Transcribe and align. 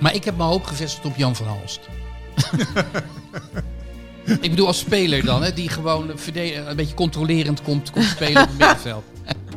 Maar 0.00 0.14
ik 0.14 0.24
heb 0.24 0.36
mijn 0.36 0.48
hoop 0.48 0.64
gevestigd 0.64 1.06
op 1.06 1.16
Jan 1.16 1.36
van 1.36 1.46
Halst. 1.46 1.80
ik 4.40 4.50
bedoel 4.50 4.66
als 4.66 4.78
speler 4.78 5.24
dan, 5.24 5.42
hè, 5.42 5.52
die 5.52 5.68
gewoon 5.68 6.08
een 6.08 6.76
beetje 6.76 6.94
controlerend 6.94 7.62
komt, 7.62 7.90
komt 7.90 8.04
spelen 8.04 8.42
op 8.42 8.48
het 8.48 8.58
middenveld. 8.58 9.04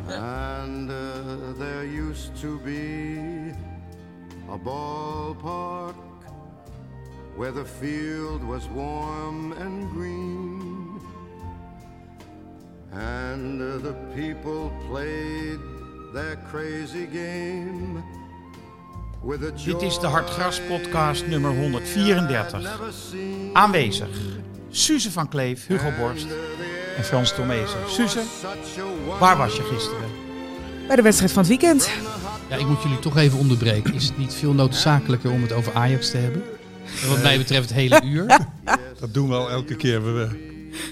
And 0.06 0.90
uh, 0.90 1.58
there 1.58 1.86
used 2.10 2.40
to 2.40 2.58
be 2.64 3.52
a 4.50 4.56
ballpark 4.56 5.94
where 7.36 7.52
the 7.52 7.64
field 7.64 8.42
was 8.42 8.68
warm 8.74 9.52
and 9.52 9.90
green. 9.92 11.00
And 12.92 13.60
uh, 13.60 13.78
the 13.78 13.94
people 14.14 14.72
played 14.88 15.60
their 16.12 16.36
crazy 16.50 17.06
game. 17.06 18.02
Dit 19.64 19.82
is 19.82 19.98
de 19.98 20.06
Hartgras 20.06 20.60
podcast 20.68 21.26
nummer 21.26 21.50
134. 21.50 22.58
I'd 22.60 22.64
never 22.64 22.92
seen 23.10 23.50
Aanwezig 23.52 24.08
Suze 24.70 25.10
van 25.10 25.28
Kleef, 25.28 25.66
Hugo 25.66 25.90
Borst 25.98 26.26
en 26.96 27.04
Frans 27.04 27.34
Tomezen. 27.34 27.78
Suze, 27.88 28.22
waar 29.18 29.36
was 29.36 29.56
je 29.56 29.62
gisteren? 29.62 30.08
Bij 30.86 30.96
de 30.96 31.02
wedstrijd 31.02 31.32
van 31.32 31.42
het 31.42 31.50
weekend. 31.50 31.90
Ja, 32.48 32.56
ik 32.56 32.66
moet 32.66 32.82
jullie 32.82 32.98
toch 32.98 33.16
even 33.16 33.38
onderbreken. 33.38 33.94
Is 33.94 34.04
het 34.06 34.18
niet 34.18 34.34
veel 34.34 34.52
noodzakelijker 34.52 35.30
om 35.30 35.42
het 35.42 35.52
over 35.52 35.74
Ajax 35.74 36.10
te 36.10 36.16
hebben? 36.16 36.42
Wat 37.08 37.22
mij 37.22 37.38
betreft 37.38 37.68
het 37.68 37.78
hele 37.78 38.02
uur. 38.04 38.26
Dat 39.00 39.14
doen 39.14 39.28
we 39.28 39.34
al 39.34 39.50
elke 39.50 39.76
keer. 39.76 40.14
We, 40.14 40.28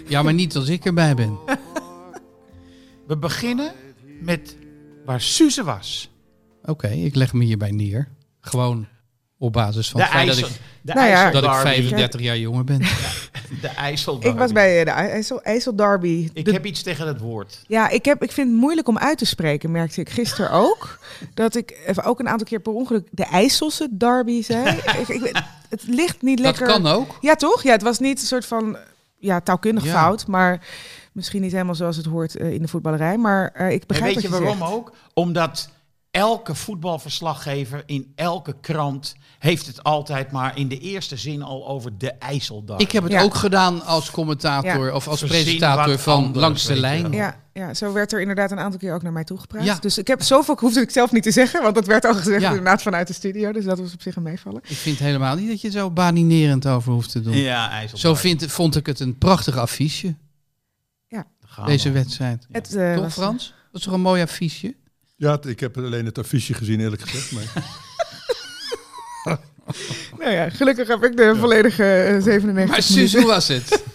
Ja, 0.08 0.22
maar 0.22 0.34
niet 0.34 0.56
als 0.56 0.68
ik 0.68 0.84
erbij 0.84 1.14
ben. 1.14 1.38
We 3.06 3.16
beginnen 3.16 3.72
met 4.20 4.56
waar 5.04 5.20
Suze 5.20 5.64
was. 5.64 6.10
Oké, 6.64 6.88
ik 6.88 7.14
leg 7.14 7.32
me 7.32 7.44
hierbij 7.44 7.70
neer. 7.70 8.08
Gewoon 8.48 8.86
op 9.38 9.52
basis 9.52 9.90
van 9.90 10.00
De 10.00 10.06
het 10.06 10.14
feit 10.14 10.26
dat 10.26 10.38
ik, 10.38 10.46
de 10.80 10.92
Nou 10.94 11.08
ja. 11.08 11.30
Dat 11.30 11.42
ik 11.44 11.50
Derby. 11.50 11.66
35 11.68 12.20
jaar 12.20 12.38
jonger 12.38 12.64
ben. 12.64 12.78
De 13.60 13.68
IJssel 13.68 14.18
Ik 14.26 14.34
was 14.34 14.52
bij 14.52 14.78
eh, 14.78 14.84
de 14.84 14.90
IJssel, 14.90 15.42
IJssel 15.42 15.76
Derby. 15.76 16.30
Ik 16.32 16.44
De- 16.44 16.52
heb 16.52 16.66
iets 16.66 16.82
tegen 16.82 17.06
het 17.06 17.20
woord. 17.20 17.64
Ja, 17.66 17.88
ik, 17.88 18.04
heb, 18.04 18.22
ik 18.22 18.32
vind 18.32 18.48
het 18.50 18.56
moeilijk 18.58 18.88
om 18.88 18.98
uit 18.98 19.18
te 19.18 19.24
spreken, 19.24 19.70
merkte 19.70 20.00
ik 20.00 20.10
gisteren 20.10 20.50
ook. 20.50 20.98
dat 21.34 21.54
ik 21.56 21.78
even 21.86 22.04
ook 22.04 22.20
een 22.20 22.28
aantal 22.28 22.46
keer 22.46 22.60
per 22.60 22.72
ongeluk 22.72 23.08
de 23.10 23.24
IJsselse 23.24 23.88
Derby 23.90 24.42
zei. 24.42 24.68
ik, 25.02 25.08
ik, 25.08 25.42
het 25.68 25.82
ligt 25.86 26.22
niet 26.22 26.36
Dat 26.36 26.46
lekker... 26.46 26.66
kan 26.66 26.86
ook. 26.86 27.16
Ja, 27.20 27.34
toch? 27.34 27.62
Ja, 27.62 27.72
het 27.72 27.82
was 27.82 27.98
niet 27.98 28.20
een 28.20 28.26
soort 28.26 28.46
van 28.46 28.76
ja, 29.18 29.40
taalkundig 29.40 29.84
Ja. 29.84 29.92
fout, 29.92 30.26
maar 30.26 30.66
misschien 31.12 31.42
niet 31.42 31.52
helemaal 31.52 31.74
zoals 31.74 31.96
het 31.96 32.06
hoort 32.06 32.36
eh, 32.36 32.52
in 32.52 32.62
de 32.62 32.68
voetballerij. 32.68 33.16
Maar 33.18 33.50
eh, 33.54 33.70
ik 33.70 33.80
En 33.80 33.86
begrijp 33.86 34.14
weet 34.14 34.22
je 34.22 34.28
wat 34.28 34.38
waarom 34.40 34.58
zegt. 34.58 34.70
ook? 34.72 34.92
Omdat 35.14 35.68
elke 36.10 36.54
voetbalverslaggever 36.54 37.82
in 37.86 38.12
elke 38.14 38.54
krant 38.60 39.14
heeft 39.38 39.66
het 39.66 39.82
altijd 39.82 40.32
maar 40.32 40.58
in 40.58 40.68
de 40.68 40.78
eerste 40.78 41.16
zin 41.16 41.42
al 41.42 41.68
over 41.68 41.98
de 41.98 42.12
IJssel 42.12 42.64
Derby. 42.64 42.82
Ik 42.82 42.92
heb 42.92 43.02
het 43.02 43.12
Ja. 43.12 43.22
ook 43.22 43.34
gedaan 43.34 43.84
als 43.84 44.10
commentator 44.10 44.86
Ja. 44.86 44.94
of 44.94 45.08
als 45.08 45.24
presentator 45.24 45.98
van 45.98 46.14
anders, 46.24 46.38
Langs 46.40 46.66
de 46.66 46.76
Lijn. 46.76 47.12
Ja, 47.12 47.40
ja, 47.52 47.74
zo 47.74 47.92
werd 47.92 48.12
er 48.12 48.20
inderdaad 48.20 48.50
een 48.50 48.58
aantal 48.58 48.78
keer 48.78 48.94
ook 48.94 49.02
naar 49.02 49.12
mij 49.12 49.24
toegepraat. 49.24 49.64
Ja. 49.64 49.76
Dus 49.80 49.98
ik 49.98 50.06
heb 50.06 50.22
zoveel 50.22 50.56
hoefde 50.60 50.80
ik 50.80 50.90
zelf 50.90 51.12
niet 51.12 51.22
te 51.22 51.30
zeggen, 51.30 51.62
want 51.62 51.74
dat 51.74 51.86
werd 51.86 52.04
al 52.04 52.14
gezegd 52.14 52.40
Ja. 52.42 52.48
inderdaad 52.48 52.82
vanuit 52.82 53.06
de 53.06 53.12
studio. 53.12 53.52
Dus 53.52 53.64
dat 53.64 53.78
was 53.78 53.92
op 53.94 54.02
zich 54.02 54.16
een 54.16 54.22
meevallen. 54.22 54.60
Ik 54.68 54.76
vind 54.76 54.98
helemaal 54.98 55.36
niet 55.36 55.48
dat 55.48 55.60
je 55.60 55.70
zo 55.70 55.90
baninerend 55.90 56.66
over 56.66 56.92
hoeft 56.92 57.10
te 57.12 57.20
doen. 57.20 57.36
Ja, 57.36 57.70
IJssel 57.70 57.98
Zo 57.98 58.14
vind, 58.14 58.46
vond 58.46 58.76
ik 58.76 58.86
het 58.86 59.00
een 59.00 59.18
prachtig 59.18 59.56
affiche, 59.56 60.14
gaan 61.50 61.66
deze 61.66 61.88
we. 61.88 61.94
wedstrijd. 61.94 62.46
Het, 62.52 62.74
eh, 62.74 62.94
Toch 62.94 63.02
was- 63.02 63.12
Frans? 63.12 63.54
Dat 63.72 63.80
is 63.80 63.82
toch 63.86 63.94
een 63.94 64.00
mooi 64.00 64.22
affiche? 64.22 64.74
Ja, 65.18 65.38
ik 65.46 65.60
heb 65.60 65.76
alleen 65.76 66.04
het 66.04 66.18
affiche 66.18 66.54
gezien, 66.54 66.80
eerlijk 66.80 67.02
gezegd. 67.02 67.32
Maar 67.32 67.64
Nou 70.18 70.30
ja, 70.32 70.50
gelukkig 70.50 70.88
heb 70.88 71.04
ik 71.04 71.16
de 71.16 71.36
volledige 71.36 71.84
eh, 71.84 72.22
97 72.22 72.66
Maar 72.68 72.82
Suus, 72.82 73.14
hoe 73.14 73.26
was 73.26 73.48
het? 73.48 73.66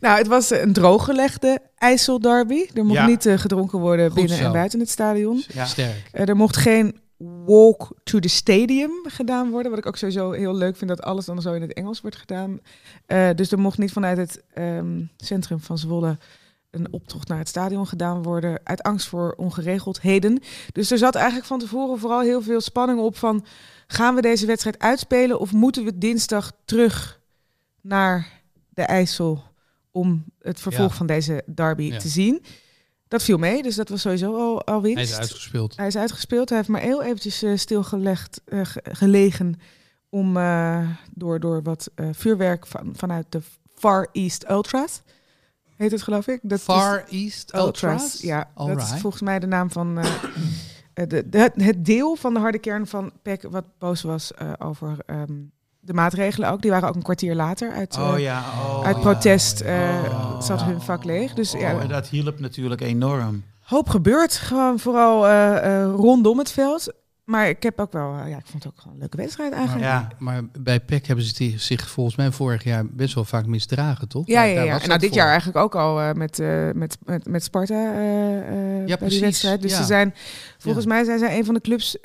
Nou, 0.00 0.18
het 0.18 0.26
was 0.26 0.50
eh, 0.50 0.60
een 0.62 0.72
drooggelegde 0.72 1.58
IJsselderby. 1.76 2.66
Er 2.74 2.84
mocht 2.84 2.98
Ja. 2.98 3.06
niet 3.06 3.26
eh, 3.26 3.38
gedronken 3.38 3.78
worden 3.78 4.06
Goed 4.06 4.14
binnen 4.14 4.36
zo. 4.36 4.44
en 4.44 4.52
buiten 4.52 4.80
het 4.80 4.90
stadion. 4.90 5.44
Ja. 5.48 5.64
Sterk. 5.64 6.08
Eh, 6.12 6.28
er 6.28 6.36
mocht 6.36 6.56
geen 6.56 7.00
walk 7.46 7.90
to 8.04 8.18
the 8.18 8.28
stadium 8.28 8.90
gedaan 9.08 9.50
worden. 9.50 9.70
Wat 9.70 9.80
ik 9.80 9.86
ook 9.86 9.96
sowieso 9.96 10.30
heel 10.30 10.54
leuk 10.56 10.76
vind 10.76 10.90
dat 10.90 11.02
alles 11.02 11.24
dan 11.24 11.42
zo 11.42 11.52
in 11.52 11.62
het 11.62 11.72
Engels 11.72 12.00
wordt 12.00 12.16
gedaan. 12.16 12.60
Eh, 13.06 13.28
dus 13.34 13.52
er 13.52 13.58
mocht 13.58 13.78
niet 13.78 13.92
vanuit 13.92 14.16
het 14.18 14.42
ehm, 14.54 15.00
centrum 15.16 15.60
van 15.60 15.78
Zwolle 15.78 16.18
een 16.70 16.92
optocht 16.92 17.28
naar 17.28 17.38
het 17.38 17.48
stadion 17.48 17.86
gedaan 17.86 18.22
worden. 18.22 18.60
Uit 18.64 18.82
angst 18.82 19.06
voor 19.08 19.34
ongeregeldheden. 19.36 20.40
Dus 20.72 20.90
er 20.90 20.98
zat 20.98 21.14
eigenlijk 21.14 21.46
van 21.46 21.58
tevoren 21.58 21.98
vooral 21.98 22.20
heel 22.20 22.42
veel 22.42 22.60
spanning 22.60 23.00
op 23.00 23.16
van... 23.16 23.44
gaan 23.86 24.14
we 24.14 24.20
deze 24.20 24.46
wedstrijd 24.46 24.78
uitspelen 24.78 25.40
of 25.40 25.52
moeten 25.52 25.84
we 25.84 25.98
dinsdag 25.98 26.52
terug 26.64 27.20
naar 27.80 28.40
de 28.68 28.82
IJssel... 28.82 29.42
om 29.90 30.24
het 30.40 30.60
vervolg 30.60 30.90
Ja. 30.90 30.96
van 30.96 31.06
deze 31.06 31.42
derby 31.54 31.82
Ja. 31.82 31.98
te 31.98 32.08
zien? 32.08 32.42
Dat 33.08 33.22
viel 33.22 33.38
mee, 33.38 33.62
dus 33.62 33.74
dat 33.74 33.88
was 33.88 34.00
sowieso 34.00 34.36
al, 34.36 34.64
al 34.64 34.82
winst. 34.82 34.96
Hij 34.96 35.04
is 35.04 35.16
uitgespeeld. 35.18 35.76
Hij 35.76 35.86
is 35.86 35.96
uitgespeeld. 35.96 36.48
Hij 36.48 36.58
heeft 36.58 36.70
maar 36.70 36.80
heel 36.80 37.02
eventjes 37.02 37.42
eh, 37.42 37.56
stilgelegd, 37.56 38.40
eh, 38.44 38.60
ge- 38.64 38.82
gelegen 38.92 39.60
om 40.08 40.36
eh, 40.36 40.88
door, 41.14 41.40
door 41.40 41.62
wat 41.62 41.90
vuurwerk 42.12 42.66
van, 42.66 42.92
vanuit 42.96 43.26
de 43.28 43.40
Far 43.74 44.08
East 44.12 44.48
Ultras. 44.50 45.02
Heet 45.78 45.90
het 45.90 46.02
geloof 46.02 46.26
ik? 46.26 46.38
Dat 46.42 46.58
is- 46.58 46.64
Far 46.64 47.04
East 47.10 47.54
Ultras. 47.54 47.92
Ultras? 47.92 48.20
Ja, 48.20 48.50
dat 48.54 48.82
is 48.82 49.00
volgens 49.00 49.22
mij 49.22 49.38
de 49.38 49.46
naam 49.46 49.70
van 49.70 49.98
eh, 49.98 50.06
eh, 50.94 51.06
de, 51.08 51.28
de, 51.28 51.50
het- 51.56 51.84
deel 51.84 52.16
van 52.16 52.34
de 52.34 52.40
harde 52.40 52.58
kern 52.58 52.86
van 52.86 53.12
PEC 53.22 53.42
wat 53.50 53.64
boos 53.78 54.02
was 54.02 54.32
eh, 54.34 54.52
over 54.58 54.96
ehm, 55.06 55.32
de 55.80 55.92
maatregelen 55.94 56.50
ook. 56.50 56.62
Die 56.62 56.70
waren 56.70 56.88
ook 56.88 56.94
een 56.94 57.02
kwartier 57.02 57.34
later 57.34 57.72
uit, 57.72 57.96
Oh 57.98 58.18
ja, 58.18 58.38
oh, 58.40 58.84
uit 58.86 59.00
protest. 59.00 59.62
Oh. 59.62 60.40
zat 60.40 60.62
hun 60.62 60.80
vak 60.80 61.04
leeg. 61.04 61.34
Dus 61.34 61.54
Oh, 61.54 61.60
ja, 61.60 61.80
en 61.80 61.88
dat 61.88 62.08
hielp 62.08 62.40
natuurlijk 62.40 62.80
enorm. 62.80 63.44
hoop 63.60 63.88
gebeurt. 63.88 64.34
Gewoon 64.36 64.78
vooral 64.78 65.26
rondom 65.90 66.38
het 66.38 66.50
veld. 66.50 66.92
Maar 67.28 67.48
ik 67.48 67.62
heb 67.62 67.80
ook 67.80 67.92
wel, 67.92 68.14
eh, 68.18 68.30
ja, 68.30 68.36
ik 68.36 68.46
vond 68.46 68.62
het 68.64 68.72
ook 68.72 68.78
gewoon 68.80 68.92
een 68.94 69.00
leuke 69.00 69.16
wedstrijd 69.16 69.52
eigenlijk. 69.52 69.84
Ja. 69.84 70.08
Maar 70.18 70.42
bij 70.58 70.80
PEC 70.80 71.06
hebben 71.06 71.24
ze 71.24 71.34
die- 71.34 71.58
zich 71.58 71.90
volgens 71.90 72.16
mij 72.16 72.30
vorig 72.30 72.64
jaar 72.64 72.86
best 72.86 73.14
wel 73.14 73.24
vaak 73.24 73.46
misdragen, 73.46 74.08
toch? 74.08 74.26
Ja, 74.26 74.42
ja, 74.42 74.62
ja. 74.62 74.80
En 74.80 74.88
nou, 74.88 75.00
dit 75.00 75.08
voor. 75.08 75.18
jaar 75.18 75.26
eigenlijk 75.28 75.58
ook 75.58 75.74
al 75.74 76.00
eh, 76.00 76.12
met, 76.12 76.38
eh, 76.38 76.70
met, 76.74 76.98
met, 77.04 77.26
met 77.26 77.44
Sparta 77.44 77.74
eh, 77.74 78.84
bij 78.86 78.96
precies, 78.96 79.10
die 79.14 79.20
wedstrijd. 79.20 79.62
Dus 79.62 79.70
ja. 79.70 79.76
ze 79.76 79.84
zijn, 79.84 80.14
volgens 80.58 80.84
Ja. 80.84 80.90
mij 80.90 81.04
zijn 81.04 81.18
zij 81.18 81.38
een 81.38 81.44
van 81.44 81.54
de 81.54 81.60
clubs 81.60 81.96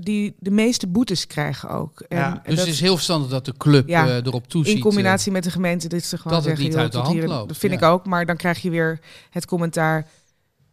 die 0.00 0.34
de 0.38 0.50
meeste 0.50 0.86
boetes 0.86 1.26
krijgen 1.26 1.68
ook. 1.70 2.00
En, 2.00 2.18
Ja, 2.18 2.30
Dus 2.30 2.40
dat 2.56 2.64
het 2.64 2.74
is 2.74 2.80
heel 2.80 2.94
verstandig 2.94 3.30
dat 3.30 3.44
de 3.44 3.54
club 3.56 3.88
Ja, 3.88 4.06
erop 4.22 4.48
toeziet. 4.48 4.74
in 4.76 4.80
combinatie 4.82 5.32
met 5.32 5.44
de 5.44 5.50
gemeente 5.50 5.88
dit 5.88 6.04
ze 6.04 6.16
gewoon 6.16 6.32
dat 6.32 6.44
het 6.46 6.58
zeggen, 6.58 6.64
niet 6.64 6.72
joh, 6.72 6.82
uit 6.82 6.92
de 6.92 6.98
hand 6.98 7.12
hier 7.12 7.28
loopt, 7.28 7.48
Dat 7.48 7.56
vind 7.58 7.72
ja. 7.72 7.78
ik 7.78 7.84
ook, 7.84 8.06
maar 8.06 8.26
dan 8.26 8.36
krijg 8.36 8.62
je 8.62 8.70
weer 8.70 9.00
het 9.30 9.46
commentaar. 9.46 10.06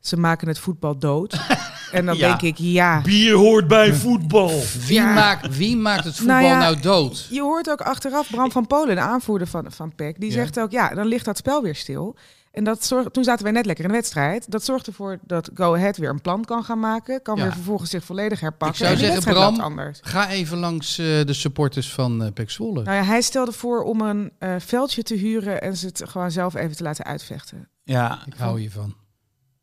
Ze 0.02 0.18
maken 0.18 0.48
het 0.48 0.60
voetbal 0.60 0.98
dood. 1.00 1.34
en 1.92 2.06
dan 2.06 2.18
Ja. 2.18 2.28
denk 2.28 2.42
ik, 2.42 2.58
ja. 2.58 3.02
bier 3.02 3.34
hoort 3.34 3.68
bij 3.68 3.94
voetbal. 3.94 4.50
eh, 4.50 4.62
wie, 4.88 4.94
Ja. 4.94 5.14
maakt, 5.14 5.58
wie 5.58 5.78
maakt 5.78 6.04
het 6.04 6.16
voetbal 6.16 6.36
Nou 6.42 6.58
nou, 6.58 6.76
ja, 6.76 6.82
dood? 6.82 7.28
Je 7.30 7.42
hoort 7.42 7.70
ook 7.70 7.82
achteraf 7.82 8.30
Bram 8.30 8.52
van 8.52 8.68
Polen, 8.68 8.96
de 8.96 9.02
aanvoerder 9.02 9.48
van, 9.48 9.66
van 9.72 9.96
PEC, 9.96 10.20
die 10.20 10.30
Ja. 10.30 10.36
zegt 10.36 10.60
ook, 10.60 10.72
ja, 10.72 10.90
dan 10.94 11.06
ligt 11.06 11.26
dat 11.26 11.38
spel 11.38 11.62
weer 11.62 11.76
stil. 11.76 12.16
En 12.52 12.64
dat 12.64 12.86
zorgt, 12.86 13.14
toen 13.14 13.24
zaten 13.24 13.44
wij 13.44 13.52
net 13.54 13.66
lekker 13.66 13.84
in 13.86 13.90
de 13.92 13.96
wedstrijd. 13.98 14.52
Dat 14.52 14.64
zorgt 14.66 14.88
ervoor 14.88 15.20
dat 15.26 15.50
Go 15.54 15.76
Ahead 15.76 15.98
weer 15.98 16.10
een 16.10 16.22
plan 16.22 16.46
kan 16.46 16.64
gaan 16.64 16.80
maken. 16.80 17.22
Kan 17.22 17.36
Ja. 17.38 17.44
weer 17.44 17.54
vervolgens 17.54 17.90
zich 17.90 18.04
volledig 18.04 18.40
herpakken. 18.40 18.80
Ik 18.92 18.98
zou 18.98 19.12
zeggen, 19.12 19.34
Bram, 19.34 19.60
anders. 19.60 20.00
Ga 20.02 20.30
even 20.30 20.58
langs 20.58 20.98
eh, 20.98 21.06
de 21.06 21.34
supporters 21.34 21.92
van 21.94 22.24
eh 22.24 22.32
PEC 22.34 22.50
Zwolle. 22.50 22.84
Nou 22.84 22.98
ja, 22.98 23.04
hij 23.04 23.22
stelde 23.22 23.52
voor 23.52 23.84
om 23.84 24.02
een 24.02 24.32
eh, 24.40 24.56
veldje 24.58 25.04
te 25.04 25.16
huren 25.16 25.62
en 25.62 25.78
ze 25.78 25.86
het 25.86 26.02
gewoon 26.08 26.32
zelf 26.32 26.56
even 26.56 26.76
te 26.76 26.84
laten 26.84 27.06
uitvechten. 27.06 27.68
Ja, 27.84 28.20
ik 28.26 28.34
hou 28.38 28.60
hiervan. 28.60 28.96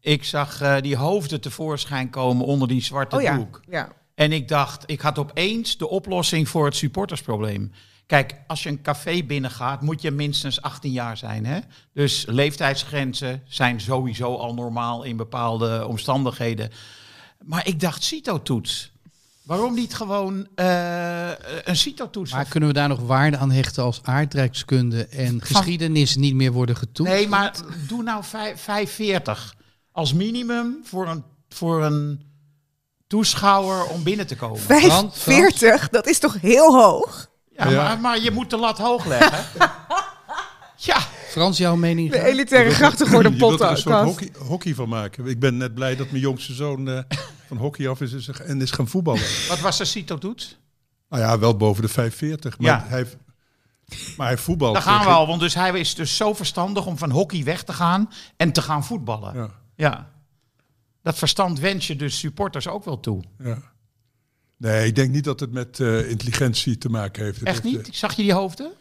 Ik 0.00 0.25
zag 0.25 0.61
eh, 0.61 0.77
die 0.81 0.97
hoofden 0.97 1.41
tevoorschijn 1.41 2.11
komen 2.11 2.45
onder 2.47 2.69
die 2.69 2.83
zwarte 2.83 3.17
Oh 3.17 3.23
ja, 3.23 3.37
doek. 3.37 3.61
ja. 3.69 3.89
En 4.15 4.33
ik 4.33 4.49
dacht, 4.49 4.83
ik 4.87 5.00
had 5.00 5.19
opeens 5.19 5.77
de 5.77 5.89
oplossing 5.89 6.49
voor 6.49 6.65
het 6.65 6.77
supportersprobleem. 6.77 7.73
Kijk, 8.06 8.35
als 8.47 8.62
je 8.62 8.69
een 8.69 8.83
café 8.83 9.23
binnengaat, 9.23 9.83
moet 9.83 10.03
je 10.03 10.11
minstens 10.11 10.62
18 10.62 10.93
jaar 10.93 11.17
zijn. 11.17 11.47
Hè? 11.47 11.59
Dus 11.93 12.25
leeftijdsgrenzen 12.29 13.43
zijn 13.49 13.81
sowieso 13.81 14.35
al 14.37 14.55
normaal 14.55 15.03
in 15.03 15.17
bepaalde 15.17 15.87
omstandigheden. 15.87 16.71
Maar 17.45 17.67
ik 17.67 17.81
dacht, 17.81 18.03
CITO-toets. 18.05 18.91
Waarom 19.43 19.75
niet 19.75 19.95
gewoon 19.95 20.47
eh, 20.55 21.31
een 21.65 21.77
CITO-toets? 21.77 22.33
Maar 22.33 22.45
kunnen 22.49 22.69
we 22.69 22.75
daar 22.75 22.89
nog 22.89 23.00
waarde 23.00 23.37
aan 23.37 23.50
hechten 23.50 23.83
als 23.83 24.00
aardrijkskunde 24.03 25.06
en 25.06 25.43
geschiedenis 25.43 26.17
niet 26.17 26.35
meer 26.35 26.53
worden 26.53 26.77
getoetst? 26.77 27.12
Nee, 27.12 27.29
maar 27.29 27.55
doe 27.89 28.03
nou 28.03 28.25
vijf- 28.25 28.61
540 28.61 29.55
als 29.99 30.12
minimum 30.12 30.81
voor 30.85 31.09
een, 31.09 31.25
voor 31.49 31.85
een 31.85 32.23
toeschouwer 33.06 33.85
om 33.85 34.03
binnen 34.03 34.27
te 34.27 34.37
komen. 34.37 34.59
45, 34.61 35.89
dat 35.89 36.06
is 36.06 36.19
toch 36.19 36.41
heel 36.41 36.81
hoog? 36.81 37.31
Ja, 37.53 37.69
Ja. 37.69 37.83
Maar, 37.83 38.00
maar 38.00 38.19
je 38.21 38.31
moet 38.31 38.50
de 38.50 38.56
lat 38.56 38.79
hoog 38.79 39.05
leggen. 39.06 39.45
ja, 40.77 40.99
Frans, 41.29 41.59
jouw 41.59 41.77
mening? 41.77 42.11
De 42.11 42.23
elitaire 42.25 42.71
grachtengordel 42.71 43.33
Je 43.33 43.39
wilt 43.39 43.61
er 43.61 43.71
een 43.71 43.77
soort 43.77 44.05
hockey, 44.05 44.31
hockey 44.39 44.75
van 44.75 44.89
maken. 44.89 45.27
Ik 45.27 45.39
ben 45.41 45.56
net 45.56 45.75
blij 45.75 45.97
dat 45.97 46.11
mijn 46.11 46.23
jongste 46.23 46.53
zoon 46.55 46.89
eh, 46.89 46.99
van 47.47 47.56
hockey 47.56 47.89
af 47.89 48.00
is 48.00 48.29
en 48.29 48.61
is- 48.61 48.71
gaan 48.71 48.89
voetballen. 48.89 49.23
wat 49.49 49.61
was 49.61 49.79
de 49.79 49.85
CITO-toets? 49.85 50.59
Nou 51.09 51.23
ja, 51.23 51.39
wel 51.39 51.56
boven 51.56 51.83
de 51.83 51.89
540. 51.89 52.59
Maar, 52.59 52.71
Ja. 52.71 52.85
hij, 52.89 53.06
maar 54.17 54.27
hij 54.27 54.39
voetbalt. 54.39 54.75
Daar 54.75 54.83
gaan 54.83 55.05
we 55.05 55.11
al, 55.11 55.27
want 55.27 55.41
dus 55.41 55.55
hij 55.55 55.81
is 55.81 55.95
dus 55.95 56.17
zo 56.17 56.35
verstandig 56.35 56.87
om 56.87 56.99
van 56.99 57.11
hockey 57.11 57.45
weg 57.45 57.62
te 57.62 57.73
gaan 57.73 58.11
en 58.37 58.53
te 58.53 58.62
gaan 58.62 58.85
voetballen. 58.85 59.35
Ja. 59.35 59.50
Ja, 59.78 60.10
Dat 61.02 61.19
verstand 61.19 61.58
wens 61.60 61.86
je 61.86 61.96
dus 61.96 62.19
supporters 62.19 62.69
ook 62.69 62.84
wel 62.84 63.00
toe. 63.00 63.22
ja. 63.38 63.62
Nee, 64.56 64.86
ik 64.86 64.94
denk 64.94 65.10
niet 65.10 65.25
dat 65.25 65.40
het 65.40 65.52
met 65.52 65.80
eh, 65.80 66.10
intelligentie 66.10 66.78
te 66.78 66.88
maken 66.88 67.25
heeft. 67.25 67.42
Echt 67.42 67.62
niet? 67.62 67.88
Zag 67.92 68.14
je 68.14 68.22
die 68.22 68.32
hoofden? 68.32 68.72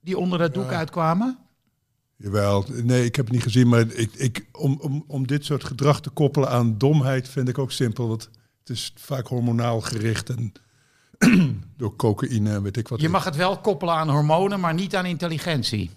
Die 0.00 0.18
onder 0.18 0.38
dat 0.38 0.54
doek 0.54 0.70
Ja. 0.70 0.76
uitkwamen? 0.76 1.38
eh, 1.38 2.24
jawel, 2.24 2.64
nee, 2.82 3.04
ik 3.04 3.16
heb 3.16 3.24
het 3.24 3.34
niet 3.34 3.42
gezien. 3.42 3.68
Maar 3.68 3.80
ik, 3.80 4.12
ik, 4.14 4.46
om, 4.52 4.78
om, 4.80 5.04
om 5.06 5.26
dit 5.26 5.44
soort 5.44 5.64
gedrag 5.64 6.00
te 6.00 6.10
koppelen 6.10 6.48
aan 6.50 6.78
domheid 6.78 7.28
vind 7.28 7.48
ik 7.48 7.58
ook 7.58 7.72
simpel. 7.72 8.08
Want 8.08 8.30
het 8.58 8.68
is 8.70 8.92
vaak 8.96 9.26
hormonaal 9.26 9.80
gericht 9.80 10.30
en 10.30 10.52
door 11.76 11.96
cocaïne 11.96 12.50
en 12.52 12.62
weet 12.62 12.76
ik 12.76 12.88
wat. 12.88 13.00
Je 13.00 13.08
mag 13.08 13.24
het 13.24 13.36
wel 13.36 13.58
koppelen 13.58 13.94
aan 13.94 14.10
hormonen, 14.10 14.60
maar 14.60 14.74
niet 14.74 14.96
aan 14.96 15.06
intelligentie. 15.06 15.90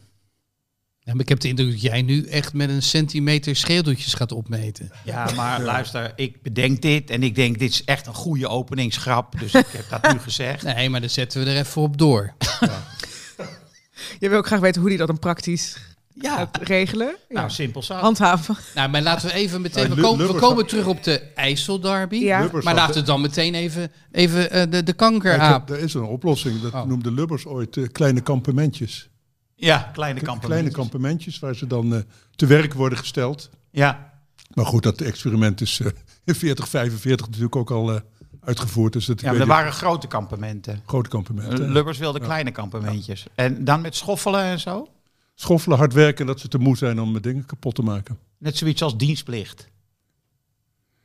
Ja, 1.06 1.12
maar 1.14 1.22
ik 1.22 1.30
heb 1.30 1.40
de 1.40 1.48
indruk 1.48 1.72
dat 1.72 1.82
jij 1.82 2.02
nu 2.02 2.26
echt 2.26 2.54
met 2.54 2.70
een 2.70 2.82
centimeter 2.82 3.56
schedeltjes 3.56 4.14
gaat 4.14 4.32
opmeten. 4.32 4.92
Ja, 5.04 5.30
maar 5.36 5.62
luister, 5.62 6.14
ik 6.16 6.42
bedenk 6.42 6.82
dit 6.82 7.10
en 7.10 7.24
ik 7.24 7.36
denk 7.36 7.60
dit 7.60 7.70
is 7.72 7.84
echt 7.84 8.08
een 8.08 8.14
goede 8.14 8.48
openingsgrap. 8.48 9.40
Dus 9.40 9.54
ik 9.66 9.66
heb 9.72 9.90
dat 9.90 10.14
nu 10.14 10.20
gezegd. 10.20 10.64
Nee, 10.64 10.90
maar 10.90 11.00
dan 11.00 11.10
zetten 11.10 11.44
we 11.44 11.50
er 11.52 11.58
even 11.58 11.82
op 11.82 11.98
door. 11.98 12.34
Je 14.20 14.30
wil 14.30 14.38
ook 14.38 14.46
graag 14.48 14.60
weten 14.60 14.82
hoe 14.82 14.90
die 14.90 14.98
dat 15.00 15.08
dan 15.08 15.20
praktisch 15.20 15.78
Ja, 16.14 16.36
gaat 16.36 16.58
regelen. 16.62 17.16
Ja. 17.30 17.36
Nou, 17.36 17.50
simpel 17.50 17.84
zat. 17.84 18.02
Handhaven. 18.02 18.56
nou, 18.76 18.90
maar 18.90 19.02
laten 19.02 19.28
we 19.28 19.34
even 19.34 19.62
meteen... 19.62 19.90
Ja, 19.90 19.96
We 19.96 20.02
komen, 20.02 20.28
we 20.28 20.34
komen 20.34 20.68
terug 20.68 20.86
op 20.88 21.04
de 21.04 21.20
IJsselderby. 21.36 22.16
Ja. 22.16 22.50
Maar 22.62 22.76
laten 22.76 22.96
we 22.96 23.02
dan 23.02 23.22
meteen 23.22 23.56
even, 23.56 23.92
even 24.12 24.52
eh, 24.52 24.64
de, 24.72 24.84
de 24.84 24.94
kankeraap. 24.94 25.68
heb- 25.68 25.78
er 25.78 25.84
is 25.84 25.94
een 25.94 26.04
oplossing. 26.04 26.62
Dat 26.62 26.74
Oh. 26.74 26.86
noemde 26.86 27.12
Lubbers 27.12 27.46
ooit 27.46 27.78
eh, 27.78 27.84
kleine 27.92 28.22
kampementjes. 28.22 29.10
Ja, 29.56 29.90
kleine 29.94 30.20
K- 30.20 30.24
kampen. 30.24 30.48
Kleine 30.48 30.70
kampementjes 30.72 31.40
waar 31.40 31.56
ze 31.56 31.68
dan 31.68 31.96
eh, 31.96 32.02
te 32.36 32.46
werk 32.46 32.74
worden 32.74 32.98
gesteld. 32.98 33.50
Ja, 33.72 34.14
Maar 34.54 34.66
goed, 34.66 34.84
dat 34.84 35.02
experiment 35.02 35.62
is 35.62 35.80
eh, 35.80 35.88
in 36.26 36.36
40, 36.36 36.68
45 36.68 37.26
natuurlijk 37.26 37.56
ook 37.56 37.72
al 37.72 37.94
eh, 37.96 38.02
uitgevoerd. 38.40 38.94
Dus 38.94 39.06
dat 39.06 39.22
ja 39.22 39.32
maar 39.32 39.40
er 39.42 39.48
waren 39.48 39.72
grote 39.74 40.08
kampementen. 40.08 40.82
grote 40.86 41.10
kampementen. 41.10 41.72
Lubbers 41.72 41.98
wilde 41.98 42.20
kleine 42.20 42.52
kampementjes. 42.52 43.26
En 43.36 43.64
dan 43.64 43.82
met 43.82 43.96
schoffelen 43.96 44.42
en 44.44 44.60
zo? 44.60 44.88
Schoffelen, 45.36 45.78
hard 45.78 45.94
werken, 45.94 46.26
dat 46.26 46.40
ze 46.40 46.48
te 46.48 46.58
moe 46.58 46.78
zijn 46.78 47.02
om 47.02 47.22
dingen 47.22 47.46
kapot 47.46 47.76
te 47.76 47.82
maken. 47.82 48.18
Net 48.38 48.58
zoiets 48.58 48.82
als 48.82 48.98
dienstplicht. 48.98 49.68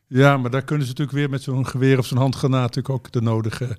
Ja, 0.06 0.36
maar 0.36 0.50
daar 0.50 0.62
kunnen 0.64 0.86
ze 0.86 0.90
natuurlijk 0.92 1.18
weer 1.18 1.30
met 1.30 1.42
zo'n 1.42 1.66
geweer 1.66 1.98
of 1.98 2.06
zo'n 2.06 2.18
handgranaat 2.18 2.60
natuurlijk 2.74 2.94
ook 2.94 3.12
de 3.12 3.20
nodige 3.22 3.78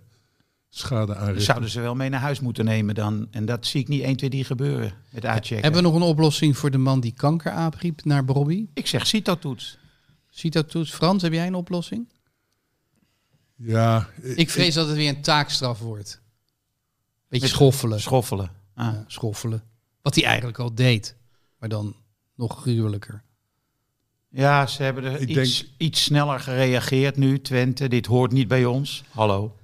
schade 0.74 1.16
aanrichten. 1.16 1.44
zouden 1.44 1.70
ze 1.70 1.82
wel 1.82 1.96
mee 1.96 2.10
naar 2.10 2.20
huis 2.20 2.40
moeten 2.40 2.66
nemen 2.66 2.96
dan. 2.96 3.28
En 3.32 3.46
dat 3.46 3.66
zie 3.66 3.82
ik 3.82 3.88
niet 3.88 4.02
1, 4.02 4.16
2, 4.16 4.30
3 4.30 4.44
gebeuren 4.44 4.94
met 5.10 5.26
uitchecken. 5.26 5.64
Hebben 5.64 5.82
we 5.84 5.88
nog 5.90 5.98
een 5.98 6.08
oplossing 6.08 6.58
voor 6.58 6.72
de 6.72 6.78
man 6.78 7.00
die 7.00 7.14
kankeraap 7.14 7.76
riep 7.76 8.04
naar 8.04 8.26
Bobby? 8.26 8.68
Ik 8.74 8.88
zeg 8.88 9.08
CITO-toets. 9.08 9.78
Ziet 10.30 10.54
dat 10.54 10.70
toets? 10.70 10.92
Frans, 10.92 11.22
heb 11.22 11.34
jij 11.34 11.48
een 11.48 11.56
oplossing? 11.56 12.08
Ja, 13.56 14.10
Ik 14.22 14.50
vrees 14.50 14.74
dat 14.74 14.88
het 14.88 14.96
weer 14.96 15.10
een 15.10 15.22
taakstraf 15.22 15.80
wordt. 15.80 16.22
Beetje 17.28 17.46
Met 17.46 17.56
schoffelen. 17.56 18.02
Schoffelen. 18.02 18.52
Ah. 18.76 18.86
Ja, 18.86 19.04
schoffelen. 19.08 19.64
Wat 20.02 20.16
hij 20.16 20.24
eigenlijk 20.24 20.60
al 20.60 20.76
deed. 20.76 21.16
Maar 21.60 21.70
dan 21.70 21.96
nog 22.36 22.62
gruwelijker. 22.62 23.24
Ja, 24.30 24.68
ze 24.68 24.84
hebben 24.84 25.04
er 25.04 25.22
Ik 25.22 25.30
iets, 25.30 25.74
iets 25.78 26.04
sneller 26.04 26.40
gereageerd 26.40 27.18
nu. 27.18 27.42
Twente, 27.42 27.88
dit 27.88 28.06
hoort 28.06 28.32
niet 28.32 28.48
bij 28.48 28.66
ons. 28.66 29.04
Hallo. 29.10 29.56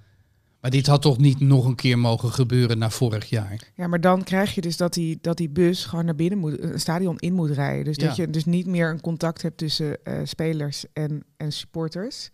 Maar 0.61 0.71
dit 0.71 0.87
had 0.87 1.01
toch 1.01 1.17
niet 1.17 1.39
nog 1.39 1.65
een 1.65 1.75
keer 1.75 1.99
mogen 1.99 2.31
gebeuren 2.31 2.77
na 2.77 2.89
vorig 2.89 3.29
jaar? 3.29 3.71
Ja, 3.75 3.87
maar 3.87 4.01
dan 4.01 4.23
krijg 4.23 4.55
je 4.55 4.61
dus 4.61 4.77
dat 4.77 4.93
die, 4.93 5.17
dat 5.21 5.37
die 5.37 5.49
bus 5.49 5.85
gewoon 5.85 6.05
naar 6.05 6.15
binnen 6.15 6.39
moet, 6.39 6.61
een 6.63 6.79
stadion 6.79 7.17
in 7.17 7.33
moet 7.33 7.49
rijden. 7.51 7.83
Dus 7.83 7.97
dat 7.97 8.15
Ja. 8.15 8.23
je 8.23 8.29
dus 8.29 8.45
niet 8.45 8.65
meer 8.67 8.89
een 8.89 9.01
contact 9.01 9.41
hebt 9.41 9.57
tussen 9.57 10.03
eh, 10.03 10.19
spelers 10.23 10.85
en, 10.93 11.23
en 11.37 11.51
supporters. 11.51 12.29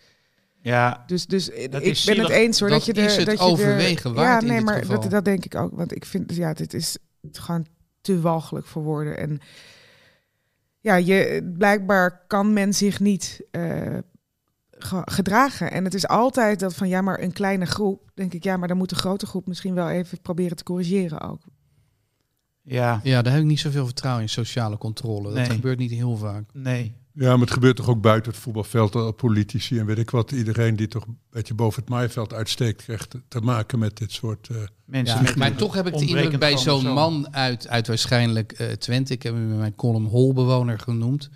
Ja, 0.62 1.04
Dus, 1.08 1.26
dus 1.26 1.50
ik 1.50 1.72
ben 1.72 1.82
het 2.20 2.30
eens 2.30 2.60
hoor. 2.60 2.70
Dat 2.70 2.86
Dat, 2.86 2.96
je 2.96 3.02
is 3.04 3.14
de, 3.14 3.20
het 3.20 3.30
dat 3.30 3.38
je 3.38 3.44
overwegen 3.44 4.10
de, 4.10 4.16
waard 4.16 4.28
Ja, 4.28 4.40
in 4.40 4.48
nee, 4.48 4.56
dit 4.58 4.66
maar 4.66 4.78
geval. 4.82 5.02
dat, 5.02 5.12
dat 5.12 5.26
denk 5.26 5.46
ik 5.46 5.56
ook. 5.56 5.72
Want 5.76 5.96
ik 5.96 6.06
vind, 6.06 6.36
ja, 6.36 6.54
dit 6.54 6.74
is 6.74 6.98
gewoon 7.32 7.66
te 8.02 8.20
walgelijk 8.22 8.66
voor 8.66 8.84
woorden. 8.84 9.18
En 9.18 9.40
ja, 10.80 10.96
je, 10.96 11.50
blijkbaar 11.58 12.24
kan 12.28 12.54
men 12.54 12.74
zich 12.74 13.00
niet 13.00 13.42
eh, 13.52 13.98
ge- 14.84 15.02
gedragen. 15.12 15.72
En 15.72 15.84
het 15.84 15.94
is 15.94 16.08
altijd 16.08 16.60
dat 16.60 16.76
van 16.76 16.88
ja, 16.88 17.02
maar 17.02 17.20
een 17.22 17.32
kleine 17.34 17.66
groep. 17.66 18.10
Denk 18.14 18.34
ik, 18.34 18.44
ja, 18.44 18.58
maar 18.58 18.68
dan 18.68 18.78
moet 18.78 18.90
de 18.90 18.96
grote 18.96 19.26
groep 19.26 19.48
misschien 19.48 19.74
wel 19.74 19.90
even 19.90 20.22
proberen 20.22 20.58
te 20.58 20.64
corrigeren 20.64 21.22
ook. 21.22 21.42
ja, 22.62 23.00
Ja, 23.04 23.22
daar 23.22 23.34
heb 23.34 23.42
ik 23.42 23.48
niet 23.48 23.60
zoveel 23.60 23.86
vertrouwen 23.86 24.24
in 24.24 24.30
sociale 24.30 24.78
controle. 24.78 25.24
Dat 25.24 25.34
Nee. 25.34 25.46
gebeurt 25.50 25.78
niet 25.80 25.92
heel 25.92 26.18
vaak. 26.18 26.44
nee. 26.54 27.02
Ja, 27.16 27.30
maar 27.32 27.40
het 27.40 27.52
gebeurt 27.52 27.76
toch 27.76 27.88
ook 27.90 28.02
buiten 28.02 28.32
het 28.32 28.42
voetbalveld. 28.42 28.96
al 28.96 29.12
Politici 29.12 29.80
en 29.80 29.86
weet 29.86 29.98
ik 29.98 30.10
wat. 30.10 30.32
Iedereen 30.32 30.76
die 30.76 30.88
toch 30.88 31.06
een 31.06 31.18
beetje 31.30 31.54
boven 31.54 31.82
het 31.82 31.90
maaiveld 31.90 32.34
uitsteekt, 32.34 32.84
krijgt 32.84 33.16
te- 33.28 33.40
maken 33.40 33.80
met 33.80 33.98
dit 33.98 34.12
soort... 34.12 34.48
eh, 34.50 34.58
Mensen 34.86 35.24
Ja, 35.26 35.34
maar 35.38 35.56
toch 35.56 35.74
heb 35.74 35.88
ik 35.88 35.98
de 35.98 36.06
indruk 36.06 36.40
bij 36.40 36.58
zo'n 36.58 36.88
man 36.94 37.34
uit, 37.34 37.68
uit 37.68 37.88
waarschijnlijk 37.88 38.52
eh, 38.52 38.72
Twente, 38.72 39.14
ik 39.14 39.24
heb 39.24 39.34
hem 39.34 39.52
in 39.52 39.58
mijn 39.58 39.76
column 39.76 40.06
holbewoner 40.06 40.80
genoemd, 40.80 41.30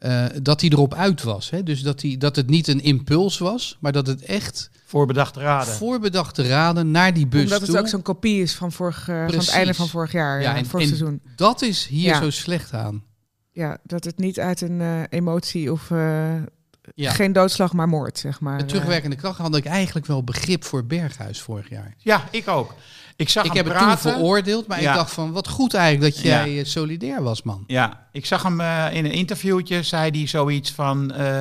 eh, 0.00 0.24
dat 0.42 0.60
hij 0.60 0.70
erop 0.70 0.94
uit 0.94 1.22
was. 1.22 1.50
Hè? 1.50 1.62
Dus 1.62 1.82
dat, 1.82 2.02
hij, 2.02 2.16
dat 2.18 2.36
het 2.36 2.48
niet 2.50 2.68
een 2.68 2.82
impuls 2.82 3.38
was, 3.38 3.76
maar 3.80 3.92
dat 3.92 4.06
het 4.06 4.22
echt 4.22 4.70
Voorbedachte 4.86 5.40
raden. 5.40 5.74
voorbedachte 5.74 6.42
raden 6.48 6.90
naar 6.90 7.14
die 7.14 7.26
bus 7.26 7.42
Omdat 7.42 7.60
het 7.60 7.70
toe. 7.70 7.78
ook 7.78 7.88
zo'n 7.88 8.02
kopie 8.02 8.42
is 8.42 8.54
van, 8.54 8.72
vorig, 8.72 9.08
eh, 9.08 9.24
van 9.26 9.38
het 9.38 9.48
einde 9.50 9.74
van 9.74 9.88
vorig 9.88 10.12
jaar, 10.12 10.40
ja, 10.42 10.56
en, 10.56 10.66
vorig 10.66 10.90
en 10.90 10.96
seizoen. 10.96 11.20
dat 11.36 11.62
is 11.62 11.86
hier 11.86 12.06
Ja. 12.08 12.20
zo 12.22 12.30
slecht 12.30 12.72
aan. 12.72 13.02
Ja, 13.52 13.78
dat 13.84 14.04
het 14.04 14.18
niet 14.18 14.40
uit 14.40 14.60
een 14.60 14.80
eh, 14.80 15.02
emotie 15.08 15.72
of 15.72 15.90
eh, 15.90 16.34
Ja. 16.94 17.10
geen 17.12 17.32
doodslag, 17.32 17.72
maar 17.72 17.88
moord, 17.88 18.18
zeg 18.18 18.40
maar. 18.40 18.56
Met 18.56 18.68
terugwerkende 18.68 19.16
kracht 19.16 19.38
had 19.38 19.56
ik 19.56 19.64
eigenlijk 19.64 20.06
wel 20.06 20.24
begrip 20.24 20.64
voor 20.64 20.84
Berghuis 20.86 21.40
vorig 21.40 21.68
jaar. 21.68 21.94
Ja, 21.98 22.28
ik 22.30 22.48
ook. 22.48 22.74
Ik 23.20 23.28
zag 23.28 23.44
Ik 23.44 23.52
hem 23.52 23.66
heb 23.66 23.74
het 23.74 23.82
toen 24.02 24.12
veroordeeld, 24.12 24.66
maar 24.66 24.82
Ja. 24.82 24.90
ik 24.90 24.96
dacht 24.96 25.12
van 25.12 25.32
wat 25.32 25.48
goed 25.48 25.74
eigenlijk 25.74 26.14
dat 26.14 26.24
jij 26.24 26.58
eh, 26.58 26.64
solidair 26.64 27.22
was, 27.22 27.42
man. 27.42 27.64
Ja, 27.66 28.06
ik 28.12 28.26
zag 28.26 28.42
hem 28.42 28.60
eh, 28.60 28.86
in 28.92 29.04
een 29.04 29.12
interviewtje, 29.12 29.82
zei 29.82 30.10
hij 30.10 30.26
zoiets 30.26 30.72
van... 30.72 31.12
eh, 31.12 31.40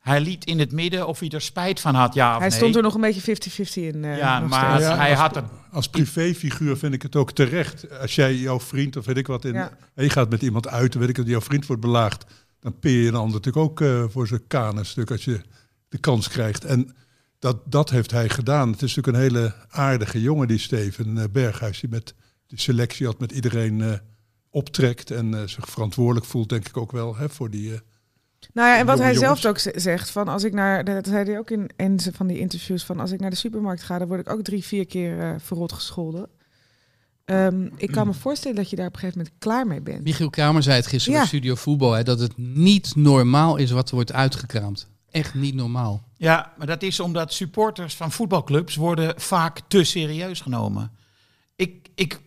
hij 0.00 0.20
liet 0.20 0.44
in 0.44 0.58
het 0.58 0.72
midden 0.72 1.06
of 1.06 1.18
hij 1.18 1.28
er 1.28 1.40
spijt 1.40 1.80
van 1.80 1.94
had, 1.94 2.14
ja 2.14 2.32
of 2.32 2.38
Hij 2.40 2.48
nee. 2.48 2.58
stond 2.58 2.76
er 2.76 2.82
nog 2.82 2.94
een 2.94 3.00
beetje 3.00 3.20
50-50 3.20 3.64
in. 3.74 4.04
eh, 4.04 4.16
Ja, 4.16 4.40
maar. 4.40 4.80
Ja, 4.80 4.96
hij 4.96 5.10
als- 5.10 5.18
had 5.20 5.36
er... 5.36 5.44
Als 5.72 5.88
privéfiguur 5.88 6.76
vind 6.76 6.94
ik 6.94 7.02
het 7.02 7.16
ook 7.16 7.32
terecht. 7.32 7.98
Als 8.00 8.14
jij 8.14 8.34
jouw 8.36 8.60
vriend 8.60 8.96
of 8.96 9.04
weet 9.06 9.16
ik 9.16 9.26
wat 9.26 9.44
in. 9.44 9.52
Ja. 9.52 9.70
en 9.94 10.04
je 10.04 10.10
gaat 10.10 10.30
met 10.30 10.42
iemand 10.42 10.68
uit, 10.68 10.94
weet 10.94 11.08
ik 11.08 11.16
dat 11.16 11.26
jouw 11.26 11.40
vriend 11.40 11.66
wordt 11.66 11.82
belaagd. 11.82 12.24
Dan 12.60 12.78
peer 12.78 13.02
je 13.02 13.08
een 13.08 13.14
ander 13.14 13.32
natuurlijk 13.40 13.64
ook 13.64 13.80
eh, 13.80 14.04
voor 14.08 14.26
zijn 14.26 14.46
kanen 14.46 14.86
stuk 14.86 15.10
als 15.10 15.24
je 15.24 15.40
de 15.88 15.98
kans 15.98 16.28
krijgt. 16.28 16.64
En 16.64 16.94
dat, 17.42 17.56
dat 17.64 17.90
heeft 17.90 18.10
hij 18.10 18.28
gedaan. 18.28 18.70
Het 18.72 18.82
is 18.82 18.94
natuurlijk 18.94 19.16
een 19.16 19.22
hele 19.34 19.54
aardige 19.68 20.20
jongen, 20.20 20.48
die 20.48 20.58
Steven 20.58 21.18
eh, 21.18 21.24
Berghuis. 21.32 21.80
Die 21.80 21.90
met 21.90 22.14
de 22.46 22.60
selectie 22.60 23.06
had 23.06 23.18
met 23.20 23.32
iedereen 23.32 23.80
eh, 23.82 23.92
optrekt. 24.50 25.10
En 25.10 25.34
eh, 25.34 25.46
zich 25.46 25.68
verantwoordelijk 25.68 26.26
voelt, 26.26 26.48
denk 26.48 26.68
ik 26.68 26.76
ook 26.76 26.92
wel, 26.92 27.16
hè, 27.16 27.28
voor 27.28 27.50
die. 27.50 27.72
eh, 27.74 27.78
Nou 28.52 28.68
ja, 28.68 28.78
en 28.78 28.86
wat 28.86 28.98
hij 28.98 29.14
zelf 29.14 29.44
ook 29.44 29.58
zegt, 29.74 30.10
van 30.10 30.28
als 30.28 30.44
ik 30.44 30.52
naar, 30.52 30.84
dat 30.84 31.06
zei 31.06 31.24
hij 31.24 31.38
ook 31.38 31.50
in 31.50 31.70
een 31.76 32.00
van 32.12 32.26
die 32.26 32.38
interviews, 32.38 32.84
van 32.84 33.00
als 33.00 33.10
ik 33.10 33.20
naar 33.20 33.30
de 33.30 33.36
supermarkt 33.36 33.82
ga, 33.82 33.98
dan 33.98 34.08
word 34.08 34.20
ik 34.20 34.30
ook 34.30 34.42
drie, 34.42 34.64
vier 34.64 34.86
keer 34.86 35.20
eh 35.20 35.34
verrot 35.38 35.72
gescholden. 35.72 36.28
Ehm, 37.24 37.68
ik 37.76 37.90
kan 37.90 38.06
me 38.06 38.12
voorstellen 38.14 38.56
dat 38.56 38.70
je 38.70 38.76
daar 38.76 38.86
op 38.86 38.92
een 38.92 38.98
gegeven 38.98 39.18
moment 39.20 39.38
klaar 39.38 39.66
mee 39.66 39.80
bent. 39.80 40.02
Michiel 40.04 40.30
Kramer 40.30 40.62
zei 40.62 40.76
het 40.76 40.86
gisteren 40.86 41.12
Ja. 41.14 41.18
bij 41.20 41.28
Studio 41.28 41.54
Voetbal, 41.54 41.92
hè, 41.92 42.02
dat 42.02 42.20
het 42.20 42.36
niet 42.36 42.96
normaal 42.96 43.56
is 43.56 43.70
wat 43.70 43.88
er 43.88 43.94
wordt 43.94 44.12
uitgekraamd. 44.12 44.90
Echt 45.12 45.34
niet 45.34 45.54
normaal. 45.54 46.02
Ja, 46.16 46.52
maar 46.56 46.66
dat 46.66 46.82
is 46.82 47.00
omdat 47.00 47.32
supporters 47.32 47.94
van 47.94 48.12
voetbalclubs 48.12 48.76
worden 48.76 49.20
vaak 49.20 49.60
te 49.68 49.84
serieus 49.84 50.40
genomen. 50.40 50.90
Ik, 51.56 51.88
ik 51.94 52.20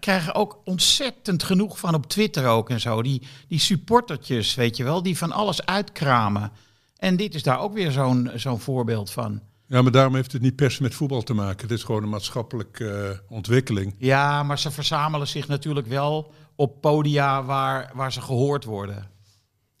krijg, 0.00 0.26
er 0.26 0.34
ook 0.34 0.60
ontzettend 0.64 1.42
genoeg 1.42 1.78
van 1.78 1.94
op 1.94 2.06
Twitter 2.06 2.46
ook 2.46 2.70
en 2.70 2.80
zo. 2.80 3.02
Die, 3.02 3.22
die 3.48 3.58
supportertjes, 3.58 4.54
weet 4.54 4.76
je 4.76 4.84
wel, 4.84 5.02
die 5.02 5.18
van 5.18 5.32
alles 5.32 5.66
uitkramen. 5.66 6.52
En 6.96 7.16
dit 7.16 7.34
is 7.34 7.42
daar 7.42 7.60
ook 7.60 7.72
weer 7.72 7.90
zo'n 7.90 8.30
zo'n 8.34 8.60
voorbeeld 8.60 9.10
van. 9.10 9.40
Ja, 9.66 9.82
maar 9.82 9.92
daarom 9.92 10.14
heeft 10.14 10.32
het 10.32 10.42
niet 10.42 10.56
per 10.56 10.70
se 10.70 10.82
met 10.82 10.94
voetbal 10.94 11.22
te 11.22 11.34
maken. 11.34 11.68
Het 11.68 11.78
is 11.78 11.84
gewoon 11.84 12.02
een 12.02 12.08
maatschappelijke 12.08 12.90
eh, 12.90 13.32
ontwikkeling. 13.32 13.94
Ja, 13.98 14.42
maar 14.42 14.58
ze 14.58 14.70
verzamelen 14.70 15.28
zich 15.28 15.48
natuurlijk 15.48 15.86
wel 15.86 16.32
op 16.56 16.80
podia 16.80 17.44
waar, 17.44 17.90
waar 17.94 18.12
ze 18.12 18.20
gehoord 18.20 18.64
worden. 18.64 19.10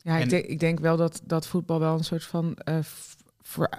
Ja, 0.02 0.16
ik, 0.16 0.22
En- 0.22 0.28
denk, 0.28 0.44
ik 0.44 0.60
denk 0.60 0.80
wel 0.80 0.96
dat, 0.96 1.20
dat 1.24 1.46
voetbal 1.46 1.78
wel 1.78 1.94
een 1.98 2.04
soort 2.04 2.24
van 2.24 2.54
eh, 2.54 2.78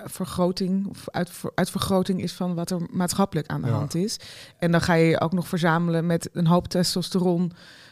vergroting 0.06 0.88
of 0.88 1.10
uit, 1.10 1.32
uitvergroting 1.56 2.22
is 2.22 2.34
van 2.34 2.56
wat 2.56 2.72
er 2.72 2.82
maatschappelijk 2.92 3.48
aan 3.48 3.62
de 3.62 3.68
Ja. 3.68 3.74
hand 3.74 3.96
is. 3.96 4.20
En 4.60 4.72
dan 4.72 4.82
ga 4.82 4.94
je 4.94 5.06
je 5.06 5.20
ook 5.20 5.34
nog 5.34 5.48
verzamelen 5.48 6.06
met 6.06 6.30
een 6.34 6.48
hoop 6.48 6.68
testosteron, 6.68 7.52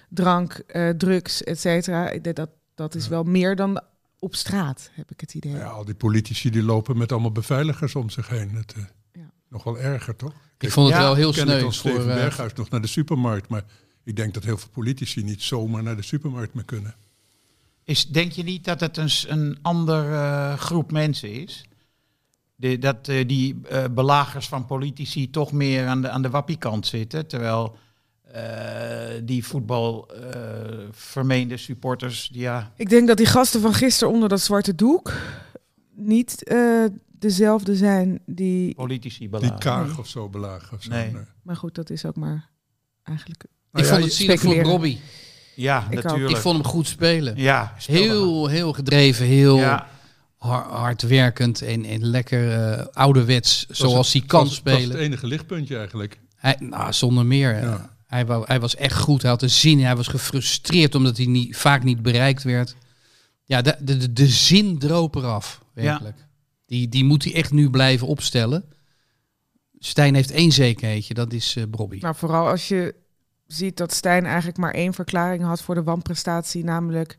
drank, 0.10 0.54
eh, 0.54 0.90
drugs, 0.90 1.44
et 1.44 1.60
cetera. 1.60 2.10
Ik 2.10 2.24
denk 2.24 2.36
dat 2.36 2.50
dat 2.76 2.96
is 2.96 3.08
wel 3.08 3.24
meer 3.24 3.56
dan 3.56 3.82
op 4.20 4.36
straat, 4.36 4.90
heb 4.94 5.12
ik 5.12 5.20
het 5.22 5.34
idee. 5.34 5.52
Ja, 5.52 5.66
al 5.70 5.86
die 5.86 5.96
politici 5.96 6.50
die 6.50 6.64
lopen 6.64 6.98
met 6.98 7.12
allemaal 7.12 7.32
beveiligers 7.32 7.96
om 7.96 8.10
zich 8.10 8.28
heen. 8.28 8.56
Het, 8.56 8.74
eh, 8.78 8.84
Ja. 9.14 9.32
Nog 9.50 9.64
wel 9.64 9.80
erger, 9.80 10.16
toch? 10.16 10.34
Ik 10.58 10.72
vond 10.72 10.88
het 10.88 10.96
Ja, 10.98 11.04
wel 11.04 11.16
heel 11.16 11.30
Ik 11.30 11.36
ken 11.36 11.48
het 11.48 11.56
sneu 11.56 11.66
als 11.66 11.80
voor... 11.82 11.90
Steven 11.92 12.16
Berghuis 12.16 12.54
nog 12.54 12.70
naar 12.70 12.82
de 12.82 12.88
supermarkt. 12.88 13.50
Maar 13.50 13.64
ik 14.04 14.16
denk 14.16 14.34
dat 14.34 14.44
heel 14.44 14.58
veel 14.58 14.70
politici 14.72 15.24
niet 15.24 15.42
zomaar 15.42 15.84
naar 15.84 15.96
de 15.96 16.02
supermarkt 16.02 16.54
meer 16.54 16.66
kunnen. 16.66 16.96
Is, 17.92 18.08
denk 18.08 18.32
je 18.32 18.44
niet 18.44 18.66
dat 18.66 18.80
het 18.80 18.98
een, 18.98 19.10
een 19.28 19.58
andere 19.62 20.16
eh, 20.16 20.58
groep 20.58 20.92
mensen 20.92 21.32
is? 21.32 21.66
De, 22.56 22.78
dat 22.78 23.08
eh, 23.08 23.28
die 23.28 23.60
eh, 23.70 23.84
belagers 23.92 24.48
van 24.48 24.66
politici 24.66 25.30
toch 25.30 25.52
meer 25.52 25.88
aan 25.88 26.02
de, 26.02 26.10
aan 26.10 26.22
de 26.22 26.30
wappiekant 26.30 26.88
zitten. 26.88 27.28
Terwijl 27.28 27.76
eh, 28.22 29.22
die 29.24 29.46
voetbal 29.46 30.08
eh, 30.14 30.88
vermeende 30.92 31.58
supporters, 31.58 32.30
die, 32.32 32.42
ja, 32.42 32.72
Ik 32.76 32.90
denk 32.90 33.08
dat 33.08 33.18
die 33.18 33.26
gasten 33.26 33.62
van 33.62 33.74
gisteren 33.74 34.14
onder 34.14 34.30
dat 34.30 34.42
zwarte 34.42 34.76
doek 34.76 35.14
niet 35.96 36.44
eh, 36.44 36.86
dezelfde 37.12 37.76
zijn 37.76 38.20
die... 38.26 38.76
politici 38.76 39.20
Die 39.20 39.30
belagen. 39.30 39.60
Kaag 39.60 40.00
of 40.00 40.08
zo 40.08 40.30
belagen. 40.30 40.78
Of 40.78 40.84
zo. 40.84 40.90
Nee. 40.90 41.16
Maar 41.44 41.56
goed, 41.56 41.76
dat 41.76 41.90
is 41.90 42.06
ook 42.06 42.16
maar 42.16 42.50
eigenlijk... 43.04 43.44
ik 43.44 43.50
Nou 43.72 43.86
ja, 43.86 43.92
vond 43.92 44.04
het 44.04 44.14
zielig 44.14 44.40
voor. 44.40 44.62
Robbie. 44.62 45.00
Ja, 45.56 45.88
Ik 45.90 45.98
ook. 45.98 46.04
natuurlijk. 46.04 46.30
Ik 46.36 46.42
vond 46.42 46.56
hem 46.58 46.66
goed 46.66 46.88
spelen. 46.88 47.38
ja, 47.38 47.74
Heel, 47.86 48.48
heel 48.48 48.74
gedreven, 48.74 49.26
heel 49.26 49.58
Ja, 49.58 49.88
hardwerkend 50.70 51.62
en, 51.62 51.86
en 51.86 52.06
lekker 52.06 52.52
eh, 52.72 52.86
ouderwets, 52.94 53.66
was 53.68 53.78
zoals 53.78 54.14
hij 54.14 54.22
kan 54.22 54.40
was- 54.40 54.50
was 54.50 54.58
spelen. 54.58 54.90
het 54.90 55.00
enige 55.00 55.28
lichtpuntje 55.28 55.78
eigenlijk. 55.78 56.20
Hij, 56.36 56.56
nou, 56.60 56.94
zonder 56.94 57.26
meer. 57.26 57.80
Hij, 58.08 58.26
wou, 58.26 58.44
hij 58.48 58.60
was 58.60 58.76
echt 58.76 58.98
goed. 58.98 59.22
Hij 59.22 59.32
had 59.32 59.40
de 59.40 59.48
zin. 59.48 59.80
in. 59.80 59.86
Hij 59.86 59.96
was 59.96 60.08
gefrustreerd 60.08 60.96
omdat 60.96 61.18
hij 61.18 61.26
niet, 61.26 61.58
vaak 61.58 61.84
niet 61.84 62.02
bereikt 62.02 62.44
werd. 62.44 62.76
Ja, 63.46 63.62
de, 63.62 63.76
de, 63.80 63.98
de, 63.98 64.14
de 64.14 64.28
zin 64.28 64.78
droop 64.80 65.16
eraf. 65.16 65.62
Werkelijk. 65.74 66.26
Die, 66.66 66.90
die 66.90 67.04
moet 67.04 67.24
hij 67.24 67.34
echt 67.34 67.52
nu 67.52 67.70
blijven 67.70 68.08
opstellen. 68.08 68.64
Stijn 69.80 70.16
heeft 70.16 70.32
één 70.32 70.52
zekerheidje. 70.52 71.14
Dat 71.14 71.34
is 71.34 71.56
eh 71.56 71.64
Bobby. 71.70 71.98
Nou, 72.02 72.16
vooral 72.16 72.48
als 72.48 72.68
je 72.68 72.96
ziet 73.54 73.78
dat 73.78 73.94
Stijn 73.94 74.26
eigenlijk 74.26 74.58
maar 74.58 74.74
één 74.74 74.94
verklaring 74.94 75.44
had 75.44 75.62
voor 75.62 75.76
de 75.76 75.84
wanprestatie, 75.84 76.64
namelijk 76.64 77.18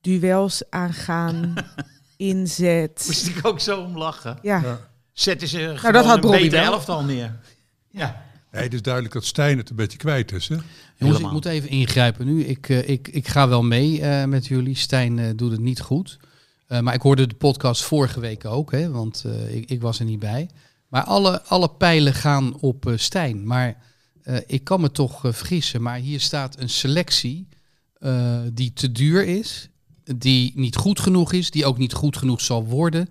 duels 0.00 0.62
aangaan, 0.70 1.54
inzet. 2.16 3.04
moest 3.06 3.26
ik 3.28 3.46
ook 3.46 3.60
zo 3.60 3.80
om 3.80 3.98
lachen. 3.98 4.38
Ja, 4.42 4.60
Ja. 4.62 4.88
Zetten 5.12 5.48
ze 5.48 5.66
dat 5.66 5.78
gewoon 5.78 6.04
had 6.04 6.24
een 6.24 6.30
beter 6.30 6.62
elftal 6.62 7.04
neer. 7.04 7.38
Ja. 7.90 8.22
Nee, 8.50 8.62
het 8.62 8.74
is 8.74 8.82
duidelijk 8.82 9.14
dat 9.14 9.24
Stijn 9.24 9.58
het 9.58 9.70
een 9.70 9.76
beetje 9.76 9.98
kwijt 9.98 10.32
is. 10.32 10.48
Hè? 10.48 10.56
Jongens, 10.96 11.20
ik 11.20 11.30
moet 11.30 11.44
even 11.44 11.68
ingrijpen 11.68 12.26
nu. 12.26 12.44
Ik, 12.44 12.68
eh, 12.68 12.88
ik, 12.88 13.08
ik 13.08 13.28
ga 13.28 13.48
wel 13.48 13.62
mee 13.62 14.00
eh, 14.02 14.24
met 14.24 14.46
jullie. 14.46 14.76
Stijn 14.76 15.18
eh, 15.18 15.26
doet 15.36 15.50
het 15.50 15.60
niet 15.60 15.80
goed. 15.80 16.18
Eh, 16.66 16.80
maar 16.80 16.94
ik 16.94 17.02
hoorde 17.02 17.26
de 17.26 17.34
podcast 17.34 17.82
vorige 17.82 18.20
week 18.20 18.44
ook, 18.44 18.72
hè, 18.72 18.90
want 18.90 19.24
eh, 19.26 19.54
ik, 19.56 19.70
ik 19.70 19.80
was 19.80 19.98
er 19.98 20.04
niet 20.04 20.18
bij. 20.18 20.50
Maar 20.88 21.04
alle, 21.04 21.42
alle 21.42 21.70
pijlen 21.70 22.14
gaan 22.14 22.56
op 22.60 22.86
eh, 22.86 22.92
Stijn. 22.96 23.46
Maar 23.46 23.76
eh, 24.30 24.38
ik 24.46 24.64
kan 24.64 24.80
me 24.80 24.90
toch 24.90 25.24
eh, 25.24 25.32
vergissen. 25.32 25.82
Maar 25.82 25.98
hier 25.98 26.20
staat 26.20 26.58
een 26.58 26.68
selectie 26.68 27.48
eh, 27.94 28.40
die 28.52 28.72
te 28.72 28.92
duur 28.92 29.24
is. 29.26 29.68
Die 30.16 30.52
niet 30.54 30.76
goed 30.76 31.00
genoeg 31.00 31.32
is. 31.32 31.50
Die 31.50 31.66
ook 31.66 31.78
niet 31.78 31.92
goed 31.92 32.16
genoeg 32.16 32.40
zal 32.40 32.64
worden. 32.64 33.08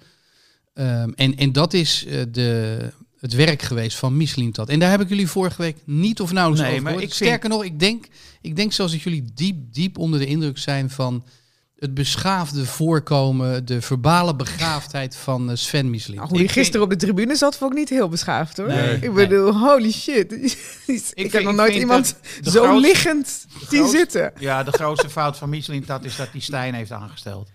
Ehm, 0.74 1.10
en, 1.16 1.36
en 1.36 1.52
dat 1.52 1.74
is 1.74 2.06
de, 2.32 2.78
het 3.20 3.34
werk 3.34 3.62
geweest 3.62 3.98
van 3.98 4.18
Mislintat. 4.18 4.70
En 4.70 4.80
daar 4.80 4.90
heb 4.90 5.02
ik 5.02 5.10
jullie 5.10 5.28
vorige 5.28 5.62
week 5.62 5.78
niet 5.86 6.22
of 6.22 6.32
nauwelijks 6.32 6.68
Nee, 6.70 6.80
over 6.80 6.84
maar 6.92 6.94
ik 6.94 7.00
vind- 7.00 7.14
Sterker 7.14 7.50
nog, 7.50 7.64
ik 7.64 7.80
denk, 7.80 8.08
ik 8.42 8.56
denk 8.56 8.74
zelfs 8.74 8.92
dat 8.92 9.02
jullie 9.02 9.26
diep, 9.34 9.74
diep 9.74 9.98
onder 9.98 10.20
de 10.20 10.26
indruk 10.26 10.58
zijn 10.58 10.90
van 10.90 11.24
het 11.80 11.94
beschaafde 11.94 12.66
voorkomen, 12.66 13.66
de 13.66 13.82
verbale 13.82 14.36
begaafdheid 14.36 15.16
van 15.16 15.50
eh, 15.50 15.56
Sven 15.56 15.90
Misling. 15.90 16.20
nou, 16.20 16.30
hoe 16.38 16.48
gisteren 16.48 16.82
op 16.82 16.90
de 16.90 16.96
tribune 16.96 17.36
zat, 17.36 17.58
vond 17.58 17.72
ik 17.72 17.78
niet 17.78 17.90
heel 17.90 18.10
beschaafd 18.10 18.58
hoor. 18.58 18.68
Nee. 18.68 19.00
ik 19.00 19.14
bedoel, 19.14 19.54
holy 19.58 19.92
shit. 19.92 20.32
ik 20.42 20.58
vind- 20.86 21.32
heb 21.32 21.44
nog 21.44 21.56
nooit 21.56 21.76
iemand 21.76 22.16
zo 22.42 22.50
grootste- 22.64 22.80
liggend 22.80 23.28
zien 23.28 23.68
grootste- 23.80 23.98
zitten. 23.98 24.32
Ja, 24.40 24.64
de 24.64 24.72
grootste 24.72 25.10
fout 25.10 25.38
van 25.38 25.50
Michelin 25.50 25.84
dat 25.86 26.04
is 26.06 26.16
dat 26.16 26.32
die 26.32 26.42
Stijn 26.42 26.74
heeft 26.74 26.92
aangesteld. 26.92 27.50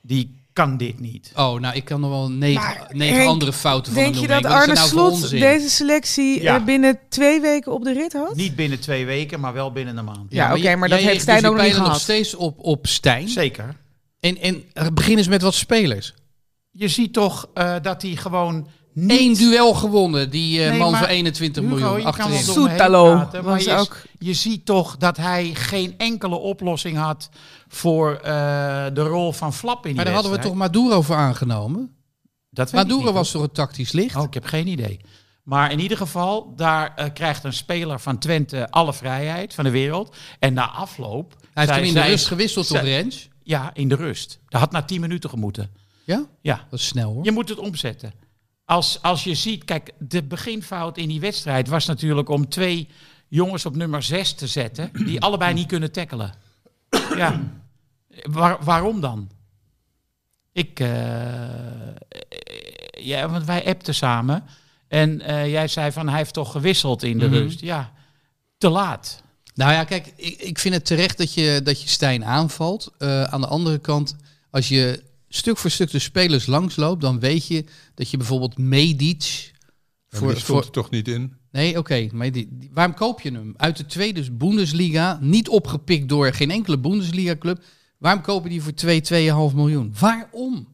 Die 0.00 0.41
kan 0.52 0.76
dit 0.76 1.00
niet. 1.00 1.32
Oh, 1.36 1.60
nou, 1.60 1.74
ik 1.76 1.84
kan 1.84 2.00
nog 2.00 2.10
wel 2.10 2.30
negen, 2.30 2.62
Maar, 2.62 2.86
negen 2.92 3.16
Henk, 3.16 3.28
andere 3.28 3.52
fouten 3.52 3.92
van 3.92 4.02
Denk 4.02 4.14
je 4.14 4.20
noemen. 4.20 4.42
dat 4.42 4.52
Arne 4.52 4.72
nou 4.74 4.88
Slot 4.88 5.30
deze 5.30 5.68
selectie 5.70 6.42
Ja. 6.42 6.56
eh, 6.56 6.64
binnen 6.64 6.98
twee 7.08 7.40
weken 7.40 7.72
op 7.72 7.84
de 7.84 7.92
rit 7.92 8.12
had? 8.12 8.34
Niet 8.34 8.56
binnen 8.56 8.80
twee 8.80 9.06
weken, 9.06 9.40
maar 9.40 9.52
wel 9.52 9.72
binnen 9.72 9.96
een 9.96 10.04
maand. 10.04 10.32
Ja, 10.32 10.54
oké, 10.56 10.70
je- 10.70 10.76
maar 10.76 10.88
dat 10.88 10.98
heeft 10.98 11.10
richt 11.10 11.22
Stijn 11.22 11.40
dus 11.40 11.48
ook 11.50 11.54
nog 11.56 11.64
niet 11.64 11.72
pijlen 11.72 11.90
nog 11.92 12.00
gehad. 12.02 12.16
steeds 12.16 12.34
op, 12.34 12.58
op 12.58 12.86
Stijn. 12.86 13.28
Zeker. 13.28 13.76
En, 14.20 14.38
en 14.40 14.64
eh, 14.72 14.86
begin 14.94 15.16
eens 15.18 15.28
met 15.28 15.42
wat 15.42 15.54
spelers. 15.54 16.14
Je 16.70 16.88
ziet 16.88 17.12
toch 17.12 17.48
eh, 17.54 17.74
dat 17.82 18.02
hij 18.02 18.16
gewoon 18.16 18.68
niet... 18.92 19.20
Eén 19.20 19.34
duel 19.34 19.74
gewonnen, 19.74 20.30
die 20.30 20.62
eh, 20.62 20.70
Nee, 20.70 20.78
man 20.78 20.90
maar 20.90 21.00
voor 21.00 21.08
21 21.08 21.62
Hugo, 21.62 21.76
miljoen 21.76 22.04
achterin. 22.04 22.38
Soetalo 22.38 23.14
praten, 23.14 23.44
maar 23.44 23.52
was 23.52 23.64
je, 23.64 23.74
ook... 23.74 23.96
je 24.18 24.34
ziet 24.34 24.64
toch 24.64 24.96
dat 24.96 25.16
hij 25.16 25.50
geen 25.54 25.94
enkele 25.98 26.36
oplossing 26.36 26.96
had 26.96 27.28
voor 27.68 28.14
eh, 28.14 28.22
de 28.92 29.02
rol 29.02 29.32
van 29.32 29.52
Flap 29.52 29.76
in 29.76 29.82
die 29.82 29.94
Maar 29.94 30.04
daar 30.04 30.14
hadden 30.14 30.32
we 30.32 30.38
toch. 30.38 30.54
Maduro 30.54 31.02
voor 31.02 31.16
aangenomen? 31.16 31.90
Dat 32.50 32.70
weet 32.70 32.80
ik 32.80 32.88
Maduro 32.88 33.06
niet, 33.06 33.14
was 33.14 33.30
toch 33.30 33.42
een 33.42 33.52
tactisch 33.52 33.92
licht? 33.92 34.16
Oh, 34.16 34.22
ik 34.22 34.34
heb 34.34 34.44
geen 34.44 34.66
idee. 34.66 35.00
Maar 35.42 35.72
in 35.72 35.80
ieder 35.80 35.96
geval, 35.96 36.52
daar 36.56 36.92
eh, 36.96 37.12
krijgt 37.14 37.44
een 37.44 37.52
speler 37.52 38.00
van 38.00 38.18
Twente 38.18 38.70
alle 38.70 38.92
vrijheid 38.92 39.54
van 39.54 39.64
de 39.64 39.70
wereld. 39.70 40.16
En 40.38 40.54
na 40.54 40.70
afloop... 40.70 41.36
Hij 41.54 41.64
heeft 41.64 41.78
toen 41.78 41.86
in 41.86 41.94
de 41.94 42.00
rust 42.00 42.26
gewisseld 42.26 42.70
op 42.70 42.76
Rens. 42.76 43.28
Ja, 43.42 43.70
in 43.74 43.88
de 43.88 43.94
rust. 43.94 44.38
Dat 44.48 44.60
had 44.60 44.70
na 44.70 44.82
10 44.82 45.00
minuten 45.00 45.30
gemoeten. 45.30 45.70
Ja, 46.04 46.26
Ja, 46.40 46.66
dat 46.70 46.78
is 46.78 46.86
snel 46.86 47.12
hoor. 47.12 47.24
je 47.24 47.32
moet 47.32 47.48
het 47.48 47.58
omzetten. 47.58 48.12
Als, 48.72 49.02
als 49.02 49.24
je 49.24 49.34
ziet, 49.34 49.64
kijk, 49.64 49.90
de 49.98 50.22
beginfout 50.22 50.98
in 50.98 51.08
die 51.08 51.20
wedstrijd 51.20 51.68
was 51.68 51.86
natuurlijk 51.86 52.28
om 52.28 52.48
twee 52.48 52.88
jongens 53.28 53.66
op 53.66 53.76
nummer 53.76 54.02
6 54.02 54.32
te 54.32 54.46
zetten, 54.46 54.90
die 55.04 55.20
allebei 55.20 55.54
niet 55.54 55.66
kunnen 55.66 55.92
tackelen. 55.92 56.34
Ja, 57.16 57.40
Waar, 58.22 58.64
waarom 58.64 59.00
dan? 59.00 59.30
Ik, 60.52 60.80
eh, 60.80 60.88
ja, 62.90 63.28
want 63.30 63.44
wij 63.44 63.66
appten 63.66 63.94
samen 63.94 64.44
en 64.88 65.20
eh, 65.20 65.50
jij 65.50 65.68
zei 65.68 65.92
van 65.92 66.08
hij 66.08 66.18
heeft 66.18 66.34
toch 66.34 66.52
gewisseld 66.52 67.02
in 67.02 67.18
de 67.18 67.26
Mhm. 67.26 67.34
rust. 67.34 67.60
Ja, 67.60 67.92
te 68.58 68.68
laat. 68.68 69.22
Nou 69.54 69.72
ja, 69.72 69.84
kijk, 69.84 70.12
ik, 70.16 70.40
ik 70.40 70.58
vind 70.58 70.74
het 70.74 70.84
terecht 70.84 71.18
dat 71.18 71.34
je, 71.34 71.60
dat 71.64 71.82
je 71.82 71.88
Stijn 71.88 72.24
aanvalt. 72.24 72.92
Eh, 72.98 73.22
aan 73.24 73.40
de 73.40 73.46
andere 73.46 73.78
kant, 73.78 74.16
als 74.50 74.68
je 74.68 75.02
stuk 75.34 75.58
voor 75.58 75.70
stuk 75.70 75.90
de 75.90 75.98
spelers 75.98 76.46
langsloopt, 76.46 77.00
dan 77.00 77.20
weet 77.20 77.46
je 77.46 77.64
dat 77.94 78.10
je 78.10 78.16
bijvoorbeeld 78.16 78.58
Medic... 78.58 79.50
Voor, 80.08 80.28
die 80.28 80.36
stond 80.36 80.46
voor, 80.58 80.66
er 80.66 80.70
toch 80.70 80.90
niet 80.90 81.08
in. 81.08 81.32
nee, 81.50 81.78
oké, 81.78 82.08
maar 82.12 82.32
die, 82.32 82.48
die- 82.50 82.70
waarom 82.72 82.94
koop 82.94 83.20
je 83.20 83.32
hem? 83.32 83.54
Uit 83.56 83.76
de 83.76 83.86
tweede 83.86 84.32
Bundesliga, 84.32 85.18
niet 85.20 85.48
opgepikt 85.48 86.08
door 86.08 86.32
geen 86.32 86.50
enkele 86.50 86.78
Bundesliga-club. 86.78 87.64
Waarom 87.98 88.22
kopen 88.22 88.50
die 88.50 88.62
voor 88.62 88.74
2, 88.74 89.02
2,5 89.50 89.54
miljoen? 89.54 89.94
Waarom? 90.00 90.68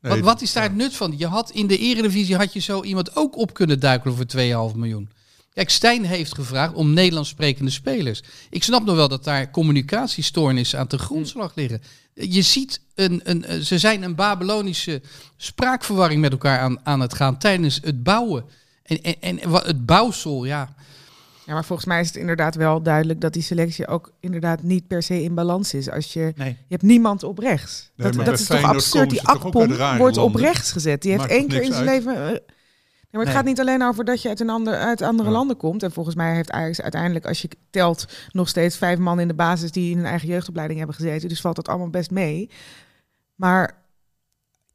Nee, 0.00 0.12
wat, 0.12 0.20
wat 0.20 0.42
is 0.42 0.52
daar 0.52 0.62
het 0.62 0.74
nut 0.74 0.96
van? 0.96 1.14
Je 1.18 1.26
had 1.26 1.50
in 1.50 1.66
de 1.66 1.78
eredivisie 1.78 2.36
had 2.36 2.52
je 2.52 2.60
zo 2.60 2.82
iemand 2.82 3.16
ook 3.16 3.36
op 3.36 3.54
kunnen 3.54 3.80
duikelen 3.80 4.16
voor 4.16 4.70
2,5 4.72 4.76
miljoen. 4.76 5.10
Kijk, 5.52 5.70
Stijn 5.70 6.04
heeft 6.04 6.34
gevraagd 6.34 6.74
om 6.74 6.92
Nederlands 6.92 7.28
sprekende 7.28 7.70
spelers. 7.70 8.22
Ik 8.50 8.62
snap 8.62 8.84
nog 8.84 8.96
wel 8.96 9.08
dat 9.08 9.24
daar 9.24 9.50
communicatiestoornissen 9.50 10.78
aan 10.78 10.86
ten 10.86 10.98
grondslag 10.98 11.52
liggen. 11.54 11.82
Je 12.14 12.42
ziet, 12.42 12.80
een, 12.94 13.20
een, 13.24 13.64
ze 13.64 13.78
zijn 13.78 14.02
een 14.02 14.14
Babylonische 14.14 15.02
spraakverwarring 15.36 16.20
met 16.20 16.32
elkaar 16.32 16.58
aan, 16.58 16.78
aan 16.86 17.00
het 17.00 17.14
gaan 17.14 17.38
tijdens 17.38 17.80
het 17.82 18.02
bouwen. 18.02 18.44
En, 18.82 19.02
en, 19.02 19.16
en 19.20 19.38
het 19.52 19.86
bouwsel, 19.86 20.44
ja. 20.44 20.74
Ja, 21.46 21.52
maar 21.56 21.64
volgens 21.64 21.88
mij 21.88 22.00
is 22.00 22.06
het 22.06 22.16
inderdaad 22.16 22.54
wel 22.54 22.82
duidelijk 22.82 23.20
dat 23.20 23.32
die 23.32 23.42
selectie 23.42 23.86
ook 23.86 24.12
inderdaad 24.20 24.62
niet 24.62 24.86
per 24.86 25.02
se 25.02 25.22
in 25.22 25.34
balans 25.34 25.74
is. 25.74 25.90
Als 25.90 26.12
je, 26.12 26.32
Nee. 26.36 26.48
je 26.48 26.56
hebt 26.68 26.82
niemand 26.82 27.22
op 27.22 27.38
rechts. 27.38 27.90
Nee, 27.96 28.10
dat 28.12 28.24
dat 28.26 28.40
is 28.40 28.46
toch 28.46 28.62
absurd? 28.62 29.10
Die 29.10 29.22
Akpom 29.22 29.76
wordt 29.96 30.16
op 30.16 30.34
rechts 30.34 30.72
gezet. 30.72 31.02
Die 31.02 31.10
heeft 31.10 31.22
Maakt 31.22 31.34
één 31.34 31.48
keer 31.48 31.62
in 31.62 31.72
zijn 31.72 31.88
uit? 31.88 32.04
leven... 32.04 32.42
maar 33.10 33.20
het 33.24 33.34
gaat 33.34 33.44
niet 33.44 33.60
alleen 33.60 33.82
over 33.82 34.04
dat 34.04 34.22
je 34.22 34.28
uit, 34.28 34.40
een 34.40 34.50
ander, 34.50 34.74
uit 34.74 35.02
andere 35.02 35.28
Ja. 35.28 35.34
landen 35.34 35.56
komt. 35.56 35.82
En 35.82 35.92
volgens 35.92 36.14
mij 36.16 36.34
heeft 36.34 36.50
Ajax 36.50 36.80
uiteindelijk, 36.80 37.26
als 37.26 37.42
je 37.42 37.48
telt, 37.70 38.04
nog 38.30 38.48
steeds 38.48 38.76
vijf 38.76 38.98
man 38.98 39.20
in 39.20 39.28
de 39.28 39.34
basis 39.34 39.70
die 39.72 39.90
in 39.90 39.96
hun 39.96 40.06
eigen 40.06 40.28
jeugdopleiding 40.28 40.78
hebben 40.78 40.96
gezeten. 40.96 41.28
Dus 41.28 41.40
valt 41.40 41.56
dat 41.56 41.68
allemaal 41.68 41.90
best 41.90 42.10
mee. 42.10 42.50
Maar 43.34 43.78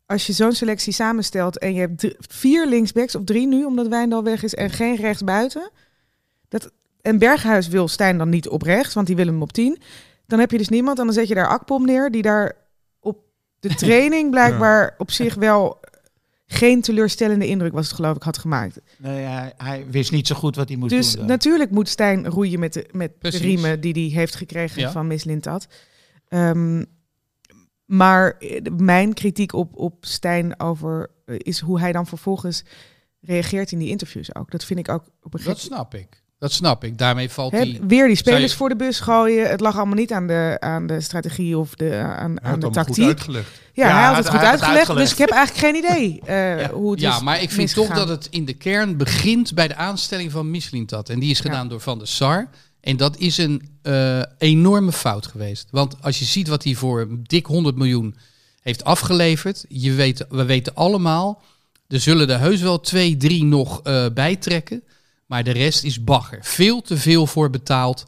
als 0.05 0.27
je 0.27 0.33
zo'n 0.33 0.51
selectie 0.53 0.93
samenstelt 0.93 1.59
en 1.59 1.73
je 1.73 1.79
hebt 1.79 1.99
drie- 1.99 2.15
vier 2.19 2.67
linksbacks 2.67 3.15
of 3.15 3.23
drie 3.23 3.47
nu, 3.47 3.63
omdat 3.65 3.87
Wijndal 3.87 4.23
weg 4.23 4.43
is 4.43 4.55
en 4.55 4.69
geen 4.69 4.95
rechtsbuiten. 4.95 5.69
Dat, 6.49 6.71
en 7.01 7.17
Berghuis 7.17 7.67
wil 7.67 7.87
Stijn 7.87 8.17
dan 8.17 8.29
niet 8.29 8.47
op 8.49 8.61
rechts, 8.61 8.93
want 8.93 9.07
die 9.07 9.15
wil 9.15 9.25
hem 9.25 9.41
op 9.41 9.51
10. 9.53 9.81
Dan 10.27 10.39
heb 10.39 10.51
je 10.51 10.57
dus 10.57 10.69
niemand 10.69 10.99
en 10.99 11.05
dan 11.05 11.13
zet 11.13 11.27
je 11.27 11.35
daar 11.35 11.47
Akpom 11.47 11.85
neer, 11.85 12.11
die 12.11 12.21
daar 12.21 12.53
op 12.99 13.17
de 13.59 13.75
training 13.85 14.29
blijkbaar 14.31 14.95
op 14.97 15.11
zich 15.11 15.35
wel 15.35 15.79
geen 16.57 16.81
teleurstellende 16.81 17.47
indruk 17.47 17.73
was 17.73 17.85
het 17.87 17.95
geloof 17.95 18.15
ik 18.15 18.23
had 18.23 18.37
gemaakt. 18.37 18.79
Nee, 18.97 19.23
hij, 19.23 19.53
hij 19.57 19.85
wist 19.89 20.11
niet 20.11 20.27
zo 20.27 20.35
goed 20.35 20.55
wat 20.55 20.67
hij 20.67 20.77
moest 20.77 20.91
Dus 20.91 21.07
doen. 21.09 21.17
dan. 21.19 21.27
natuurlijk 21.27 21.71
moet 21.71 21.89
Stijn 21.89 22.27
roeien 22.27 22.59
met 22.59 22.73
de, 22.73 22.87
met 22.91 23.11
de 23.19 23.29
riemen 23.29 23.81
die 23.81 23.93
hij 23.93 24.19
heeft 24.19 24.35
gekregen 24.35 24.81
Ja. 24.81 24.91
van 24.91 25.07
Miss 25.07 25.23
Lintat. 25.25 25.67
Ehm, 26.27 26.83
maar 27.85 28.31
eh, 28.39 28.61
mijn 28.77 29.13
kritiek 29.13 29.53
op, 29.53 29.75
op 29.77 30.05
Stijn 30.05 30.59
over 30.59 31.09
eh, 31.25 31.35
is 31.37 31.59
hoe 31.59 31.79
hij 31.79 31.91
dan 31.91 32.07
vervolgens 32.07 32.63
reageert 33.21 33.71
in 33.71 33.79
die 33.79 33.89
interviews 33.89 34.35
ook. 34.35 34.51
Dat 34.51 34.65
vind 34.65 34.79
ik 34.79 34.89
ook 34.89 35.03
op 35.21 35.33
een 35.33 35.43
Dat 35.43 35.53
gek. 35.59 35.65
snap 35.65 35.93
ik. 35.93 36.23
Dat 36.45 36.53
snap 36.53 36.83
ik. 36.83 36.97
Daarmee 36.97 37.29
valt 37.29 37.51
die... 37.51 37.79
weer 37.87 38.07
die 38.07 38.15
spelers 38.15 38.51
je- 38.51 38.57
voor 38.57 38.69
de 38.69 38.75
bus 38.75 38.99
gooien. 38.99 39.49
Het 39.49 39.59
lag 39.59 39.75
allemaal 39.75 39.95
niet 39.95 40.11
aan 40.11 40.27
de, 40.27 40.57
aan 40.59 40.87
de 40.87 41.01
strategie 41.01 41.57
of 41.57 41.75
de, 41.75 41.95
aan, 41.97 42.31
Hij 42.41 42.51
aan 42.51 42.51
had 42.51 42.61
de 42.61 42.69
tactiek. 42.69 43.05
uitgelegd. 43.05 43.47
Ja, 43.73 43.87
Ja, 43.87 43.93
hij 43.95 44.03
had 44.03 44.11
hij 44.13 44.17
het 44.17 44.29
goed 44.29 44.39
hij 44.39 44.49
had 44.49 44.59
het 44.59 44.61
uitgelegd, 44.61 44.77
uitgelegd. 44.77 45.09
dus 45.09 45.11
ik 45.11 45.17
heb 45.17 45.29
eigenlijk 45.29 45.65
geen 45.65 45.75
idee 45.83 46.21
eh, 46.25 46.59
Ja. 46.59 46.69
hoe 46.69 46.91
het 46.91 46.99
Ja, 46.99 47.15
is 47.15 47.21
maar 47.21 47.41
ik 47.41 47.51
vind 47.51 47.73
toch 47.73 47.87
dat 47.93 48.07
het 48.09 48.27
in 48.31 48.45
de 48.45 48.53
kern 48.53 48.97
begint 48.97 49.53
bij 49.53 49.67
de 49.67 49.75
aanstelling 49.75 50.31
van 50.31 50.51
Mislintat. 50.51 51.09
En 51.09 51.19
die 51.19 51.29
is 51.31 51.39
gedaan 51.39 51.67
door 51.67 51.79
Van 51.79 51.97
der 51.97 52.07
Sar. 52.07 52.47
En 52.81 52.97
dat 52.97 53.17
is 53.17 53.37
een 53.37 53.69
eh, 53.81 54.21
enorme 54.37 54.91
fout 54.91 55.27
geweest. 55.27 55.67
Want 55.71 55.95
als 56.01 56.19
je 56.19 56.25
ziet 56.25 56.47
wat 56.47 56.63
hij 56.63 56.73
voor 56.75 57.07
dik 57.23 57.45
100 57.45 57.75
miljoen 57.75 58.15
heeft 58.61 58.83
afgeleverd. 58.83 59.65
Je 59.69 59.93
weet, 59.93 60.25
we 60.29 60.45
weten 60.45 60.75
allemaal, 60.75 61.41
er 61.87 61.99
zullen 61.99 62.29
er 62.29 62.39
heus 62.39 62.61
wel 62.61 62.79
twee, 62.79 63.17
drie 63.17 63.43
nog 63.43 63.81
eh 63.83 64.05
bijtrekken. 64.13 64.83
Maar 65.25 65.43
de 65.43 65.51
rest 65.51 65.83
is 65.83 66.03
bagger. 66.03 66.39
Veel 66.41 66.81
te 66.81 66.97
veel 66.97 67.27
voor 67.27 67.49
betaald. 67.49 68.05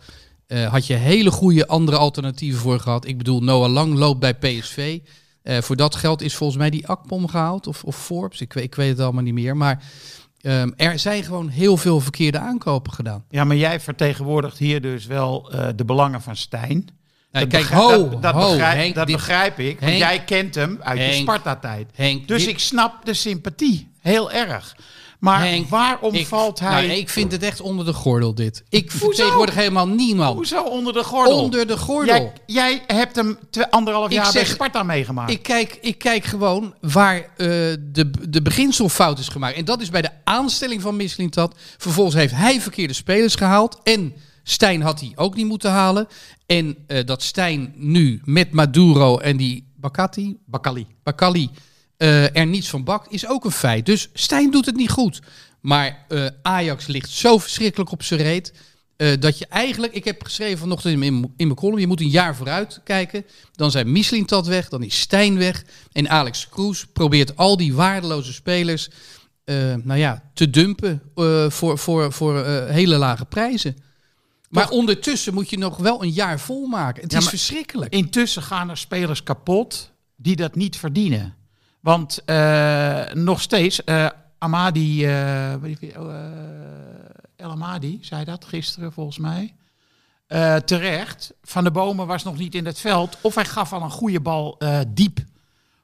Eh, 0.48 0.72
had 0.72 0.88
je 0.88 0.94
hele 0.94 1.32
goede 1.32 1.68
andere 1.68 1.98
alternatieven 1.98 2.60
voor 2.62 2.80
gehad. 2.80 3.06
Ik 3.06 3.18
bedoel, 3.18 3.42
Noah 3.44 3.72
Lang 3.72 3.94
loopt 3.94 4.20
bij 4.20 4.34
PSV. 4.36 5.00
Eh, 5.44 5.62
voor 5.62 5.76
dat 5.76 5.96
geld 5.96 6.22
is 6.22 6.36
volgens 6.36 6.60
mij 6.60 6.70
die 6.70 6.88
Akpom 6.88 7.28
gehaald. 7.28 7.68
Of, 7.68 7.84
of 7.84 7.96
Forbes. 7.98 8.42
Ik 8.42 8.54
weet, 8.54 8.64
ik 8.64 8.76
weet 8.76 8.90
het 8.90 9.00
allemaal 9.00 9.24
niet 9.24 9.34
meer. 9.34 9.58
Maar 9.58 9.84
ehm, 10.42 10.72
er 10.76 11.00
zijn 11.00 11.24
gewoon 11.24 11.48
heel 11.50 11.78
veel 11.78 12.00
verkeerde 12.00 12.40
aankopen 12.40 12.94
gedaan. 12.94 13.24
Ja, 13.30 13.44
maar 13.44 13.56
jij 13.56 13.80
vertegenwoordigt 13.80 14.58
hier 14.58 14.82
dus 14.82 15.06
wel 15.06 15.52
eh, 15.52 15.68
de 15.76 15.86
belangen 15.86 16.22
van 16.22 16.36
Stijn. 16.36 16.86
Dat 17.32 17.48
kijk, 17.48 17.50
begrijp- 17.50 17.82
ho, 17.82 18.10
dat, 18.10 18.22
dat, 18.22 18.34
ho, 18.34 18.50
begrijp, 18.52 18.78
Henk, 18.78 18.96
dat 18.96 19.08
dit- 19.08 19.16
begrijp 19.16 19.60
ik, 19.60 19.80
want 19.80 19.92
Henk- 19.92 19.98
jij 20.04 20.24
kent 20.24 20.56
hem 20.56 20.78
uit 20.82 20.98
je 20.98 21.04
Henk- 21.04 21.16
Sparta-tijd. 21.22 21.90
Henk, 21.96 22.28
Dus 22.28 22.40
dit- 22.42 22.50
ik 22.50 22.60
snap 22.60 23.06
de 23.06 23.14
sympathie 23.14 23.92
heel 24.00 24.32
erg. 24.32 24.76
Maar 25.20 25.40
Henk, 25.48 25.70
waarom 25.70 26.14
ik- 26.14 26.28
valt 26.28 26.60
hij... 26.60 26.88
Nou, 26.88 26.98
ik 26.98 27.10
vind 27.10 27.32
het 27.32 27.44
echt 27.44 27.62
onder 27.62 27.86
de 27.86 27.94
gordel 27.94 28.36
dit. 28.36 28.64
Ik 28.70 28.92
vertegenwoordig 28.92 29.56
helemaal 29.56 29.88
niemand. 29.88 30.36
Hoezo 30.36 30.64
onder 30.64 30.94
de 30.94 31.04
gordel? 31.04 31.38
Onder 31.44 31.68
de 31.68 31.78
gordel. 31.78 32.16
Jij, 32.16 32.34
jij 32.46 32.84
hebt 32.88 33.16
hem 33.16 33.38
anderhalf 33.70 34.06
Ik 34.08 34.12
jaar 34.14 34.24
bij 34.24 34.32
zeg- 34.32 34.48
Sparta 34.48 34.84
meegemaakt. 34.84 35.32
Ik 35.32 35.42
kijk, 35.44 35.78
ik 35.82 35.98
kijk 35.98 36.24
gewoon 36.26 36.74
waar 36.82 37.16
eh, 37.16 37.28
de, 37.38 38.12
de 38.30 38.42
beginselfout 38.42 39.20
is 39.20 39.28
gemaakt. 39.28 39.56
En 39.58 39.66
dat 39.66 39.82
is 39.82 39.90
bij 39.90 40.02
de 40.02 40.10
aanstelling 40.24 40.82
van 40.82 40.96
Mislintat. 40.96 41.56
Vervolgens 41.78 42.16
heeft 42.16 42.34
hij 42.34 42.62
verkeerde 42.62 42.94
spelers 42.94 43.36
gehaald. 43.36 43.80
En 43.84 44.14
Stijn 44.44 44.82
had 44.82 45.00
hij 45.00 45.12
ook 45.16 45.36
niet 45.36 45.46
moeten 45.48 45.72
halen. 45.72 46.08
En 46.46 46.78
eh, 46.88 47.06
dat 47.06 47.24
Stijn 47.24 47.74
nu 47.76 48.22
met 48.24 48.52
Maduro 48.52 49.18
en 49.18 49.38
die 49.38 49.68
Bakati, 49.76 50.38
Bakali. 50.46 50.88
Bakali 51.04 51.50
eh, 51.98 52.36
er 52.38 52.46
niets 52.48 52.70
van 52.70 52.84
bakt, 52.84 53.12
is 53.12 53.28
ook 53.28 53.46
een 53.46 53.52
feit. 53.52 53.86
Dus 53.86 54.10
Stijn 54.14 54.52
doet 54.52 54.66
het 54.66 54.76
niet 54.76 54.90
goed. 54.90 55.20
Maar 55.62 56.06
eh, 56.08 56.26
Ajax 56.42 56.88
ligt 56.88 57.10
zo 57.10 57.38
verschrikkelijk 57.38 57.92
op 57.92 58.04
zijn 58.04 58.22
reet. 58.22 58.54
eh, 58.98 59.14
dat 59.20 59.38
je 59.38 59.48
eigenlijk, 59.48 59.94
ik 59.94 60.06
heb 60.06 60.24
geschreven 60.24 60.58
vanochtend 60.58 60.94
in, 60.94 61.00
mijn- 61.00 61.34
in 61.38 61.46
mijn 61.48 61.56
column, 61.60 61.80
je 61.80 61.88
moet 61.88 62.02
een 62.02 62.10
jaar 62.10 62.36
vooruit 62.36 62.82
kijken. 62.84 63.26
Dan 63.52 63.72
zijn 63.72 63.92
Mislintat 63.92 64.48
weg, 64.48 64.70
dan 64.70 64.84
is 64.84 65.00
Stijn 65.00 65.38
weg. 65.38 65.64
En 65.92 66.10
Alex 66.10 66.50
Kroes 66.50 66.86
probeert 66.94 67.36
al 67.38 67.58
die 67.58 67.74
waardeloze 67.74 68.34
spelers 68.34 68.90
nou 69.84 69.96
ja, 69.96 70.24
te 70.34 70.50
dumpen 70.50 71.02
voor, 71.52 71.78
voor, 71.78 72.12
voor 72.14 72.46
hele 72.46 72.98
lage 72.98 73.26
prijzen. 73.26 73.76
Maar 74.50 74.70
ondertussen 74.70 75.34
moet 75.34 75.50
je 75.50 75.58
nog 75.58 75.78
wel 75.78 76.04
een 76.04 76.12
jaar 76.12 76.40
volmaken. 76.40 77.04
Het 77.04 77.12
Ja, 77.12 77.18
is 77.18 77.28
verschrikkelijk. 77.28 77.94
Intussen 77.94 78.42
gaan 78.44 78.70
er 78.70 78.78
spelers 78.78 79.24
kapot 79.24 79.92
die 80.16 80.36
dat 80.36 80.56
niet 80.56 80.78
verdienen. 80.78 81.36
Want 81.88 82.24
eh, 82.26 83.14
nog 83.14 83.42
steeds, 83.42 83.84
eh, 83.84 84.08
Amadi, 84.38 85.06
eh, 85.06 85.54
oh, 85.98 86.14
eh, 86.14 86.32
El 87.36 87.50
Amadi, 87.50 87.98
zei 88.02 88.24
dat 88.24 88.46
gisteren 88.46 88.92
volgens 88.92 89.18
mij. 89.18 89.54
Eh, 90.28 90.56
terecht, 90.56 91.34
Van 91.42 91.64
de 91.64 91.72
Bomen 91.72 92.08
was 92.08 92.24
nog 92.24 92.38
niet 92.38 92.56
in 92.56 92.66
het 92.66 92.80
veld. 92.80 93.18
Of 93.22 93.36
hij 93.36 93.46
gaf 93.46 93.74
al 93.74 93.82
een 93.82 93.90
goede 93.90 94.20
bal 94.20 94.56
eh, 94.60 94.80
diep 94.88 95.20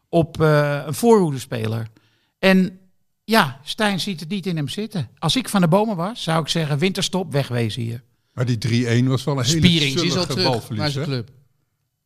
op 0.10 0.42
eh, 0.42 0.82
een 0.86 0.94
voorhoedenspeler. 0.94 1.88
En 2.40 2.80
ja, 3.24 3.60
Stijn 3.64 4.00
ziet 4.00 4.20
het 4.20 4.30
niet 4.30 4.46
in 4.46 4.56
hem 4.56 4.70
zitten. 4.70 5.10
Als 5.18 5.36
ik 5.36 5.50
Van 5.50 5.62
de 5.62 5.68
Bomen 5.68 5.96
was, 5.96 6.24
zou 6.24 6.42
ik 6.42 6.48
zeggen, 6.48 6.78
winterstop, 6.78 7.32
wegwezen 7.32 7.82
hier. 7.82 8.04
Maar 8.34 8.46
die 8.46 9.04
3-1 9.04 9.08
was 9.08 9.24
wel 9.24 9.40
een 9.40 9.46
hele 9.46 9.58
Spierings 9.58 10.02
is 10.02 10.16
al 10.16 10.26
terug 10.26 10.44
naar 10.44 10.52
balverlies. 10.52 10.94
zijn 10.94 11.06
club. 11.06 11.30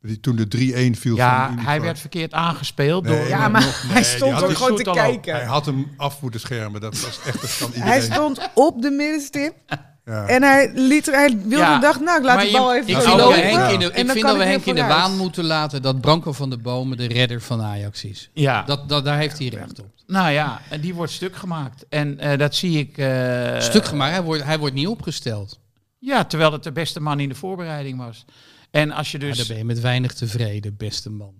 Die, 0.01 0.19
toen 0.19 0.35
de 0.35 0.91
3-1 0.95 0.99
viel 0.99 1.15
Ja, 1.15 1.47
van 1.47 1.57
hij 1.59 1.81
werd 1.81 1.99
verkeerd 1.99 2.33
aangespeeld 2.33 3.03
Nee, 3.03 3.17
door... 3.19 3.27
Ja, 3.27 3.37
maar 3.37 3.51
maar 3.51 3.61
nog- 3.61 3.83
nee, 3.83 3.91
hij 3.93 4.03
stond 4.03 4.33
had 4.33 4.43
ook 4.43 4.57
gewoon 4.57 4.75
te 4.75 4.83
kijken. 4.91 5.33
Hij 5.35 5.45
had 5.45 5.65
hem 5.65 5.93
af 5.97 6.21
moeten 6.21 6.39
schermen. 6.39 6.81
Dat 6.81 7.01
was 7.01 7.19
echt, 7.25 7.41
dat 7.41 7.57
kan 7.59 7.81
Hij 7.81 8.01
stond 8.01 8.49
op 8.53 8.81
de 8.81 8.89
middenstip 8.91 9.53
Ja. 10.05 10.25
en 10.27 10.43
hij, 10.43 10.71
liet, 10.75 11.07
er- 11.07 11.13
hij 11.13 11.29
wilde 11.37 11.55
Ja, 11.55 11.79
dacht, 11.79 11.99
nou 11.99 12.17
ik 12.19 12.23
laat 12.25 12.45
je- 12.45 12.51
bal 12.51 12.75
even 12.75 12.89
Ik 12.89 12.95
vind, 13.01 13.11
oh, 13.11 13.17
dat 13.17 13.29
we 13.33 13.37
ja. 13.37 13.43
Henk 13.43 13.71
in 13.71 13.79
de, 13.79 13.91
En 13.91 14.05
ik 14.05 14.11
vind 14.11 14.25
dat 14.25 14.37
we 14.37 14.43
Henk 14.43 14.65
in 14.65 14.75
de 14.75 14.81
waan 14.83 15.17
moeten 15.17 15.43
laten 15.45 15.81
dat 15.81 16.01
Branko 16.01 16.31
van 16.33 16.49
der 16.49 16.61
Bomen 16.61 16.97
de 16.97 17.05
redder 17.07 17.41
van 17.41 17.61
Ajax 17.61 18.03
is. 18.03 18.29
Ja, 18.33 18.63
Dat, 18.63 18.89
dat, 18.89 19.05
daar 19.05 19.17
heeft 19.17 19.37
hij 19.39 19.47
recht 19.47 19.79
op. 19.79 19.89
nou 20.07 20.31
ja, 20.31 20.61
en 20.69 20.81
die 20.81 20.93
wordt 20.95 21.11
stuk 21.11 21.35
gemaakt. 21.35 21.85
En 21.89 22.19
eh, 22.19 22.37
dat 22.37 22.55
zie 22.55 22.79
ik... 22.79 22.97
eh, 22.97 23.59
Stuk 23.59 23.85
gemaakt, 23.85 24.11
hij 24.13 24.23
wordt, 24.23 24.43
hij 24.43 24.59
wordt 24.59 24.75
niet 24.75 24.87
opgesteld. 24.87 25.59
Ja, 25.99 26.25
terwijl 26.25 26.51
het 26.51 26.63
de 26.63 26.71
beste 26.71 26.99
man 26.99 27.19
in 27.19 27.29
de 27.29 27.35
voorbereiding 27.35 27.97
was. 27.97 28.25
En 28.71 28.91
als 28.91 29.11
je 29.11 29.19
dus... 29.19 29.37
dan 29.37 29.47
ben 29.47 29.57
je 29.57 29.63
met 29.63 29.79
weinig 29.79 30.13
tevreden, 30.13 30.77
beste 30.77 31.09
man. 31.09 31.33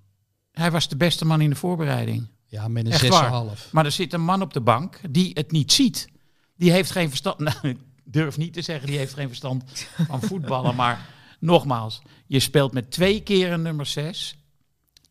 Hij 0.52 0.72
was 0.72 0.90
de 0.90 0.98
beste 0.98 1.26
man 1.26 1.42
in 1.42 1.50
de 1.50 1.56
voorbereiding. 1.56 2.28
Ja, 2.46 2.68
met 2.68 2.86
een 2.86 2.92
Echt 2.92 3.04
6,5. 3.04 3.10
waar. 3.10 3.68
Maar 3.72 3.86
er 3.86 3.92
zit 3.92 4.14
een 4.14 4.24
man 4.24 4.42
op 4.42 4.54
de 4.54 4.62
bank 4.62 5.00
die 5.10 5.32
het 5.34 5.52
niet 5.52 5.72
ziet. 5.74 6.08
Die 6.56 6.72
heeft 6.72 6.92
geen 6.92 7.10
verstand... 7.10 7.40
Nou, 7.48 7.58
ik 7.62 7.78
durf 8.04 8.38
niet 8.38 8.54
te 8.54 8.62
zeggen, 8.62 8.88
die 8.88 8.98
heeft 8.98 9.14
geen 9.14 9.28
verstand 9.28 9.64
van 10.08 10.22
voetballen. 10.30 10.76
Maar 10.76 11.06
nogmaals, 11.40 12.02
je 12.28 12.40
speelt 12.40 12.74
met 12.74 12.92
twee 12.92 13.22
keer 13.22 13.52
een 13.52 13.62
nummer 13.62 13.86
6. 13.86 14.38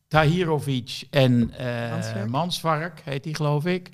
Tahirovic 0.09 1.07
en 1.11 1.51
eh 1.51 1.91
Mansvark. 1.91 2.29
Mansvark, 2.29 3.01
heet 3.05 3.23
die 3.23 3.35
geloof 3.35 3.65
ik. 3.65 3.91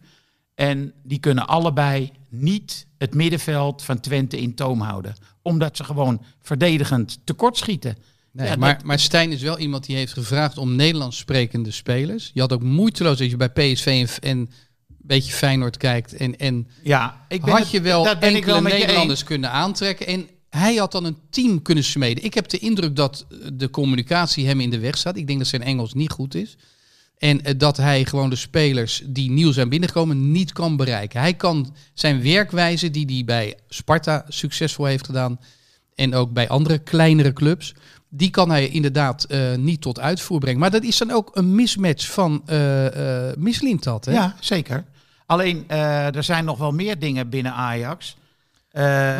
En 0.68 0.92
die 1.02 1.18
kunnen 1.18 1.46
allebei 1.46 2.10
niet 2.28 2.86
het 2.98 3.14
middenveld 3.14 3.82
van 3.82 4.00
Twente 4.00 4.40
in 4.40 4.54
toom 4.54 4.80
houden. 4.80 5.14
Omdat 5.42 5.76
ze 5.76 5.84
gewoon 5.84 6.22
verdedigend 6.42 7.18
tekortschieten. 7.24 7.96
Nee, 8.32 8.46
Ja, 8.48 8.56
maar, 8.56 8.74
dat- 8.76 8.84
maar 8.84 8.98
Stijn 8.98 9.32
is 9.32 9.42
wel 9.42 9.58
iemand 9.58 9.86
die 9.86 9.96
heeft 9.96 10.12
gevraagd 10.12 10.58
om 10.58 10.76
Nederlands 10.76 11.16
sprekende 11.16 11.70
spelers. 11.70 12.30
Je 12.34 12.40
had 12.40 12.52
ook 12.52 12.62
moeiteloos 12.62 13.20
als 13.20 13.30
je 13.30 13.36
bij 13.36 13.50
PSV 13.50 13.86
en, 13.86 14.28
en 14.30 14.38
een 14.38 14.48
beetje 14.86 15.32
Feyenoord 15.32 15.76
kijkt. 15.76 16.14
En, 16.16 16.36
en 16.38 16.68
Ja, 16.82 17.24
ik 17.28 17.42
ben 17.44 17.54
had 17.54 17.70
je 17.70 17.80
wel 17.80 18.04
dat 18.04 18.18
enkele 18.18 18.46
wel 18.52 18.60
Nederlanders 18.62 19.24
kunnen 19.24 19.50
aantrekken. 19.50 20.06
En 20.06 20.28
hij 20.50 20.74
had 20.74 20.92
dan 20.92 21.04
een 21.04 21.18
team 21.30 21.62
kunnen 21.62 21.84
smeden. 21.84 22.24
Ik 22.24 22.34
heb 22.34 22.48
de 22.48 22.58
indruk 22.58 22.96
dat 22.96 23.26
de 23.52 23.70
communicatie 23.70 24.46
hem 24.46 24.60
in 24.60 24.70
de 24.70 24.78
weg 24.78 24.96
staat. 24.98 25.16
Ik 25.16 25.26
denk 25.26 25.38
dat 25.38 25.48
zijn 25.48 25.62
Engels 25.62 25.94
niet 25.94 26.10
goed 26.10 26.34
is. 26.34 26.56
En 27.22 27.44
eh, 27.44 27.54
dat 27.56 27.76
hij 27.76 28.04
gewoon 28.04 28.30
de 28.30 28.36
spelers 28.36 29.02
die 29.06 29.30
nieuw 29.30 29.52
zijn 29.52 29.68
binnengekomen 29.68 30.32
niet 30.32 30.52
kan 30.52 30.76
bereiken. 30.76 31.20
Hij 31.20 31.34
kan 31.34 31.74
zijn 31.94 32.22
werkwijze 32.22 32.90
die 32.90 33.06
hij 33.06 33.24
bij 33.24 33.58
Sparta 33.68 34.24
succesvol 34.28 34.84
heeft 34.84 35.06
gedaan. 35.06 35.40
En 35.94 36.14
ook 36.14 36.32
bij 36.32 36.48
andere 36.48 36.78
kleinere 36.78 37.32
clubs. 37.32 37.74
Die 38.08 38.30
kan 38.30 38.50
hij 38.50 38.68
inderdaad 38.68 39.24
eh, 39.24 39.54
niet 39.54 39.80
tot 39.80 40.00
uitvoer 40.00 40.38
brengen. 40.38 40.60
Maar 40.60 40.70
dat 40.70 40.82
is 40.82 40.98
dan 40.98 41.10
ook 41.10 41.30
een 41.36 41.54
mismatch 41.54 42.10
van 42.10 42.42
uh, 42.46 42.84
uh, 42.84 43.34
Mislintat. 43.36 44.04
Hè? 44.04 44.12
Ja, 44.12 44.36
zeker. 44.40 44.84
Alleen, 45.26 45.68
er 45.68 46.24
zijn 46.24 46.44
nog 46.44 46.58
wel 46.58 46.72
meer 46.72 46.98
dingen 46.98 47.28
binnen 47.28 47.52
Ajax 47.52 48.16
uh, 48.72 49.18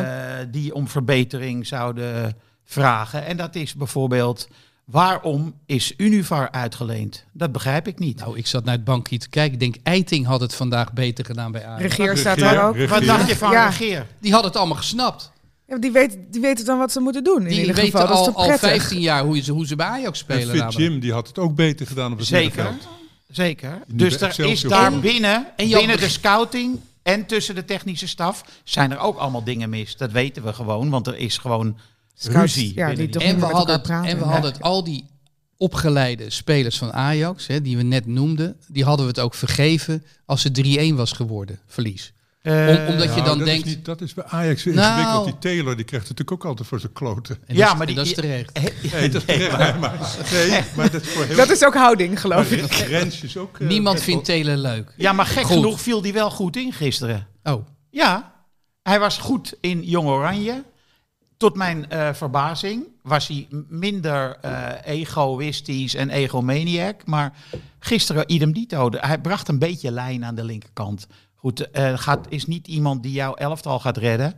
die 0.51 0.75
om 0.75 0.89
verbetering 0.89 1.67
zouden 1.67 2.37
vragen. 2.65 3.27
En 3.27 3.37
dat 3.37 3.55
is 3.55 3.75
bijvoorbeeld, 3.75 4.49
waarom 4.93 5.55
is 5.67 5.93
Univar 5.97 6.51
uitgeleend? 6.51 7.25
Dat 7.33 7.53
begrijp 7.53 7.87
ik 7.89 7.99
niet. 7.99 8.19
Nou, 8.19 8.39
ik 8.39 8.47
zat 8.47 8.65
naar 8.65 8.75
het 8.75 8.85
bankje 8.85 9.19
te 9.19 9.29
kijken. 9.29 9.53
Ik 9.53 9.61
denk, 9.61 9.77
Eiting 9.83 10.27
had 10.27 10.41
het 10.41 10.55
vandaag 10.55 10.93
beter 10.93 11.25
gedaan 11.25 11.53
bij 11.53 11.65
Ajax. 11.67 11.83
Regeer 11.97 12.17
staat 12.17 12.39
daar 12.39 12.69
ook. 12.69 12.75
Regeer. 12.75 12.89
Wat 12.89 13.05
dacht 13.05 13.29
je 13.29 13.37
van 13.37 13.51
Ja. 13.51 13.67
Regeer? 13.67 14.07
Die 14.21 14.33
had 14.33 14.45
het 14.45 14.57
allemaal 14.57 14.77
gesnapt. 14.77 15.31
Ja, 15.69 15.79
die, 15.79 15.91
weet, 15.93 16.19
die 16.31 16.41
weten 16.41 16.65
dan 16.65 16.79
wat 16.79 16.93
ze 16.93 17.01
moeten 17.01 17.25
doen. 17.25 17.43
In 17.43 17.49
Die 17.49 17.61
ieder 17.61 17.75
weten 17.75 17.91
geval. 18.01 18.07
Dat 18.07 18.29
is 18.29 18.35
al, 18.35 18.41
al 18.41 18.47
prettig? 18.47 18.69
15 18.71 19.01
jaar 19.01 19.25
hoe 19.25 19.41
ze, 19.41 19.53
hoe 19.53 19.67
ze 19.67 19.77
bij 19.77 19.87
Ajax 19.87 20.07
En 20.19 20.25
spelen. 20.25 20.43
Fit 20.49 20.55
namelijk. 20.55 20.79
Jim, 20.79 21.01
die 21.01 21.13
had 21.13 21.27
het 21.29 21.39
ook 21.39 21.55
beter 21.55 21.87
gedaan 21.87 22.13
op 22.13 22.19
het 22.19 22.27
Zeker. 22.27 22.63
middenveld. 22.63 22.89
Zeker. 23.31 23.83
Dus 23.87 24.21
er 24.21 24.41
is 24.41 24.61
daar 24.61 24.93
En- 24.93 25.01
binnen, 25.01 25.47
en 25.57 25.69
binnen 25.69 25.99
de 25.99 26.09
scouting 26.09 26.81
en 27.03 27.27
tussen 27.27 27.55
de 27.55 27.65
technische 27.65 28.09
staf 28.09 28.45
zijn 28.65 28.91
er 28.93 28.99
ook 28.99 29.19
allemaal 29.19 29.45
dingen 29.45 29.71
mis. 29.71 29.97
Dat 29.97 30.13
weten 30.13 30.43
we 30.45 30.53
gewoon, 30.53 30.91
want 30.91 31.07
er 31.07 31.17
is 31.17 31.39
gewoon 31.39 31.77
Scouts, 32.15 32.55
ruzie. 32.55 32.73
ja, 32.75 32.95
die 32.95 33.09
toch 33.09 33.23
En 33.23 33.39
we, 33.41 33.45
hadden 33.47 33.75
het, 33.75 33.83
praten. 33.83 34.11
en 34.11 34.19
we 34.19 34.25
hadden 34.25 34.53
het, 34.53 34.63
al 34.63 34.85
die 34.85 35.07
opgeleide 35.57 36.31
spelers 36.31 36.79
van 36.79 36.93
Ajax, 36.93 37.47
hè, 37.47 37.61
die 37.63 37.77
we 37.77 37.83
net 37.83 38.07
noemden, 38.07 38.57
die 38.69 38.85
hadden 38.85 39.07
we 39.07 39.11
het 39.13 39.21
ook 39.21 39.35
vergeven 39.35 40.05
als 40.27 40.43
het 40.43 40.55
3-1 40.55 40.95
was 40.95 41.13
geworden, 41.13 41.59
verlies. 41.67 42.13
Eh, 42.43 42.53
Om- 42.53 42.87
omdat 42.87 43.03
je 43.03 43.09
Nou, 43.09 43.25
dan 43.25 43.39
dat 43.39 43.47
denkt- 43.47 43.67
Is 43.67 43.75
niet, 43.75 43.85
dat 43.85 44.01
is 44.01 44.15
bij 44.15 44.25
Ajax 44.25 44.65
weer 44.65 44.75
Nou. 44.75 44.91
ingewikkeld. 45.01 45.25
Die 45.25 45.39
Taylor 45.39 45.77
die 45.77 45.85
krijgt 45.85 46.09
het 46.09 46.19
natuurlijk 46.19 46.33
ook 46.45 46.51
altijd 46.51 46.69
voor 46.69 46.81
zijn 46.81 46.93
kloten. 46.93 47.39
En 47.47 47.55
Ja, 47.57 47.61
dat, 47.63 47.71
is- 47.73 47.77
maar 47.79 47.87
die- 47.87 47.97
dat 47.97 48.07
is 48.07 48.15
terecht. 48.15 48.53
Nee, 48.93 49.09
dat 49.09 49.21
is 49.21 49.25
terecht, 49.37 49.59
maar, 49.59 49.79
maar, 49.79 50.17
nee, 50.49 50.61
maar 50.77 50.91
dat 50.91 51.03
is 51.03 51.09
voor 51.09 51.25
heel 51.25 51.37
Dat 51.37 51.51
is 51.51 51.65
ook 51.65 51.75
houding, 51.75 52.21
geloof 52.21 52.51
maar 52.51 52.59
ik. 52.59 52.73
Rens 52.73 53.21
is 53.23 53.37
ook... 53.37 53.59
eh, 53.59 53.69
Niemand 53.69 54.01
vindt 54.01 54.25
Taylor 54.25 54.57
leuk. 54.57 54.95
Ja, 54.97 55.13
maar 55.13 55.27
gek 55.27 55.45
Goed. 55.45 55.55
genoeg 55.57 55.81
viel 55.81 56.01
die 56.01 56.13
wel 56.13 56.31
goed 56.31 56.57
in 56.57 56.73
gisteren. 56.73 57.27
Oh, 57.43 57.67
Ja, 57.91 58.33
hij 58.83 58.99
was 59.01 59.19
goed 59.19 59.55
in 59.61 59.83
Jong 59.83 60.09
Oranje. 60.09 60.63
Tot 61.43 61.57
mijn 61.57 61.91
eh, 61.91 62.13
verbazing 62.13 62.87
was 63.03 63.29
hij 63.29 63.47
minder 63.69 64.37
eh, 64.41 64.69
egoïstisch 64.85 65.95
en 65.95 66.11
egomaniac. 66.11 67.07
Maar 67.07 67.33
gisteren 67.79 68.33
idem 68.33 68.53
dito. 68.53 68.91
Hij 68.91 69.21
bracht 69.21 69.49
een 69.49 69.59
beetje 69.59 69.91
lijn 69.91 70.25
aan 70.25 70.35
de 70.35 70.45
linkerkant. 70.45 71.07
Goed, 71.35 71.71
eh, 71.71 71.99
gaat, 71.99 72.27
is 72.29 72.47
niet 72.47 72.67
iemand 72.67 73.03
die 73.03 73.13
jouw 73.13 73.35
elftal 73.35 73.81
gaat 73.81 73.97
redden. 73.97 74.35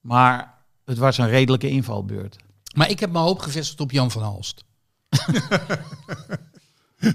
Maar 0.00 0.54
het 0.84 0.98
was 0.98 1.18
een 1.18 1.28
redelijke 1.28 1.68
invalbeurt. 1.68 2.36
maar 2.74 2.90
ik 2.90 3.00
heb 3.00 3.10
mijn 3.10 3.24
hoop 3.24 3.38
gevestigd 3.38 3.80
op 3.80 3.90
Jan 3.90 4.10
van 4.10 4.22
Halst. 4.22 4.64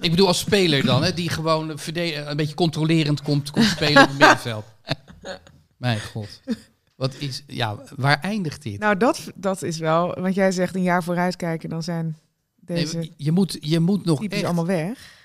ik 0.05 0.09
bedoel 0.09 0.27
als 0.27 0.39
speler 0.39 0.85
dan, 0.85 1.03
hè, 1.03 1.13
die 1.13 1.29
gewoon 1.29 1.69
een 1.69 2.37
beetje 2.37 2.55
controlerend 2.55 3.21
komt, 3.21 3.51
komt 3.51 3.65
spelen 3.65 4.03
op 4.03 4.09
het 4.09 4.17
middenveld. 4.17 4.65
Mijn 5.77 6.01
god. 6.01 6.41
Wat 6.95 7.15
is, 7.17 7.43
ja, 7.47 7.77
waar 7.95 8.19
eindigt 8.21 8.61
dit? 8.63 8.79
Nou, 8.79 8.97
dat, 8.97 9.31
dat 9.35 9.61
is 9.61 9.77
wel, 9.77 10.15
want 10.19 10.35
jij 10.35 10.51
zegt 10.51 10.75
een 10.75 10.83
jaar 10.83 11.03
vooruit 11.03 11.35
kijken, 11.35 11.69
dan 11.69 11.83
zijn 11.83 12.17
deze 12.55 12.97
Nee, 12.97 13.13
je, 13.17 13.31
moet, 13.31 13.57
je 13.61 13.79
moet 13.79 14.05
nog 14.05 14.23
echt... 14.25 14.43
allemaal 14.43 14.65
weg. 14.65 15.21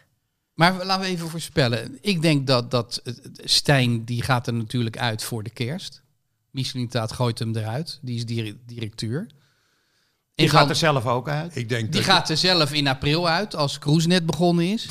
Maar 0.54 0.84
laten 0.84 1.04
we 1.04 1.10
even 1.10 1.28
voorspellen. 1.28 1.98
Ik 2.00 2.22
denk 2.22 2.46
dat, 2.46 2.70
dat 2.70 3.02
Stijn, 3.44 4.04
die 4.04 4.22
gaat 4.22 4.46
er 4.46 4.54
natuurlijk 4.54 4.98
uit 4.98 5.22
voor 5.22 5.42
de 5.42 5.50
kerst. 5.50 6.02
Michelin-Taat 6.50 7.12
gooit 7.12 7.38
hem 7.38 7.56
eruit. 7.56 7.98
Die 8.02 8.16
is 8.16 8.26
dire- 8.26 8.56
directeur. 8.66 9.26
Die 9.26 10.46
En 10.46 10.48
gaat 10.52 10.60
dan- 10.60 10.68
er 10.68 10.76
zelf 10.76 11.06
ook 11.06 11.28
uit. 11.28 11.56
Ik 11.56 11.68
denk 11.68 11.92
die 11.92 12.02
gaat 12.02 12.28
er 12.30 12.36
zelf 12.36 12.72
in 12.72 12.86
april 12.86 13.28
uit, 13.28 13.54
als 13.56 13.78
Cruise 13.78 14.08
net 14.08 14.26
begonnen 14.26 14.64
is. 14.72 14.86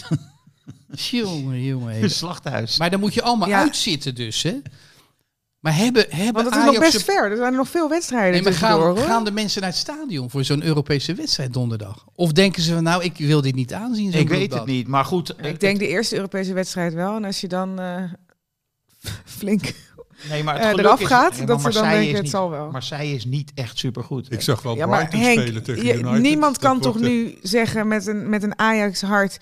jongen, 1.11 1.63
jongen. 1.63 2.03
Een 2.03 2.09
slachthuis. 2.09 2.77
Maar 2.77 2.89
dan 2.89 2.99
moet 2.99 3.13
je 3.13 3.21
allemaal 3.21 3.47
Ja. 3.49 3.59
uitzitten 3.59 4.15
dus, 4.15 4.41
hè? 4.43 4.55
Maar 5.59 5.75
hebben, 5.75 6.05
hebben 6.09 6.33
Want 6.33 6.45
het 6.45 6.55
is 6.55 6.61
Ajax... 6.61 6.77
nog 6.79 6.91
best 6.91 7.03
ver. 7.03 7.31
Er 7.31 7.37
zijn 7.37 7.53
nog 7.53 7.67
veel 7.69 7.89
wedstrijden 7.89 8.31
Nee, 8.31 8.41
maar 8.41 8.53
gaan, 8.53 8.79
hoor. 8.79 8.97
gaan 8.97 9.23
de 9.23 9.31
mensen 9.31 9.61
naar 9.61 9.69
het 9.69 9.79
stadion 9.79 10.29
voor 10.29 10.43
zo'n 10.43 10.63
Europese 10.63 11.13
wedstrijd 11.13 11.53
donderdag? 11.53 12.05
Of 12.15 12.31
denken 12.31 12.61
ze 12.61 12.73
van, 12.73 12.83
nou, 12.83 13.03
ik 13.03 13.17
wil 13.17 13.41
dit 13.41 13.55
niet 13.55 13.73
aanzien? 13.73 14.13
Ik 14.13 14.29
weet 14.29 14.53
het 14.53 14.65
niet, 14.65 14.87
maar 14.87 15.05
goed. 15.05 15.33
Ik 15.41 15.59
denk 15.59 15.79
de 15.79 15.87
eerste 15.87 16.15
Europese 16.15 16.53
wedstrijd 16.53 16.93
wel. 16.93 17.15
En 17.15 17.25
als 17.25 17.41
je 17.41 17.47
dan 17.47 17.79
eh, 17.79 18.03
flink 19.39 19.73
nee, 20.29 20.43
maar 20.43 20.53
het 20.55 20.63
eh, 20.63 20.69
geluk 20.69 20.85
eraf 20.85 20.99
is- 21.01 21.07
gaat, 21.07 21.47
dat 21.47 21.61
maar 21.61 21.71
ze 21.73 21.79
dan 21.79 21.89
denken, 21.89 22.13
het 22.13 22.21
niet- 22.21 22.31
zal 22.31 22.49
wel. 22.49 22.71
Marseille 22.71 23.15
is 23.15 23.25
niet 23.25 23.51
echt 23.55 23.77
supergoed. 23.77 24.31
Ik 24.31 24.41
zag 24.41 24.61
wel 24.61 24.75
Ja, 24.75 24.85
maar 24.85 24.97
Brighton 25.07 25.19
Henk, 25.21 25.39
spelen 25.39 25.63
tegen 25.63 25.85
je- 25.85 25.93
United. 25.93 26.21
niemand 26.21 26.53
Dat 26.61 26.71
kan 26.71 26.79
toch 26.79 26.99
nu 26.99 27.37
zeggen 27.41 27.87
met 27.87 28.07
een, 28.07 28.29
met 28.29 28.43
een 28.43 28.59
Ajax-hart 28.59 29.37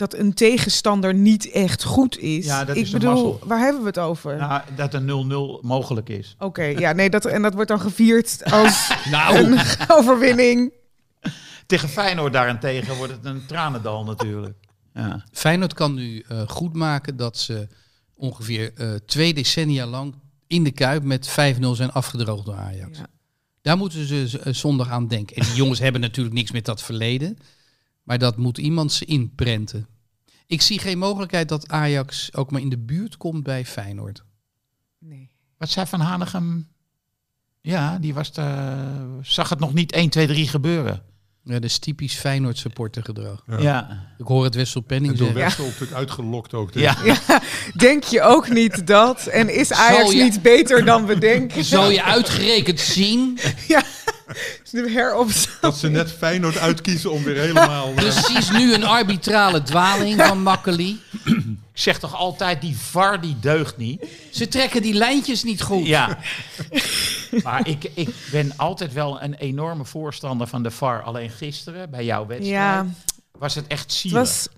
dat 0.00 0.14
een 0.14 0.34
tegenstander 0.34 1.14
niet 1.14 1.50
echt 1.50 1.84
goed 1.84 2.18
is. 2.18 2.44
Ja, 2.44 2.64
dat 2.64 2.76
ik 2.76 2.82
is 2.82 2.92
een 2.92 2.98
bedoel, 2.98 3.14
mazzel. 3.14 3.48
waar 3.48 3.58
hebben 3.58 3.80
we 3.80 3.86
het 3.86 3.98
over? 3.98 4.36
Nou, 4.36 4.62
dat 4.76 4.94
een 4.94 5.60
0-0 5.62 5.66
mogelijk 5.66 6.08
is. 6.08 6.36
Oké, 6.38 6.62
ja, 6.64 6.92
nee, 6.92 7.10
dat, 7.10 7.24
en 7.24 7.42
dat 7.42 7.54
wordt 7.54 7.68
dan 7.68 7.80
gevierd 7.80 8.42
als 8.52 8.92
Nou, 9.10 9.36
een 9.36 9.58
overwinning. 9.88 10.72
Tegen 11.66 11.88
Feyenoord 11.88 12.32
daarentegen 12.32 12.96
wordt 12.96 13.12
het 13.12 13.24
een 13.24 13.46
tranendal 13.46 14.04
natuurlijk. 14.04 14.58
Ja. 14.94 15.24
Feyenoord 15.32 15.74
kan 15.74 15.94
nu 15.94 16.24
eh 16.28 16.48
goed 16.48 16.74
maken 16.74 17.16
dat 17.16 17.38
ze 17.38 17.68
ongeveer 18.16 18.72
eh, 18.74 18.94
twee 19.06 19.34
decennia 19.34 19.86
lang 19.86 20.14
in 20.46 20.64
de 20.64 20.70
Kuip 20.70 21.02
met 21.02 21.28
5-0 21.28 21.32
zijn 21.72 21.92
afgedroogd 21.92 22.44
door 22.44 22.54
Ajax. 22.54 22.98
Ja. 22.98 23.06
Daar 23.62 23.76
moeten 23.76 24.06
ze 24.06 24.40
eh, 24.44 24.52
zondag 24.52 24.90
aan 24.90 25.08
denken. 25.08 25.36
En 25.36 25.42
die 25.42 25.54
jongens 25.54 25.78
hebben 25.86 26.00
natuurlijk 26.00 26.34
niks 26.34 26.50
met 26.50 26.64
dat 26.64 26.82
verleden. 26.82 27.38
Maar 28.10 28.18
dat 28.18 28.36
moet 28.36 28.58
iemand 28.58 28.92
ze 28.92 29.04
inprenten. 29.04 29.86
Ik 30.46 30.62
zie 30.62 30.78
geen 30.78 30.98
mogelijkheid 30.98 31.48
dat 31.48 31.68
Ajax 31.68 32.34
ook 32.34 32.50
maar 32.50 32.60
in 32.60 32.68
de 32.68 32.78
buurt 32.78 33.16
komt 33.16 33.42
bij 33.42 33.64
Feyenoord. 33.64 34.24
Nee. 34.98 35.30
Wat 35.56 35.68
zei 35.68 35.86
Van 35.86 36.00
Hanegem? 36.00 36.68
Ja, 37.60 37.98
die 37.98 38.14
was 38.14 38.32
de, 38.32 39.18
zag 39.22 39.48
het 39.48 39.58
nog 39.58 39.72
niet 39.74 39.92
1, 39.92 40.08
2, 40.10 40.26
3 40.26 40.48
gebeuren. 40.48 41.02
Ja, 41.44 41.52
dat 41.52 41.64
is 41.64 41.78
typisch 41.78 42.14
Feyenoord 42.14 42.58
supporter 42.58 43.02
gedrag. 43.04 43.42
Ja. 43.46 43.58
Ja. 43.58 44.06
Ik 44.18 44.26
hoor 44.26 44.44
het 44.44 44.54
Wessel 44.54 44.80
Penning 44.80 45.12
En 45.12 45.18
door 45.18 45.26
zeggen. 45.26 45.44
Wessel 45.44 45.64
natuurlijk 45.64 45.92
uitgelokt 45.92 46.54
ook. 46.54 46.70
Ja. 46.74 46.96
Denk 47.76 48.04
je 48.04 48.22
ook 48.22 48.48
niet 48.48 48.86
dat? 48.86 49.26
En 49.26 49.54
is 49.54 49.72
Ajax 49.72 50.12
je- 50.12 50.22
niet 50.22 50.42
beter 50.42 50.84
dan 50.84 51.06
we 51.06 51.18
denken? 51.18 51.64
Zal 51.64 51.90
je 51.90 52.04
uitgerekend 52.04 52.80
zien? 52.80 53.38
De 54.70 54.90
heropstaan. 54.90 55.54
Dat 55.60 55.78
ze 55.78 55.88
net 55.88 56.12
Feyenoord 56.12 56.58
uitkiezen 56.58 57.10
om 57.12 57.22
weer 57.22 57.36
helemaal... 57.36 57.86
eh, 57.88 57.94
Precies 57.94 58.50
nu 58.50 58.74
een 58.74 58.84
arbitrale 58.84 59.62
dwaling 59.62 60.22
van 60.26 60.42
Makkeli. 60.42 61.00
Ik 61.80 61.86
zeg 61.86 61.98
toch 61.98 62.14
altijd, 62.14 62.60
die 62.60 62.76
VAR 62.76 63.20
die 63.20 63.36
deugt 63.40 63.76
niet. 63.76 64.06
Ze 64.30 64.48
trekken 64.48 64.82
die 64.82 64.94
lijntjes 64.94 65.42
niet 65.42 65.62
goed. 65.62 65.86
Ja. 65.86 66.18
maar 67.44 67.68
ik, 67.68 67.90
ik 67.94 68.08
ben 68.30 68.52
altijd 68.56 68.92
wel 68.92 69.22
een 69.22 69.34
enorme 69.34 69.84
voorstander 69.84 70.46
van 70.46 70.62
de 70.62 70.70
VAR. 70.70 71.02
Alleen 71.02 71.30
gisteren, 71.30 71.90
bij 71.90 72.04
jouw 72.04 72.26
wedstrijd, 72.26 72.54
Ja, 72.54 72.86
was 73.38 73.54
het 73.54 73.66
echt 73.66 73.82
het 73.82 73.92
zielig. 73.92 74.18
was 74.18 74.48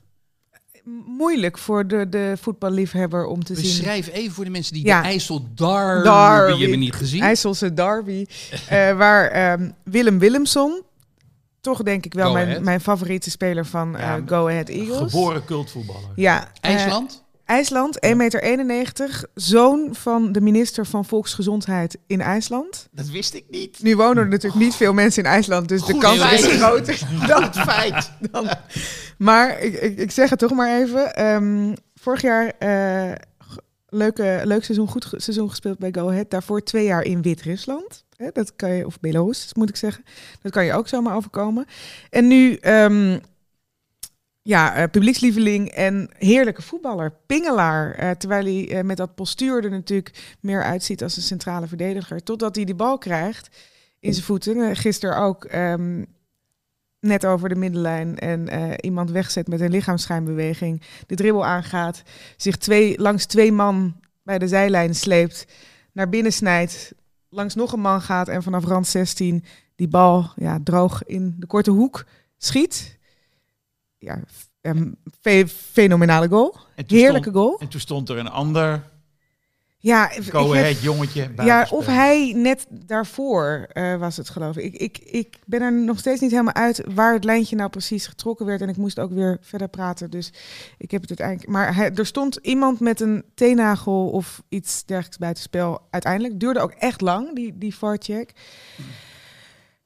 moeilijk 1.06 1.58
voor 1.58 1.86
de, 1.86 2.08
de 2.08 2.36
voetballiefhebber 2.40 3.26
om 3.26 3.44
te 3.44 3.54
zien. 3.54 3.62
Beschrijf 3.62 4.08
even 4.12 4.34
voor 4.34 4.44
de 4.44 4.50
mensen 4.50 4.72
die 4.74 4.84
Ja. 4.84 5.00
de 5.00 5.08
IJssel 5.08 5.46
Derby, 5.54 6.60
hebben 6.60 6.78
niet 6.78 6.94
gezien. 6.94 7.22
IJsselse 7.22 7.74
derby. 7.74 8.26
eh, 8.68 8.96
waar 8.96 9.28
ehm, 9.30 9.70
Willem 9.84 10.18
Willemson, 10.18 10.82
toch 11.62 11.82
denk 11.82 12.04
ik 12.04 12.14
wel 12.14 12.26
Go 12.26 12.32
mijn, 12.32 12.46
Ahead. 12.48 12.62
mijn 12.62 12.80
favoriete 12.80 13.30
speler 13.30 13.66
van 13.66 13.96
eh, 13.96 14.14
Go 14.26 14.48
Ahead 14.48 14.68
Eagles. 14.68 15.12
Geboren 15.12 15.44
cultvoetballer. 15.44 16.10
Ja, 16.14 16.48
eh, 16.60 16.70
IJsland? 16.70 17.24
IJsland, 17.44 17.98
1,91 18.06 18.10
meter, 18.66 19.24
zoon 19.34 19.88
van 19.94 20.32
de 20.32 20.40
minister 20.40 20.86
van 20.86 21.04
Volksgezondheid 21.04 21.98
in 22.06 22.20
IJsland. 22.20 22.88
Dat 22.90 23.08
wist 23.08 23.34
ik 23.34 23.44
niet. 23.50 23.82
Nu 23.82 23.96
wonen 23.96 24.22
er 24.22 24.28
natuurlijk 24.28 24.62
niet 24.62 24.74
veel 24.74 24.92
mensen 24.92 25.24
in 25.24 25.30
IJsland, 25.30 25.68
dus 25.68 25.84
de 25.84 25.98
kans 25.98 26.32
is 26.32 26.44
groter 26.46 26.98
dan 27.26 27.40
Dat 27.40 27.58
feit. 27.58 28.12
dan. 28.30 28.48
Maar 29.18 29.60
ik, 29.60 29.74
ik, 29.74 29.98
ik 29.98 30.10
zeg 30.10 30.30
het 30.30 30.38
toch 30.38 30.52
maar 30.52 30.80
even. 30.80 31.14
Ehm, 31.14 31.74
vorig 31.94 32.22
jaar 32.22 32.52
eh, 32.58 33.12
leuke, 33.88 34.40
leuk 34.44 34.64
seizoen, 34.64 34.88
goed 34.88 35.06
seizoen 35.16 35.48
gespeeld 35.50 35.78
bij 35.78 35.92
Go 35.92 36.08
Ahead. 36.10 36.30
Daarvoor 36.30 36.62
twee 36.62 36.84
jaar 36.84 37.02
in 37.02 37.22
Wit-Rusland. 37.22 38.04
Dat 38.32 38.56
kan 38.56 38.70
je, 38.70 38.86
of 38.86 39.00
Belarus 39.00 39.54
moet 39.54 39.68
ik 39.68 39.76
zeggen. 39.76 40.04
Dat 40.42 40.52
kan 40.52 40.64
je 40.64 40.72
ook 40.72 40.88
zomaar 40.88 41.16
overkomen. 41.16 41.66
En 42.10 42.26
nu, 42.28 42.54
ehm, 42.54 43.18
ja, 44.42 44.74
eh, 44.74 44.90
publiekslieveling 44.90 45.68
en 45.68 46.10
heerlijke 46.18 46.62
voetballer. 46.62 47.12
Pingelaar. 47.26 47.94
eh, 47.94 48.10
terwijl 48.10 48.44
hij 48.44 48.70
eh, 48.70 48.84
met 48.84 48.96
dat 48.96 49.14
postuur 49.14 49.64
er 49.64 49.70
natuurlijk 49.70 50.36
meer 50.40 50.62
uitziet 50.62 51.02
als 51.02 51.16
een 51.16 51.22
centrale 51.22 51.66
verdediger. 51.66 52.22
Totdat 52.22 52.56
hij 52.56 52.64
die 52.64 52.74
bal 52.74 52.98
krijgt 52.98 53.56
in 54.00 54.12
zijn 54.12 54.26
voeten. 54.26 54.76
Gisteren 54.76 55.16
ook 55.16 55.44
ehm, 55.44 56.04
net 57.00 57.26
over 57.26 57.48
de 57.48 57.54
middenlijn 57.54 58.18
en 58.18 58.48
iemand 58.80 59.10
wegzet 59.10 59.48
met 59.48 59.60
een 59.60 59.70
lichaamsschijnbeweging. 59.70 60.82
De 61.06 61.14
dribbel 61.14 61.44
aangaat. 61.44 62.02
Zich 62.36 62.56
twee, 62.56 62.98
langs 62.98 63.26
twee 63.26 63.52
man 63.52 63.96
bij 64.22 64.38
de 64.38 64.48
zijlijn 64.48 64.94
sleept. 64.94 65.46
Naar 65.92 66.08
binnen 66.08 66.32
snijdt. 66.32 66.94
Langs 67.34 67.54
nog 67.54 67.72
een 67.72 67.80
man 67.80 68.00
gaat 68.00 68.28
en 68.28 68.42
vanaf 68.42 68.64
rand 68.64 68.86
16 68.86 69.44
die 69.74 69.88
bal 69.88 70.30
ja, 70.36 70.58
droog 70.64 71.04
in 71.04 71.34
de 71.38 71.46
korte 71.46 71.70
hoek 71.70 72.04
schiet. 72.38 72.98
Ja, 73.98 74.20
fe- 75.20 75.48
fenomenale 75.48 76.28
goal. 76.28 76.56
Heerlijke 76.86 77.28
stond- 77.30 77.36
goal. 77.44 77.58
En 77.60 77.68
toen 77.68 77.80
stond 77.80 78.08
er 78.08 78.18
een 78.18 78.28
ander 78.30 78.90
Ja, 79.82 80.10
ahead 80.32 80.80
jongetje 80.80 81.30
ja, 81.36 81.66
of 81.70 81.86
hij 81.86 82.32
net 82.36 82.66
daarvoor 82.70 83.66
eh, 83.72 83.96
was 83.96 84.16
het 84.16 84.28
geloof 84.28 84.56
ik. 84.56 84.74
ik. 84.74 84.98
Ik 84.98 85.08
Ik 85.12 85.38
ben 85.46 85.60
er 85.60 85.72
nog 85.72 85.98
steeds 85.98 86.20
niet 86.20 86.30
helemaal 86.30 86.54
uit 86.54 86.82
waar 86.94 87.12
het 87.12 87.24
lijntje 87.24 87.56
nou 87.56 87.70
precies 87.70 88.06
getrokken 88.06 88.46
werd. 88.46 88.60
En 88.60 88.68
ik 88.68 88.76
moest 88.76 88.98
ook 88.98 89.12
weer 89.12 89.38
verder 89.40 89.68
praten. 89.68 90.10
Dus 90.10 90.32
ik 90.78 90.90
heb 90.90 91.00
het 91.00 91.08
uiteindelijk... 91.10 91.48
Maar 91.50 91.74
hij, 91.74 91.92
er 91.94 92.06
stond 92.06 92.36
iemand 92.42 92.80
met 92.80 93.00
een 93.00 93.24
teennagel 93.34 94.10
of 94.10 94.42
iets 94.48 94.84
dergelijks 94.84 95.18
bij 95.18 95.28
het 95.28 95.38
spel. 95.38 95.80
Uiteindelijk 95.90 96.40
duurde 96.40 96.60
ook 96.60 96.72
echt 96.72 97.00
lang, 97.00 97.34
die, 97.34 97.58
die 97.58 97.74
VAR-check. 97.74 98.32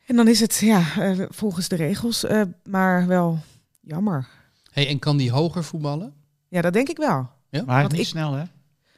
En 0.07 0.17
dan 0.17 0.29
is 0.29 0.41
het 0.41 0.57
ja, 0.57 0.83
eh, 0.99 1.19
volgens 1.29 1.69
de 1.69 1.77
regels, 1.77 2.25
eh, 2.25 2.43
maar 2.65 3.07
wel 3.07 3.39
jammer. 3.81 4.29
Hey, 4.73 4.89
en 4.89 4.99
kan 4.99 5.17
die 5.17 5.31
hoger 5.31 5.65
voetballen? 5.65 6.15
Ja, 6.49 6.61
dat 6.61 6.73
denk 6.73 6.89
ik 6.89 6.97
wel. 6.97 7.09
Maar 7.17 7.31
hij 7.51 7.61
is 7.61 7.65
Want 7.67 7.91
niet 7.93 8.01
ik- 8.01 8.07
snel, 8.07 8.33
hè? 8.33 8.45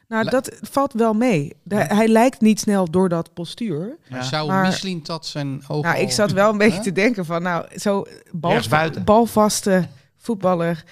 Nou, 0.09 0.29
dat 0.31 0.51
valt 0.61 0.93
wel 0.93 1.15
mee. 1.15 1.57
De- 1.63 1.77
hij 1.77 2.09
lijkt 2.09 2.41
niet 2.41 2.61
snel 2.61 2.91
door 2.91 3.09
dat 3.09 3.35
postuur. 3.35 3.97
Maar 4.11 4.19
Ja. 4.19 4.25
zou 4.25 4.49
Maar- 4.49 4.67
Michelin 4.67 5.01
dat 5.03 5.27
zijn 5.27 5.63
ogen 5.69 5.91
Nou, 5.91 6.03
ik 6.03 6.11
zat 6.11 6.33
wel 6.33 6.51
een 6.51 6.59
beetje 6.59 6.81
te 6.81 6.93
denken 6.93 7.25
van, 7.25 7.43
nou, 7.43 7.79
zo 7.79 8.05
bal, 8.33 8.61
balvaste 9.05 9.89
voetballer 10.17 10.85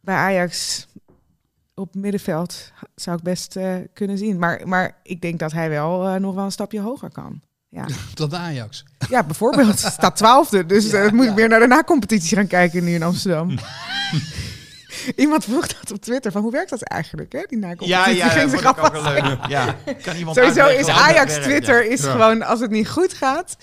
bij 0.00 0.14
Ajax 0.14 0.86
op 1.74 1.94
middenveld 1.94 2.72
zou 2.94 3.16
ik 3.16 3.22
best 3.22 3.56
eh, 3.56 3.74
kunnen 3.92 4.18
zien. 4.18 4.38
Maar, 4.38 4.68
maar 4.68 4.96
ik 5.02 5.20
denk 5.20 5.38
dat 5.38 5.52
hij 5.52 5.68
wel 5.68 6.06
eh, 6.08 6.14
nog 6.20 6.34
wel 6.34 6.44
een 6.44 6.52
stapje 6.52 6.80
hoger 6.80 7.10
kan. 7.10 7.40
Ja, 7.68 7.86
Dat 8.14 8.34
Ajax. 8.34 8.84
ja 9.08 9.24
bijvoorbeeld 9.24 9.78
staat 9.78 10.16
twaalfde, 10.16 10.66
dus 10.66 10.92
eh, 10.92 11.10
moet 11.10 11.26
ik 11.26 11.34
weer 11.34 11.48
naar 11.48 11.60
de 11.60 11.66
na-competitie 11.66 12.36
gaan 12.36 12.46
kijken 12.46 12.84
nu 12.84 12.94
in 12.94 13.02
Amsterdam. 13.02 13.50
Iemand 15.16 15.44
vroeg 15.44 15.66
dat 15.66 15.92
op 15.92 16.00
Twitter, 16.00 16.32
van 16.32 16.42
hoe 16.42 16.52
werkt 16.52 16.70
dat 16.70 16.82
eigenlijk, 16.82 17.32
hè, 17.32 17.42
die 17.48 17.58
na-competitie? 17.58 18.14
Ja, 18.16 18.24
ja, 18.26 18.28
Ging 18.28 18.50
zich 18.50 18.64
ook 18.66 18.78
afvragen. 18.78 19.12
wel 19.22 19.22
leuk. 19.22 19.46
Ja. 19.46 19.76
Kan 20.02 20.16
iemand 20.16 20.36
Sowieso 20.36 20.60
uitleggen 20.60 20.94
is 20.94 21.00
Ajax? 21.02 21.34
Twitter 21.34 21.84
Ja. 21.84 21.90
is 21.90 22.02
Ja. 22.02 22.10
gewoon, 22.10 22.42
als 22.42 22.60
het 22.60 22.70
niet 22.70 22.88
goed 22.88 23.12
gaat, 23.12 23.56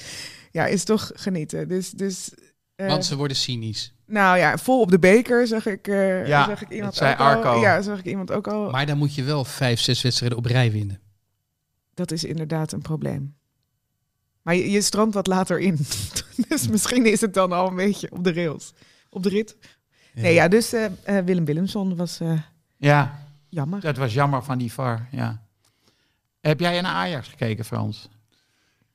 ja, 0.51 0.65
is 0.65 0.83
toch 0.83 1.11
genieten. 1.15 1.67
Dus, 1.67 1.89
dus 1.89 2.29
eh, 2.75 2.87
Want 2.87 3.05
ze 3.05 3.15
worden 3.15 3.37
cynisch. 3.37 3.93
nou 4.05 4.37
ja, 4.37 4.57
vol 4.57 4.81
op 4.81 4.91
de 4.91 4.99
beker 4.99 5.47
zag 5.47 5.65
ik, 5.65 5.87
eh 5.87 6.27
Ja, 6.27 6.45
zag 6.45 6.61
ik 6.61 6.69
iemand 6.69 6.97
dat 6.97 7.01
zei 7.03 7.13
ook 7.13 7.19
al. 7.19 7.25
Arco. 7.51 7.61
Ja, 7.61 7.81
zag 7.81 7.99
ik 7.99 8.05
iemand 8.05 8.31
ook 8.31 8.47
al. 8.47 8.69
Maar 8.69 8.85
dan 8.85 8.97
moet 8.97 9.15
je 9.15 9.23
wel 9.23 9.43
vijf, 9.45 9.79
zes 9.79 10.01
wedstrijden 10.01 10.37
op 10.37 10.45
rij 10.45 10.71
winnen. 10.71 10.99
Dat 11.93 12.11
is 12.11 12.23
inderdaad 12.23 12.71
een 12.71 12.81
probleem. 12.81 13.35
Maar 14.41 14.55
je, 14.55 14.71
je 14.71 14.81
stroomt 14.81 15.13
wat 15.13 15.27
later 15.27 15.59
in. 15.59 15.77
dus 16.49 16.67
misschien 16.67 17.05
is 17.05 17.21
het 17.21 17.33
dan 17.33 17.51
al 17.51 17.67
een 17.67 17.75
beetje 17.75 18.11
op 18.11 18.23
de 18.23 18.33
rails. 18.33 18.73
Op 19.09 19.23
de 19.23 19.29
rit. 19.29 19.55
Nee, 20.15 20.33
ja, 20.33 20.47
dus 20.47 20.73
eh, 20.73 20.85
eh, 21.03 21.25
Willem 21.25 21.45
Willemson 21.45 21.95
was 21.95 22.19
eh, 22.19 22.39
Ja, 22.77 23.27
jammer. 23.49 23.79
dat 23.81 23.97
was 23.97 24.13
jammer 24.13 24.43
van 24.43 24.57
die 24.57 24.73
VAR. 24.73 25.07
Ja. 25.11 25.43
Heb 26.41 26.59
jij 26.59 26.81
naar 26.81 26.91
Ajax 26.93 27.27
gekeken, 27.27 27.65
Frans? 27.65 28.09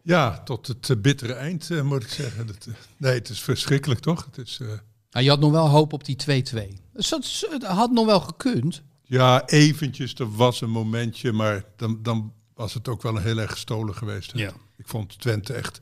Ja, 0.02 0.42
tot 0.42 0.66
het 0.66 1.02
bittere 1.02 1.32
eind 1.32 1.70
eh, 1.70 1.82
moet 1.82 2.02
ik 2.02 2.08
zeggen. 2.08 2.46
Dat, 2.46 2.68
nee, 2.96 3.14
het 3.14 3.28
is 3.28 3.40
verschrikkelijk 3.42 4.00
toch? 4.00 4.24
Het 4.24 4.46
is, 4.46 4.58
eh, 4.60 4.66
Nou, 5.10 5.24
je 5.24 5.30
had 5.30 5.40
nog 5.40 5.50
wel 5.50 5.68
hoop 5.68 5.92
op 5.92 6.04
die 6.04 6.16
2-2. 6.16 6.78
Dus 6.92 7.08
dat 7.08 7.44
het 7.50 7.64
had 7.64 7.90
nog 7.90 8.06
wel 8.06 8.20
gekund. 8.20 8.82
ja, 9.02 9.46
eventjes, 9.46 10.14
er 10.14 10.30
was 10.36 10.60
een 10.60 10.70
momentje, 10.70 11.32
maar 11.32 11.64
dan, 11.76 12.02
dan 12.02 12.32
was 12.54 12.74
het 12.74 12.88
ook 12.88 13.02
wel 13.02 13.16
een 13.16 13.22
heel 13.22 13.38
erg 13.38 13.50
gestolen 13.50 13.94
geweest. 13.94 14.32
Ja. 14.34 14.52
Ik 14.76 14.88
vond 14.88 15.18
Twente 15.18 15.52
echt... 15.52 15.80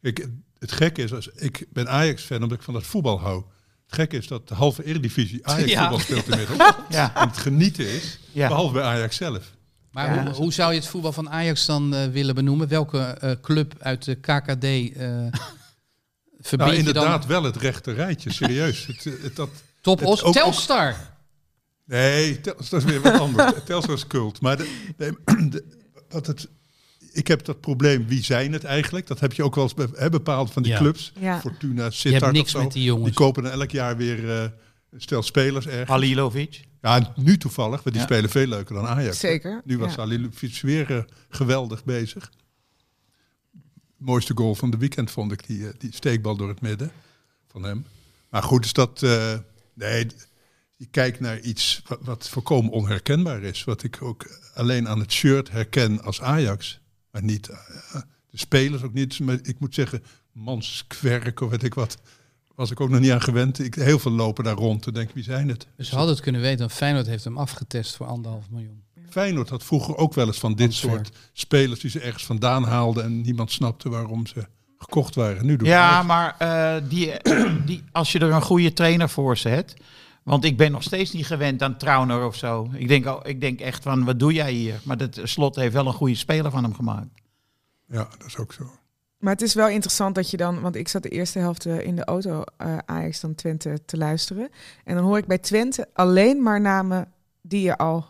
Ik, 0.00 0.28
het 0.58 0.72
gekke 0.72 1.02
is, 1.02 1.12
als, 1.12 1.28
ik 1.28 1.66
ben 1.70 1.88
Ajax-fan 1.88 2.42
omdat 2.42 2.58
ik 2.58 2.64
van 2.64 2.74
het 2.74 2.86
voetbal 2.86 3.20
hou. 3.20 3.44
Gekke 3.94 4.16
is 4.16 4.26
dat 4.26 4.48
de 4.48 4.54
halve 4.54 4.84
Eredivisie 4.84 5.40
Ajax-voetbal 5.46 5.96
Ja. 5.98 6.02
speelt 6.04 6.28
inmiddels. 6.28 6.58
Ja. 6.88 7.14
En 7.16 7.28
het 7.28 7.36
genieten 7.38 7.88
is, 7.88 8.18
Ja. 8.32 8.48
behalve 8.48 8.72
bij 8.72 8.82
Ajax 8.82 9.16
zelf. 9.16 9.52
Maar 9.90 10.14
Ja. 10.14 10.22
hoe, 10.24 10.34
hoe 10.34 10.52
zou 10.52 10.72
je 10.72 10.78
het 10.78 10.88
voetbal 10.88 11.12
van 11.12 11.30
Ajax 11.30 11.66
dan 11.66 11.94
eh, 11.94 12.06
willen 12.06 12.34
benoemen? 12.34 12.68
Welke 12.68 12.98
eh, 12.98 13.30
club 13.42 13.74
uit 13.78 14.04
de 14.04 14.14
KKD 14.14 14.64
eh 14.64 15.26
verbind 16.44 16.70
Nou, 16.70 16.70
je 16.72 16.76
inderdaad 16.78 17.26
wel 17.26 17.42
het 17.42 17.56
rechte 17.56 17.92
rijtje, 17.92 18.32
serieus. 18.32 18.86
het, 18.86 19.06
eh, 19.06 19.12
het, 19.22 19.36
dat, 19.36 19.50
Top 19.80 19.98
het 19.98 20.08
Os, 20.08 20.22
ook- 20.22 20.32
Telstar. 20.34 20.96
Nee, 21.84 22.40
Tels- 22.40 22.68
dat 22.68 22.84
is 22.84 22.90
weer 22.90 23.00
wat 23.00 23.20
anders. 23.20 23.52
Telstar 23.64 23.94
is 23.94 24.06
cult. 24.06 24.40
Maar 24.40 24.56
de, 24.56 24.92
nee, 24.96 25.10
de- 25.48 25.64
wat 26.10 26.26
het, 26.26 26.48
ik 27.12 27.26
heb 27.28 27.44
dat 27.44 27.60
probleem, 27.60 28.06
wie 28.06 28.24
zijn 28.24 28.52
het 28.52 28.64
eigenlijk? 28.64 29.06
Dat 29.06 29.20
heb 29.20 29.32
je 29.32 29.42
ook 29.44 29.54
wel 29.54 29.64
eens 29.64 29.74
be- 29.74 30.08
bepaald 30.10 30.52
van 30.52 30.62
die 30.62 30.72
Ja. 30.72 30.78
clubs. 30.78 31.12
Ja. 31.20 31.40
Fortuna, 31.40 31.90
Sittard 31.90 32.22
of 32.24 32.32
niks 32.32 32.50
zo. 32.50 32.62
met 32.62 32.72
die 32.72 32.82
jongens. 32.84 33.04
Die 33.06 33.14
kopen 33.14 33.42
dan 33.42 33.52
elk 33.52 33.70
jaar 33.70 33.96
weer 33.96 34.30
eh, 34.30 34.42
een 34.90 35.00
stel 35.00 35.22
spelers 35.22 35.66
ergens. 35.66 35.88
Halilovic. 35.88 36.60
Ja, 36.80 37.12
nu 37.16 37.36
toevallig, 37.38 37.82
want 37.82 37.94
die 37.94 37.94
Ja. 37.94 38.02
spelen 38.02 38.30
veel 38.30 38.46
leuker 38.46 38.74
dan 38.74 38.86
Ajax. 38.86 39.18
Zeker. 39.18 39.60
Nu 39.64 39.78
was 39.78 39.90
ja. 39.94 39.98
Halilovic 39.98 40.58
weer 40.62 40.90
eh, 40.96 41.02
geweldig 41.28 41.84
bezig. 41.84 42.30
Mooiste 43.96 44.32
goal 44.36 44.54
van 44.54 44.70
de 44.70 44.76
weekend 44.76 45.10
vond 45.10 45.32
ik, 45.32 45.46
die, 45.46 45.66
eh, 45.68 45.72
die 45.78 45.92
steekbal 45.94 46.36
door 46.36 46.48
het 46.48 46.60
midden 46.60 46.90
van 47.48 47.62
hem. 47.62 47.86
Maar 48.30 48.42
goed, 48.42 48.64
is 48.64 48.72
dat... 48.72 49.02
eh, 49.02 49.34
nee, 49.74 50.06
je 50.76 50.86
kijkt 50.90 51.20
naar 51.20 51.40
iets 51.40 51.82
wat, 51.86 51.98
wat 52.02 52.28
volkomen 52.28 52.72
onherkenbaar 52.72 53.42
is. 53.42 53.64
Wat 53.64 53.82
ik 53.82 54.02
ook 54.02 54.26
alleen 54.54 54.88
aan 54.88 54.98
het 55.00 55.12
shirt 55.12 55.50
herken 55.50 56.02
als 56.02 56.22
Ajax. 56.22 56.80
Maar 57.12 57.22
niet 57.22 57.48
eh, 57.48 57.56
de 58.30 58.38
spelers 58.38 58.82
ook 58.82 58.92
niet. 58.92 59.20
Maar 59.20 59.38
ik 59.42 59.60
moet 59.60 59.74
zeggen, 59.74 60.02
manskwerk 60.32 61.40
of 61.40 61.50
weet 61.50 61.62
ik 61.62 61.74
wat. 61.74 61.98
Was 62.54 62.70
ik 62.70 62.80
ook 62.80 62.90
nog 62.90 63.00
niet 63.00 63.10
aan 63.10 63.22
gewend. 63.22 63.58
Ik, 63.58 63.74
heel 63.74 63.98
veel 63.98 64.10
lopen 64.10 64.44
daar 64.44 64.54
rond 64.54 64.82
te 64.82 64.92
denken, 64.92 65.14
wie 65.14 65.24
zijn 65.24 65.48
het? 65.48 65.66
Dus 65.76 65.88
ze 65.88 65.94
hadden 65.94 66.14
het 66.14 66.22
kunnen 66.22 66.40
weten, 66.40 66.58
want 66.58 66.72
Feyenoord 66.72 67.06
heeft 67.06 67.24
hem 67.24 67.38
afgetest 67.38 67.96
voor 67.96 68.06
anderhalf 68.06 68.50
miljoen. 68.50 68.82
Feyenoord 69.08 69.48
had 69.48 69.64
vroeger 69.64 69.96
ook 69.96 70.14
wel 70.14 70.26
eens 70.26 70.38
van 70.38 70.54
dit 70.54 70.74
soort 70.74 71.10
spelers 71.32 71.80
die 71.80 71.90
ze 71.90 72.00
ergens 72.00 72.24
vandaan 72.24 72.64
haalden 72.64 73.04
en 73.04 73.20
niemand 73.20 73.50
snapte 73.50 73.88
waarom 73.88 74.26
ze 74.26 74.46
gekocht 74.78 75.14
waren. 75.14 75.46
Nu 75.46 75.56
doet 75.56 75.68
Ja, 75.68 76.02
maar 76.02 76.34
eh, 76.38 76.82
die, 76.88 77.12
die, 77.66 77.82
als 77.92 78.12
je 78.12 78.18
er 78.18 78.30
een 78.30 78.42
goede 78.42 78.72
trainer 78.72 79.08
voor 79.08 79.36
zet. 79.36 79.74
Want 80.22 80.44
ik 80.44 80.56
ben 80.56 80.72
nog 80.72 80.82
steeds 80.82 81.12
niet 81.12 81.26
gewend 81.26 81.62
aan 81.62 81.76
Trauner 81.76 82.24
of 82.26 82.36
zo. 82.36 82.68
Ik 82.74 82.88
denk, 82.88 83.06
al, 83.06 83.28
ik 83.28 83.40
denk 83.40 83.60
echt 83.60 83.82
van, 83.82 84.04
wat 84.04 84.18
doe 84.18 84.32
jij 84.32 84.52
hier? 84.52 84.80
Maar 84.84 84.96
dat 84.96 85.20
slot 85.22 85.56
heeft 85.56 85.72
wel 85.72 85.86
een 85.86 85.92
goede 85.92 86.14
speler 86.14 86.50
van 86.50 86.62
hem 86.62 86.74
gemaakt. 86.74 87.08
Ja, 87.86 88.08
dat 88.18 88.26
is 88.26 88.36
ook 88.36 88.52
zo. 88.52 88.70
Maar 89.18 89.32
het 89.32 89.42
is 89.42 89.54
wel 89.54 89.68
interessant 89.68 90.14
dat 90.14 90.30
je 90.30 90.36
dan, 90.36 90.60
want 90.60 90.76
ik 90.76 90.88
zat 90.88 91.02
de 91.02 91.08
eerste 91.08 91.38
helft 91.38 91.66
eh, 91.66 91.80
in 91.80 91.96
de 91.96 92.04
auto 92.04 92.42
eh, 92.56 92.78
Ajax 92.86 93.20
dan 93.20 93.34
Twente 93.34 93.84
te 93.84 93.96
luisteren. 93.96 94.50
En 94.84 94.94
dan 94.94 95.04
hoor 95.04 95.18
ik 95.18 95.26
bij 95.26 95.38
Twente 95.38 95.88
alleen 95.92 96.42
maar 96.42 96.60
namen 96.60 97.12
die 97.40 97.62
je 97.62 97.76
al 97.76 98.06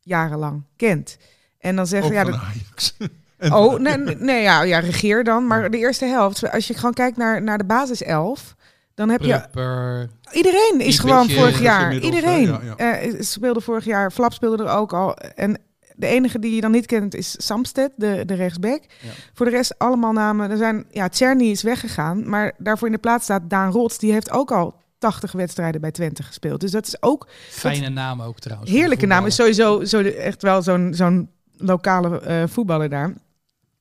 jarenlang 0.00 0.62
kent. 0.76 1.16
En 1.58 1.76
dan 1.76 1.86
zeggen 1.86 2.12
ja, 2.12 2.24
dat, 2.24 2.34
Ajax. 2.34 2.96
Oh, 3.38 3.78
nee, 3.78 3.96
nee, 3.96 4.16
nee, 4.16 4.42
ja, 4.42 4.62
ja, 4.62 4.78
regeer 4.78 5.24
dan. 5.24 5.46
Maar 5.46 5.70
de 5.70 5.78
eerste 5.78 6.04
helft, 6.04 6.50
als 6.50 6.66
je 6.66 6.74
gewoon 6.74 6.94
kijkt 6.94 7.16
naar, 7.16 7.42
naar 7.42 7.58
de 7.58 7.64
basiself, 7.64 8.56
dan 8.96 9.08
heb 9.08 9.20
je... 9.20 10.08
Iedereen 10.32 10.80
is 10.80 10.98
gewoon 10.98 11.30
vorig 11.30 11.60
jaar. 11.60 11.94
Iedereen? 11.94 12.46
Ja, 12.46 12.76
eh, 12.76 13.14
speelde 13.20 13.60
vorig 13.60 13.84
jaar. 13.84 14.12
Flap 14.12 14.32
speelde 14.32 14.64
er 14.64 14.70
ook 14.70 14.92
al. 14.92 15.16
En 15.16 15.60
de 15.96 16.06
enige 16.06 16.38
die 16.38 16.54
je 16.54 16.60
dan 16.60 16.70
niet 16.70 16.86
kent 16.86 17.14
is 17.14 17.34
Samsted, 17.38 17.92
de, 17.96 18.22
de 18.26 18.34
rechtsback. 18.34 18.82
Ja. 19.02 19.10
Voor 19.34 19.46
de 19.46 19.52
rest 19.52 19.78
allemaal 19.78 20.12
namen. 20.12 20.50
Er 20.50 20.56
zijn, 20.56 20.84
ja, 20.90 21.08
Czerny 21.08 21.44
is 21.44 21.62
weggegaan. 21.62 22.28
Maar 22.28 22.52
daarvoor 22.58 22.86
in 22.86 22.92
de 22.92 23.00
plaats 23.00 23.24
staat 23.24 23.50
Daan 23.50 23.72
Rots. 23.72 23.98
Die 23.98 24.12
heeft 24.12 24.30
ook 24.30 24.52
al 24.52 24.74
80 24.98 25.32
wedstrijden 25.32 25.80
bij 25.80 25.90
Twente 25.90 26.22
gespeeld. 26.22 26.60
Dus 26.60 26.70
dat 26.70 26.86
is 26.86 27.02
ook 27.02 27.28
Fijne 27.48 27.88
naam 27.88 28.22
ook 28.22 28.38
trouwens. 28.38 28.70
Heerlijke 28.70 29.06
naam. 29.06 29.26
Is 29.26 29.34
sowieso 29.34 29.84
zo 29.84 30.02
echt 30.02 30.42
wel 30.42 30.62
zo'n 30.62 30.94
zo'n 30.94 31.30
lokale 31.56 32.20
eh, 32.20 32.42
voetballer 32.46 32.88
daar. 32.88 33.14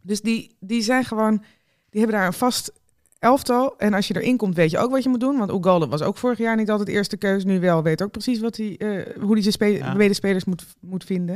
Dus 0.02 0.22
die, 0.22 0.56
die 0.60 0.82
zijn 0.82 1.06
gewoon... 1.06 1.44
Die 1.90 2.04
hebben 2.04 2.20
daar 2.20 2.28
een 2.28 2.34
vast 2.34 2.72
elftal. 3.20 3.78
En 3.78 3.94
als 3.94 4.08
je 4.08 4.16
erin 4.22 4.38
komt, 4.38 4.56
weet 4.56 4.72
je 4.72 4.78
ook 4.78 4.92
wat 4.92 5.04
je 5.04 5.10
moet 5.10 5.20
doen. 5.20 5.38
Want 5.38 5.52
Ugalde 5.52 5.88
was 5.88 6.02
ook 6.02 6.18
vorig 6.18 6.38
jaar 6.38 6.56
niet 6.56 6.70
altijd 6.70 6.90
eerste 6.90 7.18
keus. 7.18 7.44
Nu 7.44 7.60
wel. 7.60 7.84
Weet 7.84 8.04
ook 8.04 8.12
precies 8.12 8.40
wat 8.40 8.58
hij, 8.58 8.78
eh, 8.78 9.22
hoe 9.22 9.32
hij 9.32 9.42
zijn 9.42 9.54
spe 9.54 9.66
Ja. 9.66 9.94
medespelers 9.94 10.46
moet, 10.46 10.66
moet 10.80 11.04
vinden. 11.04 11.36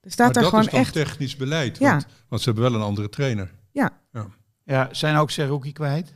Er 0.00 0.10
staat 0.10 0.24
maar 0.24 0.32
daar 0.34 0.42
dat 0.42 0.50
gewoon 0.50 0.64
is 0.64 0.70
dan 0.70 0.80
echt... 0.80 0.92
technisch 0.92 1.36
beleid. 1.36 1.78
Ja. 1.78 1.90
Want, 1.90 2.06
want 2.28 2.42
ze 2.42 2.50
hebben 2.50 2.70
wel 2.70 2.80
een 2.80 2.86
andere 2.86 3.08
trainer. 3.08 3.50
Ja, 4.64 4.88
zijn 4.92 5.16
ook 5.16 5.30
Seruki 5.30 5.72
kwijt. 5.72 6.10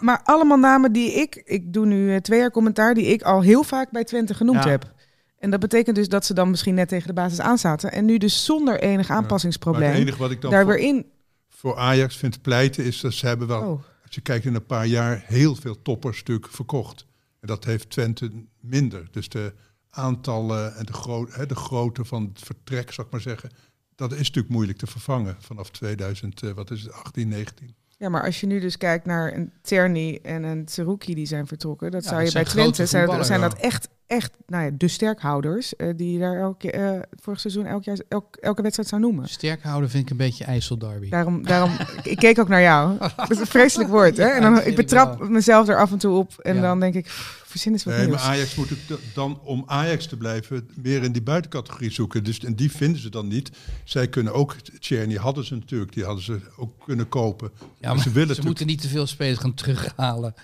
Maar 0.00 0.20
allemaal 0.24 0.58
namen 0.58 0.92
die 0.92 1.12
ik... 1.12 1.42
Ik 1.44 1.72
doe 1.72 1.86
nu 1.86 2.14
eh, 2.14 2.20
twee 2.20 2.38
jaar 2.38 2.50
commentaar... 2.50 2.94
die 2.94 3.06
ik 3.06 3.22
al 3.22 3.40
heel 3.40 3.62
vaak 3.62 3.90
bij 3.90 4.04
Twente 4.04 4.34
genoemd 4.34 4.64
Ja. 4.64 4.70
heb. 4.70 4.92
En 5.38 5.50
dat 5.50 5.60
betekent 5.60 5.96
dus 5.96 6.08
dat 6.08 6.24
ze 6.26 6.34
dan 6.34 6.50
misschien 6.50 6.74
net 6.74 6.88
tegen 6.88 7.06
de 7.06 7.12
basis 7.12 7.40
aanzaten. 7.40 7.92
En 7.92 8.04
nu 8.04 8.18
dus 8.18 8.44
zonder 8.44 8.80
enig 8.80 9.08
Maar 9.08 9.16
aanpassingsprobleem... 9.16 9.90
het 9.90 9.98
enige 9.98 10.18
wat 10.18 10.30
ik 10.30 10.40
dan 10.40 10.50
daar 10.50 10.64
voor, 10.64 10.72
weer 10.72 10.82
in... 10.82 11.06
voor 11.48 11.76
Ajax 11.76 12.16
vind 12.16 12.42
pleiten 12.42 12.84
is 12.84 13.00
dat 13.00 13.12
ze 13.12 13.26
hebben 13.26 13.46
wel, 13.48 13.62
Oh. 13.62 13.82
Als 14.10 14.18
je 14.18 14.24
kijkt 14.24 14.44
in 14.44 14.54
een 14.54 14.66
paar 14.66 14.86
jaar, 14.86 15.22
heel 15.26 15.54
veel 15.54 15.82
topperstuk 15.82 16.48
verkocht. 16.48 17.06
En 17.40 17.46
dat 17.46 17.64
heeft 17.64 17.90
Twente 17.90 18.30
minder. 18.60 19.08
Dus 19.10 19.28
de 19.28 19.54
aantallen 19.90 20.74
en 20.74 20.86
de, 20.86 20.92
gro 20.92 21.26
hè, 21.30 21.46
de 21.46 21.54
grootte 21.54 22.04
van 22.04 22.30
het 22.34 22.44
vertrek, 22.44 22.92
zou 22.92 23.06
ik 23.06 23.12
maar 23.12 23.22
zeggen, 23.22 23.50
dat 23.94 24.12
is 24.12 24.18
natuurlijk 24.18 24.48
moeilijk 24.48 24.78
te 24.78 24.86
vervangen 24.86 25.36
vanaf 25.38 25.70
2000, 25.70 26.42
eh, 26.42 26.50
wat 26.50 26.70
is 26.70 26.82
het, 26.82 26.92
18, 26.92 27.28
19. 27.28 27.74
Ja, 27.96 28.08
maar 28.08 28.22
als 28.22 28.40
je 28.40 28.46
nu 28.46 28.60
dus 28.60 28.76
kijkt 28.76 29.04
naar 29.04 29.34
een 29.34 29.52
Terni 29.62 30.16
en 30.16 30.42
een 30.42 30.64
Tseruki 30.64 31.14
die 31.14 31.26
zijn 31.26 31.46
vertrokken, 31.46 31.90
dat 31.90 32.02
Ja, 32.02 32.08
zou 32.08 32.20
dat 32.20 32.32
je 32.32 32.38
bij 32.38 32.44
Twente 32.44 32.86
zijn, 32.86 33.24
zijn 33.24 33.40
dat 33.40 33.54
echt, 33.54 33.88
echt, 34.10 34.32
nou 34.46 34.64
ja, 34.64 34.70
de 34.76 34.88
sterkhouders 34.88 35.76
eh, 35.76 35.88
die 35.96 36.12
je 36.12 36.18
daar 36.18 36.40
elke, 36.40 36.70
eh, 36.70 37.00
vorig 37.22 37.40
seizoen 37.40 37.66
elk 37.66 37.84
jaar, 37.84 37.98
elk, 38.08 38.36
elke 38.36 38.62
wedstrijd 38.62 38.88
zou 38.88 39.00
noemen. 39.00 39.28
Sterk 39.28 39.62
houden 39.62 39.90
vind 39.90 40.04
ik 40.04 40.10
een 40.10 40.16
beetje 40.16 40.44
IJsselderby. 40.44 41.08
Daarom, 41.08 41.42
daarom 41.46 41.70
ik, 42.02 42.16
keek 42.16 42.38
ook 42.38 42.48
naar 42.48 42.62
jou. 42.62 42.98
Dat 43.16 43.30
is 43.30 43.38
een 43.38 43.46
vreselijk 43.46 43.90
woord, 43.90 44.16
hè? 44.16 44.24
En 44.26 44.42
dan 44.42 44.62
ik 44.62 44.76
betrap 44.76 45.18
wel. 45.18 45.28
mezelf 45.28 45.68
er 45.68 45.78
af 45.78 45.92
en 45.92 45.98
toe 45.98 46.16
op 46.16 46.38
en 46.38 46.54
Ja. 46.54 46.60
dan 46.60 46.80
denk 46.80 46.94
ik, 46.94 47.04
pff, 47.04 47.42
verzin 47.46 47.72
eens 47.72 47.84
wat 47.84 47.94
Nee, 47.94 48.02
maar 48.08 48.16
nieuws. 48.16 48.28
Ajax 48.28 48.54
moet 48.54 48.72
dan, 49.14 49.40
om 49.44 49.62
Ajax 49.66 50.06
te 50.06 50.16
blijven, 50.16 50.68
meer 50.82 51.02
in 51.02 51.12
die 51.12 51.22
buitencategorie 51.22 51.90
zoeken. 51.90 52.24
Dus, 52.24 52.38
en 52.38 52.54
die 52.54 52.70
vinden 52.70 53.00
ze 53.00 53.08
dan 53.10 53.28
niet. 53.28 53.50
Zij 53.84 54.08
kunnen 54.08 54.32
ook, 54.34 54.54
Tjerni 54.78 55.16
hadden 55.16 55.44
ze 55.44 55.54
natuurlijk, 55.54 55.92
die 55.92 56.04
hadden 56.04 56.24
ze 56.24 56.40
ook 56.56 56.72
kunnen 56.84 57.08
kopen. 57.08 57.50
Ja, 57.58 57.66
Maar 57.80 57.94
maar 57.94 58.04
ze 58.04 58.10
willen 58.10 58.34
ze 58.34 58.42
moeten 58.42 58.66
niet 58.66 58.80
te 58.80 58.88
veel 58.88 59.06
spelers 59.06 59.38
gaan 59.38 59.54
terughalen. 59.54 60.34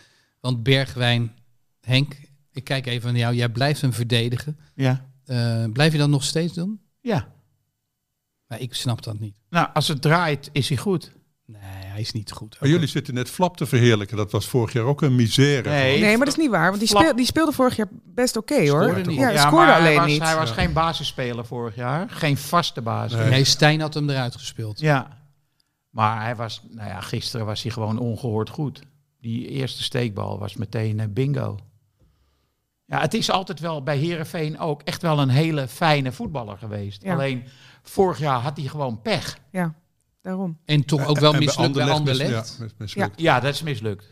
Want 0.40 0.62
Bergwijn, 0.62 1.33
Henk 1.81 2.16
Ik 2.57 2.64
kijk 2.64 2.87
even 2.87 3.11
naar 3.11 3.21
jou. 3.21 3.35
Jij 3.35 3.49
blijft 3.49 3.81
hem 3.81 3.92
verdedigen. 3.92 4.59
Ja. 4.75 5.07
Eh, 5.25 5.64
blijf 5.73 5.92
je 5.92 5.99
dat 5.99 6.09
nog 6.09 6.25
steeds 6.25 6.53
doen? 6.55 6.81
Ja. 7.01 7.29
Nou, 8.49 8.62
ik 8.62 8.75
snap 8.75 9.03
dat 9.03 9.19
niet. 9.19 9.35
Nou, 9.51 9.69
als 9.75 9.88
het 9.88 10.03
draait, 10.03 10.49
is 10.53 10.69
hij 10.69 10.77
goed. 10.79 11.12
Nee, 11.47 11.61
hij 11.62 12.01
is 12.01 12.12
niet 12.12 12.33
goed. 12.33 12.57
Maar 12.61 12.69
jullie 12.69 12.87
zitten 12.87 13.14
net 13.14 13.31
Flap 13.31 13.57
te 13.57 13.66
verheerlijken. 13.66 14.16
Dat 14.16 14.33
was 14.33 14.47
vorig 14.47 14.73
jaar 14.73 14.85
ook 14.85 15.03
een 15.03 15.14
misère. 15.16 15.69
Nee. 15.71 16.01
Nee, 16.01 16.16
maar 16.16 16.27
dat 16.27 16.37
is 16.37 16.42
niet 16.42 16.51
waar. 16.51 16.66
Want 16.69 16.79
die, 16.79 16.88
Flap- 16.88 17.03
speel, 17.03 17.16
die 17.16 17.27
speelde 17.27 17.53
vorig 17.53 17.77
jaar 17.77 17.88
best 18.05 18.37
oké 18.37 18.69
hoor. 18.69 19.07
Niet. 19.07 19.19
Ja, 19.19 19.31
Ja, 19.31 19.40
scoorde 19.47 19.57
maar 19.66 19.75
alleen 19.75 19.87
hij 19.87 19.97
was, 19.97 20.07
niet. 20.07 20.23
Hij 20.23 20.37
was 20.37 20.51
geen 20.51 20.73
basisspeler 20.73 21.47
vorig 21.47 21.75
jaar. 21.75 22.09
Geen 22.11 22.37
vaste 22.37 22.83
basis. 22.83 23.19
Nee. 23.19 23.29
Nee, 23.29 23.45
Stijn 23.45 23.81
had 23.81 23.95
hem 23.95 24.11
eruit 24.11 24.35
gespeeld. 24.37 24.81
Ja. 24.81 25.19
Maar 25.90 26.23
hij 26.23 26.37
was, 26.37 26.62
nou 26.71 26.88
ja, 26.88 27.01
gisteren 27.01 27.47
was 27.47 27.62
hij 27.62 27.73
gewoon 27.73 27.99
ongehoord 27.99 28.51
goed. 28.51 28.83
Die 29.21 29.49
eerste 29.49 29.83
steekbal 29.83 30.38
was 30.38 30.57
meteen 30.57 31.01
eh, 31.01 31.07
bingo. 31.11 31.59
Ja, 32.87 33.01
het 33.01 33.14
is 33.14 33.31
altijd 33.31 33.61
wel 33.61 33.83
bij 33.83 33.99
Herenveen 33.99 34.59
ook 34.59 34.83
echt 34.83 35.03
wel 35.03 35.18
een 35.18 35.29
hele 35.29 35.68
fijne 35.68 36.12
voetballer 36.12 36.59
geweest. 36.59 37.03
Ja. 37.03 37.12
Alleen 37.12 37.44
vorig 37.83 38.18
jaar 38.18 38.40
had 38.40 38.57
hij 38.57 38.66
gewoon 38.66 39.03
pech. 39.03 39.38
Ja, 39.51 39.75
daarom. 40.20 40.59
En 40.64 40.85
toch 40.85 41.07
ook 41.07 41.18
wel 41.18 41.33
En 41.33 41.38
mislukt 41.38 41.72
bij 41.72 41.90
Anderlecht. 41.90 42.31
Ja, 42.59 42.62
mis- 42.64 42.75
mislukt. 42.79 43.20
Ja, 43.20 43.40
dat 43.40 43.55
is 43.55 43.62
mislukt. 43.62 44.07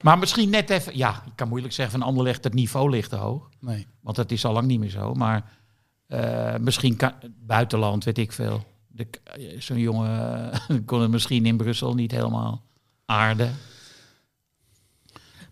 Maar 0.00 0.18
misschien 0.18 0.50
net 0.50 0.70
even, 0.70 0.96
ja, 0.96 1.22
ik 1.26 1.32
kan 1.34 1.48
moeilijk 1.48 1.72
zeggen 1.74 1.98
van 1.98 2.08
Anderlecht, 2.08 2.44
het 2.44 2.54
niveau 2.54 2.90
ligt 2.90 3.10
te 3.10 3.16
hoog. 3.16 3.48
Nee. 3.60 3.86
Want 4.00 4.16
dat 4.16 4.30
is 4.30 4.44
al 4.44 4.52
lang 4.52 4.66
niet 4.66 4.80
meer 4.80 4.90
zo. 4.90 5.14
Maar 5.14 5.50
eh, 6.06 6.54
misschien 6.56 6.96
kan 6.96 7.12
buitenland, 7.38 8.04
weet 8.04 8.18
ik 8.18 8.32
veel. 8.32 8.64
De- 8.88 9.08
Zo'n 9.58 9.78
jongen 9.78 10.52
eh, 10.52 10.76
kon 10.86 11.00
het 11.00 11.10
misschien 11.10 11.46
in 11.46 11.56
Brussel 11.56 11.94
niet 11.94 12.10
helemaal 12.10 12.62
aarden. 13.06 13.54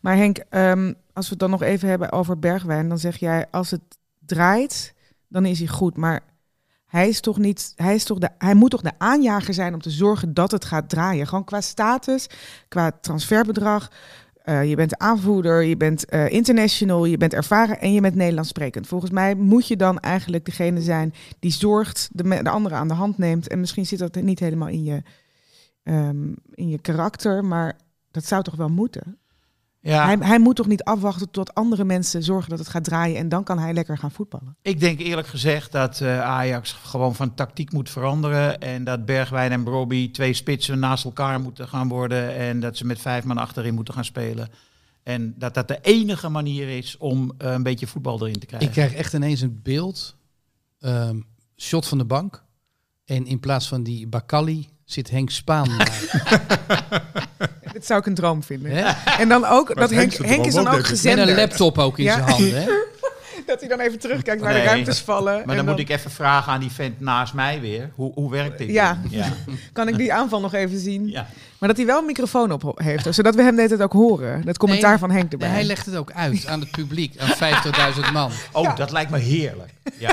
Maar 0.05 0.17
Henk, 0.17 0.39
ehm, 0.49 0.93
als 1.13 1.25
we 1.25 1.31
het 1.31 1.39
dan 1.39 1.51
nog 1.51 1.63
even 1.63 1.89
hebben 1.89 2.13
over 2.13 2.39
Bergwijn, 2.39 2.89
dan 2.89 2.99
zeg 2.99 3.17
jij 3.17 3.47
als 3.51 3.71
het 3.71 3.81
draait, 4.19 4.95
dan 5.29 5.47
is 5.47 5.59
hij 5.59 5.69
goed. 5.69 5.97
Maar 5.97 6.21
hij 6.87 7.09
is 7.09 7.21
toch 7.21 7.39
niet, 7.39 7.73
hij 7.77 7.95
is 7.95 8.05
toch 8.05 8.19
de, 8.19 8.29
hij 8.39 8.55
moet 8.55 8.71
toch 8.71 8.81
de 8.81 8.99
aanjager 8.99 9.55
zijn 9.55 9.75
om 9.75 9.81
te 9.81 9.91
zorgen 9.91 10.35
dat 10.35 10.51
het 10.51 10.65
gaat 10.65 10.89
draaien. 10.89 11.27
Gewoon 11.27 11.45
qua 11.45 11.61
status, 11.61 12.27
qua 12.69 12.93
transferbedrag. 13.01 13.91
Eh, 14.43 14.69
je 14.69 14.77
bent 14.77 14.99
aanvoerder, 14.99 15.63
je 15.63 15.77
bent 15.77 16.05
eh, 16.05 16.29
international, 16.31 17.05
je 17.05 17.17
bent 17.17 17.35
ervaren 17.35 17.81
en 17.81 17.93
je 17.93 18.01
bent 18.01 18.15
Nederlands 18.15 18.49
sprekend. 18.49 18.87
Volgens 18.87 19.11
mij 19.11 19.35
moet 19.35 19.69
je 19.69 19.77
dan 19.77 20.01
eigenlijk 20.01 20.45
degene 20.45 20.83
zijn 20.83 21.15
die 21.39 21.53
zorgt, 21.53 22.09
de, 22.13 22.43
de 22.43 22.51
anderen 22.51 22.79
aan 22.79 22.89
de 22.89 22.95
hand 22.95 23.19
neemt. 23.19 23.49
En 23.49 23.61
misschien 23.61 23.87
zit 23.87 23.99
dat 23.99 24.15
niet 24.15 24.41
helemaal 24.41 24.69
in 24.69 24.85
je, 24.85 25.03
ehm, 25.83 26.33
in 26.51 26.69
je 26.69 26.81
karakter, 26.81 27.45
maar 27.45 27.79
dat 28.11 28.25
zou 28.25 28.43
toch 28.43 28.57
wel 28.57 28.69
moeten? 28.69 29.19
Ja, 29.87 30.05
Hij, 30.05 30.17
hij 30.21 30.39
moet 30.39 30.57
toch 30.57 30.67
niet 30.67 30.83
afwachten 30.85 31.31
tot 31.31 31.55
andere 31.55 31.85
mensen 31.85 32.23
zorgen 32.23 32.51
dat 32.51 32.59
het 32.59 32.69
gaat 32.69 32.85
draaien 32.85 33.17
en 33.17 33.29
dan 33.29 33.45
kan 33.45 33.59
hij 33.59 33.73
lekker 33.73 33.99
gaan 33.99 34.11
voetballen. 34.11 34.57
ik 34.63 34.81
denk 34.81 34.99
eerlijk 35.01 35.27
gezegd 35.27 35.73
dat 35.73 36.01
eh, 36.01 36.21
Ajax 36.21 36.73
gewoon 36.73 37.15
van 37.15 37.35
tactiek 37.35 37.73
moet 37.73 37.91
veranderen. 37.91 38.61
En 38.61 38.85
dat 38.85 39.05
Bergwijn 39.05 39.53
en 39.53 39.65
Brobby 39.65 40.11
twee 40.11 40.33
spitsen 40.35 40.79
naast 40.79 41.05
elkaar 41.05 41.41
moeten 41.41 41.69
gaan 41.69 41.89
worden. 41.89 42.35
En 42.37 42.61
dat 42.61 42.77
ze 42.77 42.87
met 42.87 43.01
vijf 43.01 43.25
man 43.25 43.39
achterin 43.39 43.75
moeten 43.75 43.95
gaan 43.95 44.05
spelen. 44.05 44.49
En 45.03 45.35
dat 45.39 45.55
dat 45.55 45.69
de 45.69 45.79
enige 45.83 46.29
manier 46.29 46.69
is 46.77 46.97
om 46.97 47.33
eh, 47.39 47.53
een 47.53 47.63
beetje 47.63 47.87
voetbal 47.87 48.21
erin 48.21 48.39
te 48.39 48.47
krijgen. 48.47 48.69
Ik 48.69 48.75
krijg 48.75 48.95
echt 48.95 49.13
ineens 49.13 49.41
een 49.41 49.61
beeld. 49.63 50.17
ehm, 50.81 51.21
shot 51.57 51.87
van 51.87 51.99
de 51.99 52.05
bank. 52.05 52.45
En 53.05 53.27
in 53.27 53.41
plaats 53.41 53.69
van 53.69 53.83
die 53.83 54.07
Bakali 54.07 54.69
zit 54.85 55.11
Henk 55.11 55.31
Spaan 55.31 55.69
daar. 55.79 57.13
Dit 57.75 57.87
zou 57.87 58.01
ik 58.01 58.07
een 58.07 58.15
droom 58.15 58.43
vinden. 58.43 58.85
En 59.19 59.29
dan 59.29 59.45
ook, 59.45 59.77
dat 59.77 59.91
Henk 59.91 60.13
Henk, 60.13 60.47
is 60.47 60.55
dan 60.55 60.69
ook, 60.69 60.75
ik. 60.89 61.03
Met 61.03 61.19
een 61.19 61.35
laptop 61.35 61.79
ook 61.79 61.99
in 61.99 62.05
Ja. 62.05 62.13
zijn 62.13 62.25
handen. 62.29 62.63
Hè? 62.63 62.71
Dat 63.47 63.61
hij 63.61 63.69
dan 63.69 63.81
even 63.81 63.99
terugkijkt 63.99 64.41
waar 64.41 64.53
de 64.53 64.63
ruimtes 64.63 65.01
vallen. 65.01 65.33
Maar 65.33 65.57
en 65.57 65.57
dan, 65.57 65.65
moet 65.75 65.79
ik 65.79 65.89
even 65.89 66.11
vragen 66.11 66.53
aan 66.53 66.61
die 66.61 66.71
vent 66.71 67.01
naast 67.01 67.35
mij 67.35 67.61
weer. 67.61 67.91
Hoe, 67.95 68.13
hoe 68.15 68.31
werkt 68.31 68.59
dit? 68.59 68.69
Ja. 68.71 68.99
ja. 69.11 69.27
kan 69.73 69.89
ik 69.89 69.97
die 69.97 70.13
aanval 70.13 70.41
nog 70.41 70.55
even 70.55 70.79
zien. 70.79 71.09
ja. 71.09 71.27
Maar 71.59 71.69
dat 71.69 71.77
hij 71.77 71.87
wel 71.87 71.99
een 71.99 72.07
microfoon 72.07 72.53
op 72.53 72.73
heeft, 72.83 73.15
zodat 73.15 73.35
we 73.35 73.43
hem 73.43 73.55
net 73.55 73.71
het 73.71 73.83
ook 73.83 73.93
horen. 73.93 74.43
Dat 74.45 74.59
commentaar 74.59 74.91
Nee, 74.91 74.99
van 74.99 75.11
Henk 75.11 75.23
Nee, 75.23 75.33
erbij. 75.33 75.49
hij 75.49 75.65
legt 75.65 75.87
het 75.87 75.97
ook 75.97 76.13
uit 76.13 76.47
aan 76.47 76.61
het 76.61 76.71
publiek, 76.71 77.15
aan 77.19 77.53
50.000 78.07 78.13
man. 78.13 78.31
Oh, 78.53 78.77
dat 78.77 78.91
lijkt 78.93 79.11
me 79.11 79.19
heerlijk. 79.19 79.71
Ja. 79.99 80.13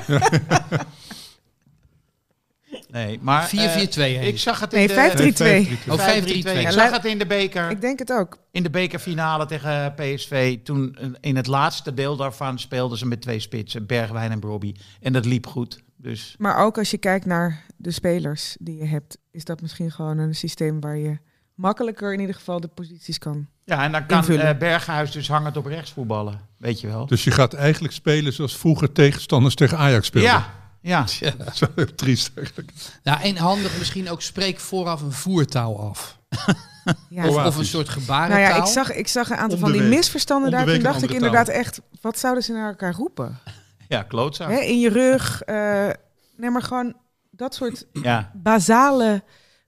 Nee, 2.91 3.19
maar... 3.21 3.49
4-4-2 3.49 3.51
eh, 3.53 4.27
ik 4.27 4.39
zag 4.39 4.59
het 4.59 4.73
in 4.73 4.87
Nee, 4.87 5.31
de... 5.33 5.75
5-3-2. 5.87 5.91
Oh, 5.91 5.99
5-3-2. 5.99 6.23
Ik 6.23 6.71
zag 6.71 6.91
het 6.91 7.05
in 7.05 7.17
de 7.17 7.25
beker. 7.25 7.69
Ik 7.69 7.81
denk 7.81 7.99
het 7.99 8.11
ook. 8.11 8.37
In 8.51 8.63
de 8.63 8.69
bekerfinale 8.69 9.45
tegen 9.45 9.93
PSV. 9.93 10.57
Toen 10.63 10.95
eh, 10.95 11.07
in 11.19 11.35
het 11.35 11.47
laatste 11.47 11.93
deel 11.93 12.15
daarvan 12.15 12.59
speelden 12.59 12.97
ze 12.97 13.05
met 13.05 13.21
twee 13.21 13.39
spitsen. 13.39 13.85
Bergwijn 13.85 14.31
en 14.31 14.39
Brobby. 14.39 14.73
En 15.01 15.13
dat 15.13 15.25
liep 15.25 15.47
goed. 15.47 15.83
Dus 15.97 16.35
Maar 16.37 16.57
ook 16.57 16.77
als 16.77 16.91
je 16.91 16.97
kijkt 16.97 17.25
naar 17.25 17.65
de 17.77 17.91
spelers 17.91 18.55
die 18.59 18.77
je 18.77 18.85
hebt, 18.85 19.17
is 19.31 19.43
dat 19.43 19.61
misschien 19.61 19.91
gewoon 19.91 20.17
een 20.17 20.35
systeem 20.35 20.79
waar 20.79 20.97
je 20.97 21.17
makkelijker 21.55 22.13
in 22.13 22.19
ieder 22.19 22.35
geval 22.35 22.59
de 22.59 22.67
posities 22.67 23.17
kan. 23.17 23.47
ja, 23.65 23.83
en 23.83 23.91
dan 23.91 24.05
kan 24.05 24.27
eh, 24.27 24.57
Berghuis 24.57 25.11
dus 25.11 25.27
hangend 25.27 25.57
op 25.57 25.65
rechts 25.65 25.91
voetballen. 25.91 26.39
Weet 26.57 26.81
je 26.81 26.87
wel. 26.87 27.05
Dus 27.05 27.23
je 27.23 27.31
gaat 27.31 27.53
eigenlijk 27.53 27.93
spelen 27.93 28.33
zoals 28.33 28.57
vroeger 28.57 28.91
tegenstanders 28.91 29.55
tegen 29.55 29.77
Ajax 29.77 30.07
speelden. 30.07 30.31
Ja, 30.31 30.53
ja. 30.93 31.05
Dat 31.37 31.53
is 31.53 31.59
wel 31.59 31.69
heel 31.75 31.95
triest 31.95 32.31
eigenlijk. 32.35 32.71
Nou, 33.03 33.21
en 33.21 33.37
handig 33.37 33.77
misschien 33.77 34.09
ook 34.09 34.21
spreek 34.21 34.59
vooraf 34.59 35.01
een 35.01 35.11
voertaal 35.11 35.79
af. 35.89 36.17
Ja. 37.09 37.27
Of, 37.27 37.55
een 37.57 37.65
soort 37.65 37.87
Nou 37.87 37.99
gebarentaal. 37.99 38.39
ja, 38.39 38.55
ik 38.55 38.65
zag, 38.65 38.91
ik 38.93 39.07
zag 39.07 39.29
een 39.29 39.37
aantal 39.37 39.57
van 39.57 39.71
die 39.71 39.81
misverstanden 39.81 40.51
daar. 40.51 40.65
Toen 40.65 40.79
dacht 40.79 41.03
ik 41.03 41.09
inderdaad 41.11 41.47
echt, 41.47 41.81
wat 42.01 42.19
zouden 42.19 42.43
ze 42.43 42.51
naar 42.53 42.67
elkaar 42.69 42.93
roepen? 42.93 43.39
Ja, 43.87 44.03
klootzak. 44.03 44.49
Hè, 44.49 44.59
in 44.59 44.79
je 44.79 44.89
rug. 44.89 45.41
eh, 45.41 45.89
nee, 46.37 46.49
maar 46.49 46.61
gewoon 46.61 46.95
dat 47.31 47.55
soort 47.55 47.85
Ja, 47.93 48.31
basale 48.35 49.23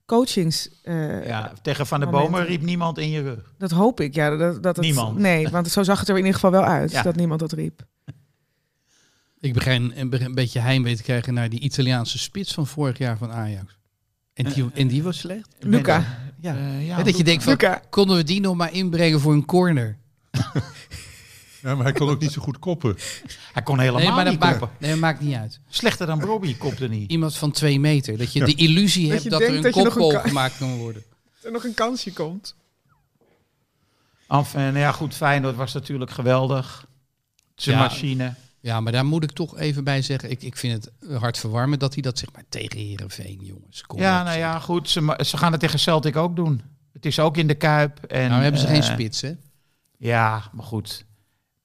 coachings. 0.06 0.70
eh, 0.84 1.26
ja, 1.28 1.52
tegen 1.62 1.88
Van 1.88 2.00
der. 2.00 2.10
Bomen 2.10 2.46
riep 2.46 2.62
niemand 2.62 2.98
in 2.98 3.10
je 3.10 3.22
rug. 3.22 3.54
Dat 3.58 3.72
hoop 3.72 4.00
ik, 4.00 4.16
ja. 4.16 4.36
Dat, 4.38 4.64
dat 4.64 4.76
het, 4.76 4.86
Niemand. 4.86 5.18
Nee, 5.18 5.50
want 5.50 5.68
zo 5.68 5.84
zag 5.84 6.00
het 6.00 6.08
er 6.10 6.14
in 6.14 6.20
ieder 6.20 6.34
geval 6.34 6.52
wel 6.52 6.64
uit, 6.64 6.92
Ja. 6.92 7.02
dat 7.02 7.16
niemand 7.16 7.40
dat 7.40 7.52
riep. 7.52 7.82
Ik 9.44 9.54
begin 9.54 9.92
een, 9.96 10.10
begin 10.10 10.26
een 10.26 10.36
beetje 10.36 10.60
heimwee 10.60 10.96
te 10.96 11.04
krijgen 11.04 11.34
naar 11.34 11.50
die 11.50 11.60
Italiaanse 11.60 12.18
spits 12.20 12.54
van 12.54 12.68
vorig 12.68 12.98
jaar 12.98 13.18
van 13.18 13.32
Ajax. 13.32 13.78
En 14.34 14.46
die, 14.52 14.66
en 14.74 14.88
die 14.88 15.04
was 15.04 15.18
slecht. 15.18 15.48
Luca. 15.60 16.20
Ja. 16.40 16.56
Eh, 16.56 16.88
ja, 16.88 16.96
Hè, 16.98 17.04
dat 17.04 17.18
je 17.18 17.24
denkt 17.24 17.44
van, 17.44 17.52
Luca. 17.52 17.82
konden 17.90 18.16
we 18.18 18.24
die 18.24 18.42
nog 18.42 18.56
maar 18.56 18.74
inbrengen 18.74 19.20
voor 19.20 19.34
een 19.34 19.46
corner? 19.46 19.98
Ja, 21.62 21.76
maar 21.76 21.84
hij 21.84 21.94
kon 21.94 22.10
ook 22.10 22.20
niet 22.22 22.32
zo 22.32 22.42
goed 22.42 22.60
koppen. 22.60 22.98
Hij 23.54 23.64
kon 23.64 23.80
helemaal 23.80 24.02
Nee, 24.02 24.12
maar 24.12 24.24
dat 24.24 24.34
niet 24.34 24.42
maakt, 24.42 24.60
koppen. 24.60 24.78
nee, 24.80 24.90
dat 24.92 25.00
maakt 25.00 25.20
niet 25.22 25.36
uit. 25.36 25.60
Slechter 25.70 26.08
dan 26.08 26.20
Brobby 26.20 26.58
kopte 26.58 26.88
niet. 26.88 27.12
Iemand 27.12 27.36
van 27.36 27.52
twee 27.52 27.80
meter. 27.80 28.18
Dat 28.18 28.34
je 28.34 28.44
de 28.46 28.56
illusie 28.56 29.08
Dat 29.10 29.18
hebt 29.18 29.30
dat 29.30 29.42
er 29.42 29.56
een 29.56 29.62
dat 29.62 30.12
ka- 30.12 30.20
gemaakt 30.20 30.58
kan 30.58 30.78
worden. 30.78 31.04
Er 31.44 31.52
nog 31.52 31.64
een 31.64 31.74
kansje 31.74 32.14
komt. 32.14 32.56
Enfin, 34.28 34.62
nou 34.62 34.78
ja, 34.78 34.92
goed, 34.92 35.14
Feyenoord 35.16 35.56
was 35.56 35.74
natuurlijk 35.74 36.12
geweldig. 36.12 36.86
Zijn 37.56 37.78
Ja. 37.78 37.82
machine. 37.84 38.34
Ja, 38.64 38.80
maar 38.80 38.92
daar 38.92 39.06
moet 39.06 39.24
ik 39.24 39.32
toch 39.32 39.58
even 39.58 39.84
bij 39.84 40.02
zeggen. 40.02 40.30
Ik, 40.32 40.42
ik 40.44 40.58
vind 40.58 40.86
het 40.86 41.12
hartverwarmend 41.20 41.80
dat 41.80 41.94
hij 41.94 42.02
dat 42.02 42.18
zeg 42.20 42.32
maar 42.34 42.44
tegen 42.50 42.80
Herenveen, 42.80 43.40
jongens. 43.42 43.82
Kom 43.82 44.00
Ja, 44.00 44.20
op, 44.20 44.26
nou 44.26 44.38
ja, 44.38 44.60
goed. 44.60 44.90
Ze, 44.90 45.20
ze 45.26 45.38
gaan 45.38 45.52
het 45.52 45.62
tegen 45.62 45.80
Celtic 45.80 46.16
ook 46.16 46.36
doen. 46.36 46.62
Het 46.94 47.06
is 47.06 47.20
ook 47.20 47.38
in 47.38 47.48
de 47.48 47.56
Kuip. 47.56 48.04
En, 48.04 48.30
Nou 48.30 48.42
hebben 48.42 48.62
ze 48.62 48.68
geen 48.68 48.82
eh, 48.82 48.92
spits, 48.94 49.22
hè? 49.22 49.32
Ja, 49.98 50.44
maar 50.52 50.66
goed. 50.66 51.06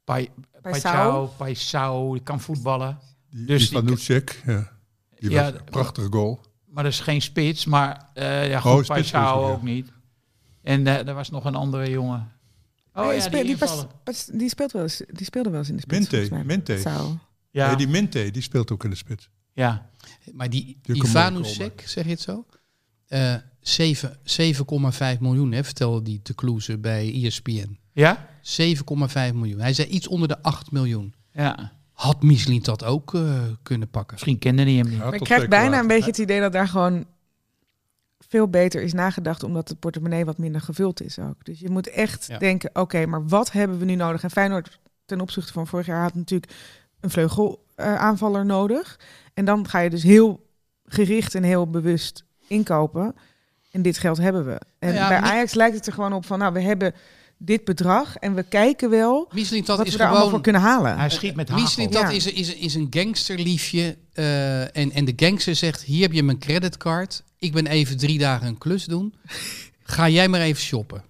Pai- 0.04 0.28
Paisao, 0.62 1.26
Paisao, 1.37 2.12
die 2.12 2.22
kan 2.22 2.40
voetballen. 2.40 2.98
Die, 3.30 3.44
Dus 3.46 3.68
die 3.68 3.78
van 3.78 3.87
die- 3.87 4.22
ja. 4.46 4.68
Die 5.18 5.30
Ja, 5.30 5.42
was 5.42 5.52
een 5.61 5.64
prachtige 5.64 6.06
goal. 6.11 6.40
Maar 6.66 6.82
dat 6.84 6.92
is 6.92 7.00
geen 7.00 7.22
spits. 7.22 7.64
Maar 7.64 8.08
eh 8.14 8.48
ja, 8.48 8.56
Oh, 8.56 8.62
goed, 8.62 8.87
Paisao 8.87 9.46
je. 9.46 9.52
ook 9.52 9.62
niet. 9.62 9.92
En 10.62 10.87
eh, 10.87 11.06
er 11.08 11.14
was 11.14 11.30
nog 11.30 11.44
een 11.44 11.54
andere 11.54 11.90
jongen. 11.90 12.32
Oh 12.98 13.06
Nee, 13.06 13.14
ja, 13.14 13.20
speel- 13.20 13.38
die 13.40 13.48
die, 13.48 13.56
pas- 13.58 13.70
invallen. 13.70 13.90
pas- 14.04 14.30
die, 14.32 14.48
speelt 14.48 14.72
wel 14.72 14.82
eens, 14.82 15.02
die 15.12 15.24
speelde 15.24 15.50
wel 15.50 15.58
eens 15.58 15.68
in 15.68 15.76
de 15.76 15.80
spits. 15.82 16.28
Mente. 16.44 16.78
Zou. 16.78 17.14
Ja, 17.50 17.66
Nee, 17.66 17.76
die 17.76 17.88
Minte, 17.88 18.31
die 18.31 18.42
speelt 18.42 18.70
ook 18.73 18.85
in 18.85 18.90
de 18.90 18.96
spits. 18.96 19.31
ja. 19.52 19.90
Maar 20.33 20.50
die 20.50 20.79
Die 20.83 21.04
Ivanusek, 21.04 21.83
zeg 21.87 22.04
je 22.04 22.10
het 22.10 22.20
zo? 22.20 22.44
Eh, 23.06 23.35
zeven- 23.60 24.16
7,5 24.23 25.20
miljoen, 25.20 25.52
hè, 25.52 25.64
vertelde 25.64 26.02
die 26.02 26.23
te 26.23 26.35
Kloeze 26.35 26.79
bij 26.79 27.12
ESPN. 27.25 27.79
ja? 27.92 28.27
7,5 28.42 29.35
miljoen. 29.35 29.60
Hij 29.60 29.73
zei 29.73 29.88
iets 29.88 30.08
onder 30.08 30.29
de 30.29 30.42
8 30.42 30.70
miljoen. 30.73 31.14
Ja. 31.33 31.73
Had 31.92 32.23
Michelin 32.23 32.62
dat 32.62 32.85
ook 32.85 33.14
eh, 33.14 33.40
kunnen 33.62 33.88
pakken? 33.90 34.12
Misschien 34.14 34.38
kende 34.38 34.62
hij 34.62 34.73
hem 34.73 34.88
niet. 34.88 34.98
Ja, 34.98 35.04
Maar 35.04 35.14
ik 35.14 35.20
krijg 35.20 35.48
bijna 35.48 35.79
een 35.81 35.87
beetje 35.87 36.06
het 36.10 36.18
idee 36.18 36.40
dat 36.40 36.52
daar 36.52 36.68
gewoon 36.68 37.04
veel 38.19 38.48
beter 38.48 38.83
is 38.83 38.92
nagedacht, 38.92 39.42
omdat 39.42 39.69
de 39.69 39.75
portemonnee 39.75 40.25
wat 40.25 40.38
minder 40.38 40.60
gevuld 40.60 41.02
is 41.02 41.19
ook. 41.19 41.44
Dus 41.44 41.60
je 41.60 41.71
moet 41.71 41.88
echt 41.90 42.27
Ja. 42.27 42.38
denken, 42.38 42.71
oké, 42.73 43.06
maar 43.06 43.27
wat 43.27 43.52
hebben 43.52 43.79
we 43.79 43.85
nu 43.85 43.94
nodig? 43.94 44.23
En 44.23 44.31
Feyenoord 44.31 44.79
ten 45.04 45.21
opzichte 45.21 45.52
van 45.52 45.66
vorig 45.66 45.87
jaar 45.87 46.02
had 46.02 46.14
natuurlijk 46.14 46.52
een 47.00 47.10
vleugelaanvaller 47.10 48.46
nodig. 48.46 49.00
En 49.35 49.44
dan 49.44 49.69
ga 49.69 49.79
je 49.79 49.90
dus 49.90 50.02
heel 50.02 50.46
gericht 50.85 51.35
en 51.35 51.42
heel 51.42 51.71
bewust 51.71 52.25
inkopen. 52.46 53.14
En 53.71 53.83
dit 53.83 53.98
geld 53.98 54.16
hebben 54.19 54.46
we. 54.46 54.60
En 54.79 54.92
Ja, 54.94 55.08
bij 55.08 55.19
Ajax 55.21 55.54
lijkt 55.54 55.77
het 55.77 55.87
er 55.87 55.92
gewoon 55.92 56.12
op 56.12 56.27
van, 56.27 56.38
nou, 56.38 56.52
we 56.52 56.60
hebben 56.60 56.94
dit 57.38 57.64
bedrag 57.64 58.16
en 58.16 58.34
we 58.34 58.42
kijken 58.42 58.90
wel 58.90 59.28
dat 59.66 59.76
wat 59.76 59.86
is 59.86 59.92
we 59.92 59.98
daar 59.98 60.06
allemaal 60.06 60.16
voor 60.16 60.26
gewoon... 60.28 60.42
kunnen 60.42 60.60
halen. 60.62 60.98
Hij 60.98 61.10
schiet 61.10 61.34
met 61.34 61.48
hagel. 61.48 61.90
Dat 61.90 62.02
Ja. 62.02 62.08
is, 62.10 62.26
is, 62.32 62.54
is 62.54 62.74
een 62.74 62.86
gangsterliefje. 62.90 63.96
eh, 64.12 64.76
en, 64.76 64.92
en 64.92 65.04
de 65.04 65.12
gangster 65.16 65.54
zegt, 65.54 65.82
hier 65.82 66.02
heb 66.02 66.12
je 66.12 66.22
mijn 66.22 66.38
creditcard. 66.38 67.22
Ik 67.38 67.52
ben 67.52 67.66
even 67.66 67.96
drie 67.96 68.18
dagen 68.18 68.46
een 68.46 68.58
klus 68.58 68.84
doen. 68.84 69.14
Ga 69.82 70.08
jij 70.08 70.28
maar 70.28 70.40
even 70.40 70.62
shoppen. 70.62 71.02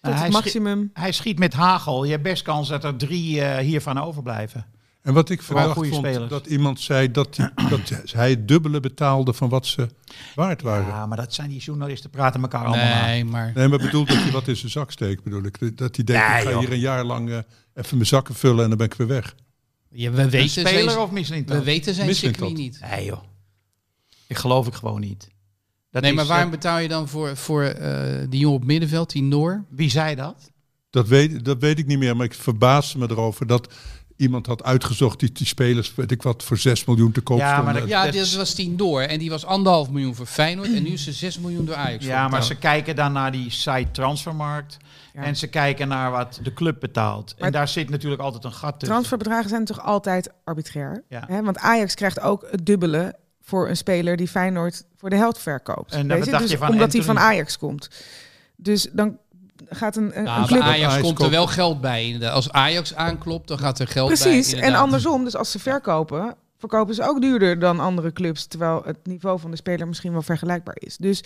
Tot 0.00 0.12
hij, 0.12 0.12
het 0.12 0.20
schiet, 0.20 0.32
maximum. 0.44 0.90
hij 0.92 1.12
schiet 1.12 1.38
met 1.38 1.52
hagel. 1.52 2.04
Je 2.04 2.10
hebt 2.10 2.22
best 2.22 2.42
kans 2.42 2.68
dat 2.68 2.84
er 2.84 2.96
drie 2.96 3.40
eh, 3.40 3.58
hiervan 3.64 3.98
overblijven. 3.98 4.66
En 5.04 5.14
wat 5.14 5.30
ik 5.30 5.42
verdacht 5.42 5.72
goede 5.72 5.88
vond, 5.88 6.06
spelers. 6.06 6.30
dat 6.30 6.46
iemand 6.46 6.80
zei 6.80 7.10
dat, 7.10 7.36
hij- 7.36 7.52
dat 7.70 7.92
hij 8.12 8.30
het 8.30 8.48
dubbele 8.48 8.80
betaalde 8.80 9.32
van 9.32 9.48
wat 9.48 9.66
ze 9.66 9.88
waard 10.34 10.62
waren. 10.62 10.86
Ja, 10.86 11.06
maar 11.06 11.16
dat 11.16 11.34
zijn 11.34 11.48
die 11.48 11.60
journalisten 11.60 12.10
praten 12.10 12.42
elkaar 12.42 12.64
allemaal 12.64 12.84
na. 12.86 13.06
Nee, 13.06 13.24
maar... 13.24 13.52
Nee, 13.54 13.68
maar 13.68 13.78
bedoel 13.78 14.04
dat 14.04 14.16
hij 14.16 14.32
wat 14.32 14.48
in 14.48 14.56
zijn 14.56 14.70
zak 14.70 14.90
steekt, 14.90 15.22
bedoel 15.22 15.42
ik. 15.42 15.76
Dat 15.78 15.96
hij 15.96 16.04
denkt, 16.04 16.28
Nee, 16.28 16.38
ik 16.38 16.44
ga 16.44 16.50
joh. 16.50 16.58
hier 16.58 16.72
een 16.72 16.78
jaar 16.78 17.04
lang 17.04 17.30
eh, 17.30 17.36
even 17.74 17.96
mijn 17.96 18.06
zakken 18.06 18.34
vullen 18.34 18.62
en 18.62 18.68
dan 18.68 18.78
ben 18.78 18.86
ik 18.86 18.94
weer 18.94 19.06
weg. 19.06 19.34
Ja, 19.90 20.10
we 20.10 20.22
Een 20.22 20.30
weten 20.30 20.48
speler 20.50 20.90
zijn, 20.90 20.98
of 21.02 21.10
misschien 21.10 21.46
we 21.46 21.62
weten 21.62 21.94
zijn 21.94 22.14
circuit 22.14 22.56
niet. 22.56 22.80
Nee 22.90 23.04
joh. 23.04 23.22
Ik 24.26 24.36
geloof 24.36 24.66
ik 24.66 24.74
gewoon 24.74 25.00
niet. 25.00 25.30
Dat 25.90 26.02
nee, 26.02 26.10
is, 26.10 26.16
maar 26.16 26.26
waarom 26.26 26.46
eh, 26.46 26.52
betaal 26.54 26.78
je 26.78 26.88
dan 26.88 27.08
voor, 27.08 27.36
voor 27.36 27.62
eh, 27.62 28.26
die 28.28 28.40
jongen 28.40 28.58
op 28.60 28.64
middenveld, 28.64 29.12
die 29.12 29.22
Noor? 29.22 29.64
wie 29.68 29.90
zei 29.90 30.14
dat? 30.14 30.52
Dat 30.90 31.08
weet, 31.08 31.44
dat 31.44 31.58
weet 31.60 31.78
ik 31.78 31.86
niet 31.86 31.98
meer, 31.98 32.16
maar 32.16 32.26
ik 32.26 32.34
verbaasde 32.34 32.98
me 32.98 33.06
erover 33.10 33.46
dat 33.46 33.72
iemand 34.24 34.46
had 34.46 34.62
uitgezocht 34.62 35.20
die, 35.20 35.32
die 35.32 35.46
spelers, 35.46 35.94
weet 35.94 36.10
ik 36.10 36.22
wat, 36.22 36.42
voor 36.42 36.56
6 36.58 36.84
miljoen 36.84 37.12
te 37.12 37.20
koop 37.20 37.38
Ja, 37.38 37.62
maar 37.62 37.74
dat- 37.74 37.88
Ja, 37.88 38.10
dit 38.10 38.34
was 38.36 38.54
die 38.54 38.70
Noor. 38.70 39.00
En 39.00 39.18
die 39.18 39.30
was 39.30 39.44
anderhalf 39.44 39.90
miljoen 39.90 40.14
voor 40.14 40.26
Feyenoord. 40.26 40.74
En 40.74 40.82
nu 40.82 40.88
is 40.90 41.04
ze 41.04 41.12
6 41.12 41.38
miljoen 41.38 41.64
door 41.64 41.74
Ajax. 41.74 42.04
Ja, 42.04 42.28
maar 42.28 42.44
ze 42.44 42.54
kijken 42.54 42.96
dan 42.96 43.12
naar 43.12 43.32
die 43.32 43.50
site 43.50 43.88
transfermarkt. 43.92 44.76
Ja. 45.14 45.22
En 45.22 45.36
ze 45.36 45.46
kijken 45.46 45.88
naar 45.88 46.10
wat 46.10 46.40
de 46.42 46.52
club 46.52 46.80
betaalt. 46.80 47.34
Maar- 47.38 47.46
en 47.46 47.52
daar 47.52 47.68
zit 47.68 47.90
natuurlijk 47.90 48.22
altijd 48.22 48.44
een 48.44 48.52
gat 48.52 48.72
tussen. 48.72 48.88
Transferbedragen 48.88 49.48
zijn 49.48 49.64
toch 49.64 49.82
altijd 49.82 50.30
arbitrair? 50.44 51.02
Ja. 51.08 51.24
Hè? 51.26 51.42
Want 51.42 51.58
Ajax 51.58 51.94
krijgt 51.94 52.20
ook 52.20 52.46
het 52.50 52.66
dubbele 52.66 53.14
voor 53.40 53.68
een 53.68 53.76
speler 53.76 54.16
die 54.16 54.28
Feyenoord 54.28 54.84
voor 54.96 55.10
de 55.10 55.16
helft 55.16 55.38
verkoopt. 55.38 55.92
En 55.92 56.08
dan 56.08 56.18
dacht 56.20 56.38
Dus 56.42 56.50
je 56.50 56.58
van 56.58 56.68
omdat 56.68 56.92
hij 56.92 57.02
van. 57.02 57.18
Ajax 57.18 57.58
komt. 57.58 57.88
Dus 58.56 58.88
dan 58.92 59.18
gaat 59.74 59.96
een, 59.96 60.18
een, 60.18 60.24
Nou, 60.24 60.46
club... 60.46 60.62
Ajax 60.62 60.92
Ajax 60.92 61.02
komt 61.02 61.22
er 61.22 61.30
wel 61.30 61.46
geld 61.46 61.80
bij. 61.80 62.04
inderdaad. 62.04 62.32
Als 62.32 62.50
Ajax 62.50 62.94
aanklopt, 62.94 63.48
dan 63.48 63.58
gaat 63.58 63.78
er 63.78 63.86
geld 63.86 64.08
bij. 64.08 64.16
Precies, 64.16 64.52
en 64.52 64.74
andersom. 64.74 65.24
Dus 65.24 65.36
als 65.36 65.50
ze 65.50 65.58
verkopen, 65.58 66.36
verkopen 66.58 66.94
ze 66.94 67.08
ook 67.08 67.20
duurder 67.20 67.58
dan 67.58 67.80
andere 67.80 68.12
clubs. 68.12 68.46
Terwijl 68.46 68.82
het 68.84 68.98
niveau 69.02 69.40
van 69.40 69.50
de 69.50 69.56
speler 69.56 69.88
misschien 69.88 70.12
wel 70.12 70.22
vergelijkbaar 70.22 70.76
is. 70.78 70.96
Dus 70.96 71.24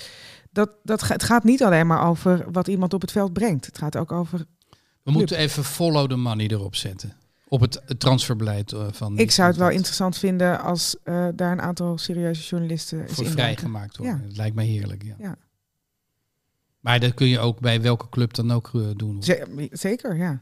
dat, 0.52 0.70
dat, 0.82 1.08
het 1.08 1.22
gaat 1.22 1.44
niet 1.44 1.62
alleen 1.62 1.86
maar 1.86 2.08
over 2.08 2.44
wat 2.52 2.68
iemand 2.68 2.94
op 2.94 3.00
het 3.00 3.12
veld 3.12 3.32
brengt. 3.32 3.66
Het 3.66 3.78
gaat 3.78 3.96
ook 3.96 4.12
over... 4.12 4.44
We 5.02 5.10
moeten 5.10 5.36
even 5.36 5.64
follow 5.64 6.08
the 6.08 6.16
money 6.16 6.46
erop 6.46 6.76
zetten. 6.76 7.16
Op 7.48 7.60
het, 7.60 7.82
transferbeleid 7.98 8.72
eh, 8.72 8.86
van... 8.90 9.18
Ik 9.18 9.30
zou 9.30 9.48
het 9.48 9.56
wel 9.56 9.70
interessant 9.70 10.18
vinden 10.18 10.60
als 10.60 10.96
eh, 11.04 11.28
daar 11.34 11.52
een 11.52 11.60
aantal 11.60 11.98
serieuze 11.98 12.42
journalisten 12.42 13.08
Voor 13.08 13.26
vrijgemaakt 13.26 13.96
worden. 13.96 14.16
Ja. 14.16 14.26
Het 14.26 14.36
lijkt 14.36 14.54
mij 14.54 14.66
heerlijk, 14.66 15.02
ja. 15.02 15.14
Ja. 15.18 15.36
Maar 16.80 17.00
dat 17.00 17.14
kun 17.14 17.26
je 17.26 17.38
ook 17.38 17.60
bij 17.60 17.80
welke 17.80 18.08
club 18.08 18.34
dan 18.34 18.52
ook 18.52 18.70
eh, 18.74 18.80
doen. 18.96 19.22
zeker, 19.70 20.16
ja. 20.16 20.40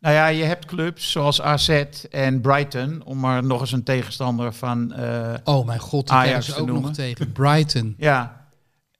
Nou 0.00 0.14
ja, 0.14 0.26
je 0.26 0.44
hebt 0.44 0.64
clubs 0.64 1.10
zoals 1.10 1.40
AZ 1.42 1.68
en 2.10 2.40
Brighton. 2.40 3.04
Om 3.04 3.18
maar 3.20 3.44
nog 3.44 3.60
eens 3.60 3.72
een 3.72 3.82
tegenstander 3.82 4.52
van... 4.52 4.92
eh, 4.92 5.34
Oh 5.44 5.66
mijn 5.66 5.78
god, 5.78 6.06
die 6.06 6.16
Ajax 6.16 6.46
ze 6.46 6.54
ook 6.56 6.66
noemen. 6.66 6.82
nog 6.84 6.92
tegen. 6.94 7.32
Brighton. 7.32 7.94
Ja, 7.98 8.46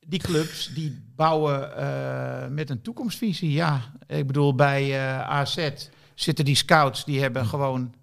die 0.07 0.19
clubs 0.21 0.71
die 0.75 1.03
bouwen 1.17 1.77
eh, 1.77 2.49
met 2.49 2.71
een 2.71 2.83
toekomstvisie. 2.83 3.53
Ja, 3.53 3.81
ik 4.07 4.27
bedoel, 4.27 4.55
bij 4.55 4.83
eh, 4.99 5.21
AZ 5.21 5.69
zitten 6.15 6.45
die 6.45 6.55
scouts 6.55 7.05
die 7.05 7.21
hebben 7.21 7.47
gewoon 7.47 7.95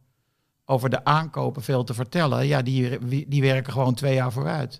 over 0.65 0.89
de 0.89 1.03
aankopen 1.05 1.61
veel 1.61 1.83
te 1.83 1.93
vertellen. 1.93 2.47
Ja, 2.47 2.61
die, 2.61 2.97
die 3.27 3.41
werken 3.41 3.73
gewoon 3.73 3.93
twee 3.93 4.13
jaar 4.13 4.31
vooruit. 4.31 4.79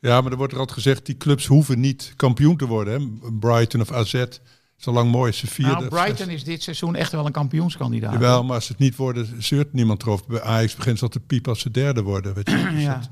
Ja, 0.00 0.20
maar 0.20 0.30
er 0.30 0.36
wordt 0.38 0.52
er 0.52 0.58
altijd 0.58 0.78
gezegd, 0.78 1.06
die 1.06 1.16
clubs 1.16 1.46
hoeven 1.46 1.80
niet 1.80 2.12
kampioen 2.16 2.56
te 2.56 2.66
worden. 2.66 3.00
Hè? 3.00 3.30
Brighton 3.32 3.80
of 3.80 3.92
AZ, 3.92 4.24
zolang 4.76 5.10
mooi 5.10 5.32
ze 5.32 5.46
vierde. 5.46 5.72
Nou, 5.72 5.88
Brighton 5.88 6.28
is 6.28 6.44
dit 6.44 6.62
seizoen 6.62 6.94
echt 6.94 7.12
wel 7.12 7.26
een 7.26 7.32
kampioenskandidaat. 7.32 8.12
Jawel, 8.12 8.44
maar 8.44 8.54
als 8.54 8.66
ze 8.66 8.72
het 8.72 8.80
niet 8.80 8.96
worden, 8.96 9.42
zeurt 9.42 9.72
niemand 9.72 10.02
erover. 10.02 10.26
Bij 10.26 10.42
Ajax 10.42 10.74
begint 10.74 10.98
ze 10.98 11.04
al 11.04 11.10
te 11.10 11.20
piepen 11.20 11.50
als 11.50 11.60
ze 11.60 11.70
derde 11.70 12.02
worden. 12.02 12.34
Weet 12.34 12.50
je. 12.50 12.70
Dus 12.72 12.82
Ja. 12.82 12.94
dat- 12.98 13.10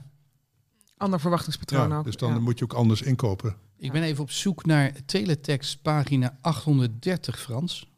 Ander 0.97 1.21
verwachtingspatroon 1.21 1.89
ja, 1.89 1.99
ook. 1.99 2.05
dus 2.05 2.17
dan 2.17 2.33
ja. 2.33 2.39
moet 2.39 2.59
je 2.59 2.65
ook 2.65 2.73
anders 2.73 3.03
inkopen. 3.03 3.57
Ik 3.77 3.93
ben 3.93 4.03
even 4.03 4.23
op 4.23 4.31
zoek 4.31 4.67
naar 4.67 4.93
teletext 5.07 5.83
pagina 5.83 6.39
830 6.41 7.41
Frans. 7.41 7.89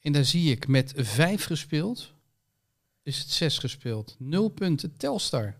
En 0.00 0.12
daar 0.12 0.24
zie 0.24 0.50
ik 0.50 0.68
met 0.68 0.92
vijf 0.96 1.44
gespeeld. 1.44 2.14
Is 3.02 3.18
het 3.18 3.30
zes 3.30 3.58
gespeeld. 3.58 4.16
Nul 4.18 4.48
punten. 4.48 4.96
Telstar. 4.96 5.54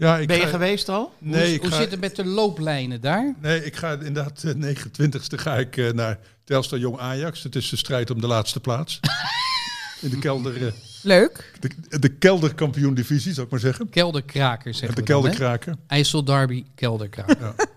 Ja, 0.00 0.18
ik 0.18 0.26
Ben 0.28 0.36
je 0.36 0.42
ga- 0.42 0.48
geweest 0.48 0.88
al? 0.88 1.12
Nee, 1.18 1.44
hoe 1.44 1.54
ik 1.54 1.60
hoe 1.60 1.70
ga, 1.70 1.76
zit 1.76 1.90
het 1.90 2.00
met 2.00 2.16
de 2.16 2.24
looplijnen 2.24 3.00
daar? 3.00 3.34
nee, 3.40 3.64
ik 3.64 3.76
ga 3.76 3.92
inderdaad, 3.92 4.42
eh, 4.44 4.54
29e 4.54 5.36
ga 5.38 5.56
ik 5.56 5.76
eh, 5.76 5.90
naar 5.92 6.18
Telstar 6.44 6.78
Jong 6.78 6.98
Ajax. 6.98 7.42
Het 7.42 7.56
is 7.56 7.68
de 7.68 7.76
strijd 7.76 8.10
om 8.10 8.20
de 8.20 8.26
laatste 8.26 8.60
plaats. 8.60 9.00
In 10.00 10.10
de 10.10 10.18
kelder, 10.18 10.66
eh, 10.66 10.72
Leuk. 11.02 11.52
de, 11.60 11.98
de 11.98 12.08
kelderkampioen 12.08 12.94
divisie, 12.94 13.32
zou 13.32 13.46
ik 13.46 13.52
maar 13.52 13.60
zeggen. 13.60 13.90
Kelderkraker 13.90 14.74
zeggen 14.74 14.96
de 14.96 15.02
kelderkraker. 15.02 15.74
IJssel 15.86 16.24
Derby, 16.24 16.64
Kelderkraker. 16.74 17.54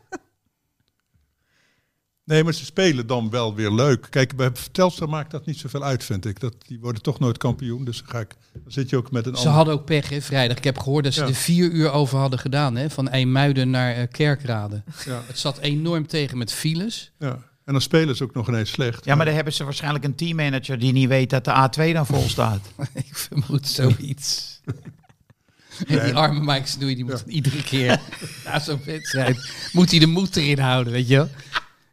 Nee, 2.23 2.43
maar 2.43 2.53
ze 2.53 2.65
spelen 2.65 3.07
dan 3.07 3.29
wel 3.29 3.55
weer 3.55 3.71
leuk. 3.71 4.07
Kijk, 4.09 4.35
bij 4.35 4.51
Telstar 4.71 5.09
maakt 5.09 5.31
dat 5.31 5.45
niet 5.45 5.57
zoveel 5.57 5.83
uit, 5.83 6.03
vind 6.03 6.25
ik. 6.25 6.39
Dat, 6.39 6.55
die 6.67 6.79
worden 6.79 7.01
toch 7.01 7.19
nooit 7.19 7.37
kampioen, 7.37 7.85
dus 7.85 7.97
dan, 7.97 8.07
ga 8.07 8.19
ik, 8.19 8.35
dan 8.53 8.71
zit 8.71 8.89
je 8.89 8.97
ook 8.97 9.11
met 9.11 9.25
een 9.25 9.31
Ze 9.31 9.37
ander... 9.37 9.53
hadden 9.53 9.73
ook 9.73 9.85
pech, 9.85 10.09
hè, 10.09 10.21
vrijdag. 10.21 10.57
Ik 10.57 10.63
heb 10.63 10.79
gehoord 10.79 11.03
dat 11.03 11.13
ze 11.13 11.21
Ja. 11.21 11.27
er 11.27 11.33
vier 11.35 11.69
uur 11.71 11.91
over 11.91 12.17
hadden 12.19 12.39
gedaan, 12.39 12.75
hè, 12.75 12.89
van 12.89 13.09
IJmuiden 13.09 13.69
naar 13.69 13.93
eh, 13.95 14.07
Kerkrade. 14.11 14.83
Ja, 15.05 15.21
Het 15.27 15.39
zat 15.39 15.57
enorm 15.57 16.07
tegen 16.07 16.37
met 16.37 16.53
files. 16.53 17.11
ja. 17.19 17.49
En 17.65 17.73
dan 17.73 17.81
spelen 17.81 18.15
ze 18.15 18.23
ook 18.23 18.33
nog 18.33 18.47
ineens 18.47 18.69
slecht. 18.71 19.05
Ja, 19.05 19.15
maar 19.15 19.25
dan 19.25 19.35
hebben 19.35 19.53
ze 19.53 19.63
waarschijnlijk 19.63 20.03
een 20.03 20.15
teammanager 20.15 20.79
die 20.79 20.91
niet 20.91 21.07
weet 21.07 21.29
dat 21.29 21.45
de 21.45 21.51
A2 21.89 21.93
dan 21.93 22.05
vol 22.05 22.29
staat. 22.29 22.59
Ik 22.93 23.15
vermoed 23.17 23.67
zoiets. 23.67 24.49
En 25.87 26.03
die 26.05 26.13
arme 26.15 26.39
Mike 26.53 26.67
Snoei, 26.67 26.95
die 26.95 27.05
moet 27.05 27.23
iedere 27.27 27.63
keer 27.63 27.99
na 28.45 28.59
zo'n 28.59 28.79
wedstrijd, 28.85 29.49
moet 29.71 29.91
hij 29.91 29.99
de 29.99 30.05
moed 30.05 30.35
erin 30.35 30.59
houden, 30.59 30.93
weet 30.93 31.07
je 31.07 31.15
wel. 31.15 31.29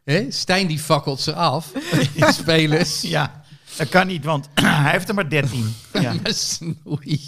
Hè? 0.09 0.31
Stijn 0.31 0.67
die 0.67 0.79
fakkelt 0.79 1.21
ze 1.21 1.33
af, 1.33 1.71
die 2.15 2.31
spelers. 2.31 3.01
Ja, 3.01 3.43
dat 3.77 3.89
kan 3.89 4.07
niet, 4.07 4.25
want 4.25 4.49
hij 4.61 4.91
heeft 4.91 5.09
er 5.09 5.15
maar 5.15 5.29
13. 5.29 5.75
Ja. 6.01 6.13
Maar 6.23 6.33
Snoei. 6.33 7.21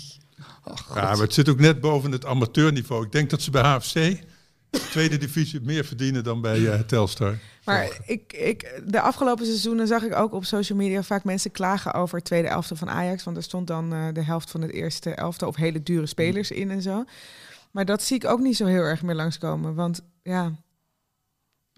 Oh. 0.63 0.75
Ja, 0.95 1.01
maar 1.01 1.17
het 1.17 1.34
zit 1.34 1.49
ook 1.49 1.59
net 1.59 1.82
boven 1.82 2.11
het 2.11 2.25
amateurniveau. 2.25 3.05
Ik 3.05 3.11
denk 3.11 3.29
dat 3.29 3.41
ze 3.41 3.51
bij 3.51 3.61
HFC, 3.61 4.23
tweede 4.69 5.17
divisie, 5.17 5.61
meer 5.61 5.86
verdienen 5.86 6.23
dan 6.23 6.41
bij 6.41 6.71
eh, 6.71 6.79
Telstar. 6.79 7.38
Maar 7.65 7.99
ik, 8.05 8.34
ik, 8.34 8.82
de 8.86 9.01
afgelopen 9.01 9.45
seizoenen 9.45 9.88
zag 9.88 10.03
ik 10.03 10.15
ook 10.15 10.34
op 10.34 10.45
social 10.45 10.77
media 10.77 11.03
vaak 11.03 11.23
mensen 11.23 11.51
klagen 11.51 11.93
over 11.93 12.15
het 12.15 12.25
tweede 12.25 12.47
elftal 12.47 12.77
van 12.77 12.89
Ajax. 12.89 13.23
Want 13.23 13.38
er 13.38 13.43
stond 13.43 13.67
dan 13.67 13.93
eh, 13.93 14.07
de 14.13 14.23
helft 14.23 14.51
van 14.51 14.61
het 14.61 14.71
eerste 14.71 15.09
elftal 15.09 15.47
of 15.47 15.55
hele 15.55 15.84
dure 15.84 16.05
spelers 16.05 16.51
in 16.51 16.71
en 16.71 16.82
zo. 16.82 17.03
Maar 17.71 17.86
dat 17.86 18.03
zie 18.03 18.15
ik 18.15 18.25
ook 18.25 18.39
niet 18.39 18.57
zo 18.57 18.65
heel 18.65 18.84
erg 18.84 19.01
meer 19.01 19.15
langskomen. 19.15 19.75
Want 19.75 20.01
ja, 20.23 20.51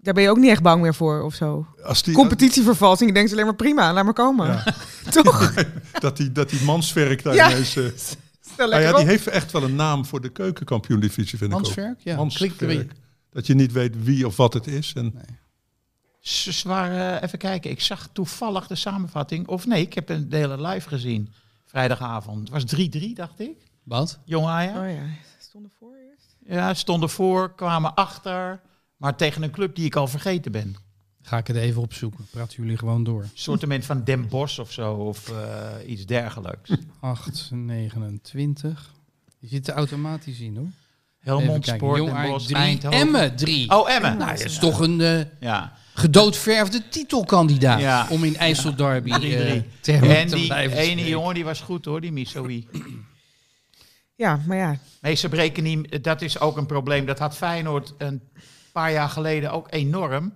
daar 0.04 0.14
ben 0.14 0.22
je 0.22 0.30
ook 0.30 0.36
niet 0.36 0.50
echt 0.50 0.62
bang 0.62 0.82
meer 0.82 0.94
voor 0.94 1.22
of 1.22 1.34
zo. 1.34 1.66
Als 1.82 2.02
die, 2.02 2.14
Competitievervalsing, 2.14 3.08
je 3.08 3.14
denkt 3.14 3.32
alleen 3.32 3.44
maar 3.44 3.54
prima, 3.54 3.92
laat 3.92 4.04
maar 4.04 4.12
komen. 4.12 4.46
Ja. 4.46 4.64
Toch? 5.22 5.54
dat, 6.00 6.16
die, 6.16 6.32
dat 6.32 6.50
die 6.50 6.62
manswerk 6.62 7.22
daar 7.22 7.34
Ja. 7.34 7.50
ineens... 7.50 7.76
eh, 7.76 7.84
Stel 8.52 8.68
lekker 8.68 8.88
ja, 8.88 8.94
die 8.94 9.02
op. 9.04 9.08
heeft 9.08 9.26
echt 9.26 9.52
wel 9.52 9.62
een 9.62 9.74
naam 9.74 10.06
voor 10.06 10.20
de 10.20 10.28
keukenkampioen-divisie, 10.28 11.38
vind 11.38 11.52
ik 11.52 11.58
ook. 11.58 11.74
Ja, 11.98 12.26
weer. 12.58 12.86
Dat 13.30 13.46
je 13.46 13.54
niet 13.54 13.72
weet 13.72 14.04
wie 14.04 14.26
of 14.26 14.36
wat 14.36 14.54
het 14.54 14.66
is. 14.66 14.92
En, 14.96 15.14
Ze 16.20 16.52
ze 16.52 16.68
waren, 16.68 17.22
even 17.22 17.38
kijken, 17.38 17.70
ik 17.70 17.80
zag 17.80 18.08
toevallig 18.12 18.66
de 18.66 18.74
samenvatting. 18.74 19.46
Of 19.48 19.66
nee, 19.66 19.82
ik 19.82 19.94
heb 19.94 20.08
een 20.08 20.28
de 20.28 20.36
hele 20.36 20.60
live 20.66 20.88
gezien. 20.88 21.32
Vrijdagavond. 21.66 22.50
Het 22.52 22.62
was 22.62 22.86
3-3, 22.86 23.12
dacht 23.14 23.40
ik. 23.40 23.56
Wat? 23.82 24.18
Jong 24.24 24.46
Ajax. 24.46 24.78
Oh 24.78 24.90
ja, 24.90 25.02
stonden 25.40 25.70
voor 25.78 25.94
eerst. 26.10 26.36
Ja, 26.46 26.74
stonden 26.74 27.10
voor, 27.10 27.54
kwamen 27.54 27.94
achter. 27.94 28.60
Maar 29.04 29.16
tegen 29.16 29.42
een 29.42 29.50
club 29.50 29.74
die 29.74 29.84
ik 29.84 29.96
al 29.96 30.08
vergeten 30.08 30.52
ben. 30.52 30.76
Ga 31.22 31.38
ik 31.38 31.46
het 31.46 31.56
even 31.56 31.82
opzoeken. 31.82 32.26
Praten 32.30 32.62
jullie 32.62 32.78
gewoon 32.78 33.04
door. 33.04 33.22
Een 33.22 33.30
soortement 33.34 33.84
van 33.84 34.04
Den 34.04 34.28
Bosch 34.28 34.58
of 34.58 34.72
zo. 34.72 34.94
Of 34.94 35.28
eh, 35.28 35.90
iets 35.90 36.06
dergelijks. 36.06 36.70
8, 37.00 37.48
29. 37.52 38.90
Je 39.38 39.48
zit 39.48 39.68
er 39.68 39.74
automatisch 39.74 40.40
in 40.40 40.56
hoor. 40.56 40.66
Helmond. 41.18 41.66
Sport, 41.66 42.04
Den 42.06 42.22
Bosch, 42.30 42.46
3, 42.46 42.56
Eindhoven. 42.56 42.98
Emmen 43.00 43.36
3. 43.36 43.70
Oh, 43.70 43.90
Emmen. 43.90 44.16
Nou, 44.16 44.30
dat 44.30 44.44
is 44.44 44.58
toch 44.58 44.78
een 44.80 45.00
eh, 45.00 45.20
Ja. 45.40 45.72
gedoodverfde 45.94 46.88
titelkandidaat 46.88 47.80
Ja. 47.80 48.06
om 48.10 48.24
in 48.24 48.36
IJssel 48.36 48.76
Derby 48.76 49.10
eh, 49.10 49.16
3-3. 49.16 49.80
te, 49.80 49.92
En 49.92 50.26
te 50.26 50.34
die 50.34 50.54
ene 50.54 50.70
spreken. 50.70 51.06
jongen 51.08 51.34
die 51.34 51.44
was 51.44 51.60
goed 51.60 51.84
hoor, 51.84 52.00
die 52.00 52.12
Missoui. 52.12 52.68
Ja, 54.14 54.40
maar 54.46 54.56
ja, 54.56 54.78
Nee, 55.00 55.14
ze 55.14 55.28
breken 55.28 55.62
niet. 55.62 56.04
Dat 56.04 56.22
is 56.22 56.38
ook 56.40 56.56
een 56.56 56.66
probleem. 56.66 57.06
Dat 57.06 57.18
had 57.18 57.36
Feyenoord 57.36 57.94
een 57.98 58.20
paar 58.74 58.92
jaar 58.92 59.08
geleden 59.08 59.52
ook 59.52 59.66
enorm. 59.70 60.32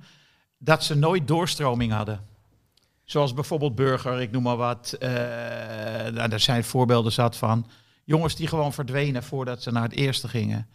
Dat 0.59 0.85
ze 0.85 0.95
nooit 0.95 1.29
doorstroming 1.29 1.93
hadden. 1.93 2.21
Zoals 3.05 3.35
bijvoorbeeld 3.35 3.75
Burger, 3.75 4.21
ik 4.21 4.31
noem 4.31 4.43
maar 4.43 4.57
wat. 4.57 4.97
Eh, 4.99 5.11
nou, 6.13 6.29
daar 6.29 6.41
zijn 6.41 6.65
voorbeelden 6.65 7.13
zat 7.13 7.37
van. 7.37 7.67
Jongens 8.05 8.37
die 8.37 8.47
gewoon 8.47 8.73
verdwenen 8.73 9.23
voordat 9.23 9.63
ze 9.63 9.71
naar 9.71 9.83
het 9.83 9.93
eerste 9.93 10.29
gingen. 10.29 10.69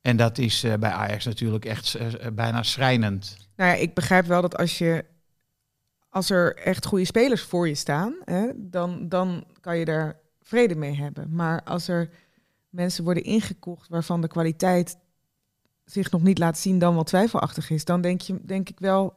En 0.00 0.16
dat 0.16 0.38
is 0.38 0.64
eh, 0.64 0.74
bij 0.74 0.90
Ajax 0.90 1.24
natuurlijk 1.24 1.64
echt 1.64 1.94
eh, 1.94 2.06
bijna 2.32 2.62
schrijnend. 2.62 3.36
Nou 3.56 3.70
ja, 3.70 3.76
ik 3.76 3.94
begrijp 3.94 4.26
wel 4.26 4.42
dat 4.42 4.56
als 4.56 4.78
je 4.78 5.04
als 6.08 6.30
er 6.30 6.56
echt 6.56 6.86
goede 6.86 7.04
spelers 7.04 7.42
voor 7.42 7.68
je 7.68 7.74
staan, 7.74 8.14
hè, 8.24 8.46
dan, 8.56 9.08
dan 9.08 9.44
kan 9.60 9.78
je 9.78 9.84
daar 9.84 10.16
vrede 10.42 10.74
mee 10.74 10.96
hebben. 10.96 11.34
Maar 11.34 11.62
als 11.62 11.88
er 11.88 12.10
mensen 12.68 13.04
worden 13.04 13.24
ingekocht 13.24 13.88
waarvan 13.88 14.20
de 14.20 14.28
kwaliteit 14.28 14.96
zich 15.92 16.10
nog 16.10 16.22
niet 16.22 16.38
laat 16.38 16.58
zien, 16.58 16.78
dan 16.78 16.94
wel 16.94 17.04
twijfelachtig 17.04 17.70
is, 17.70 17.84
dan 17.84 18.00
denk, 18.00 18.20
je, 18.20 18.38
denk 18.42 18.68
ik 18.68 18.78
wel, 18.80 19.14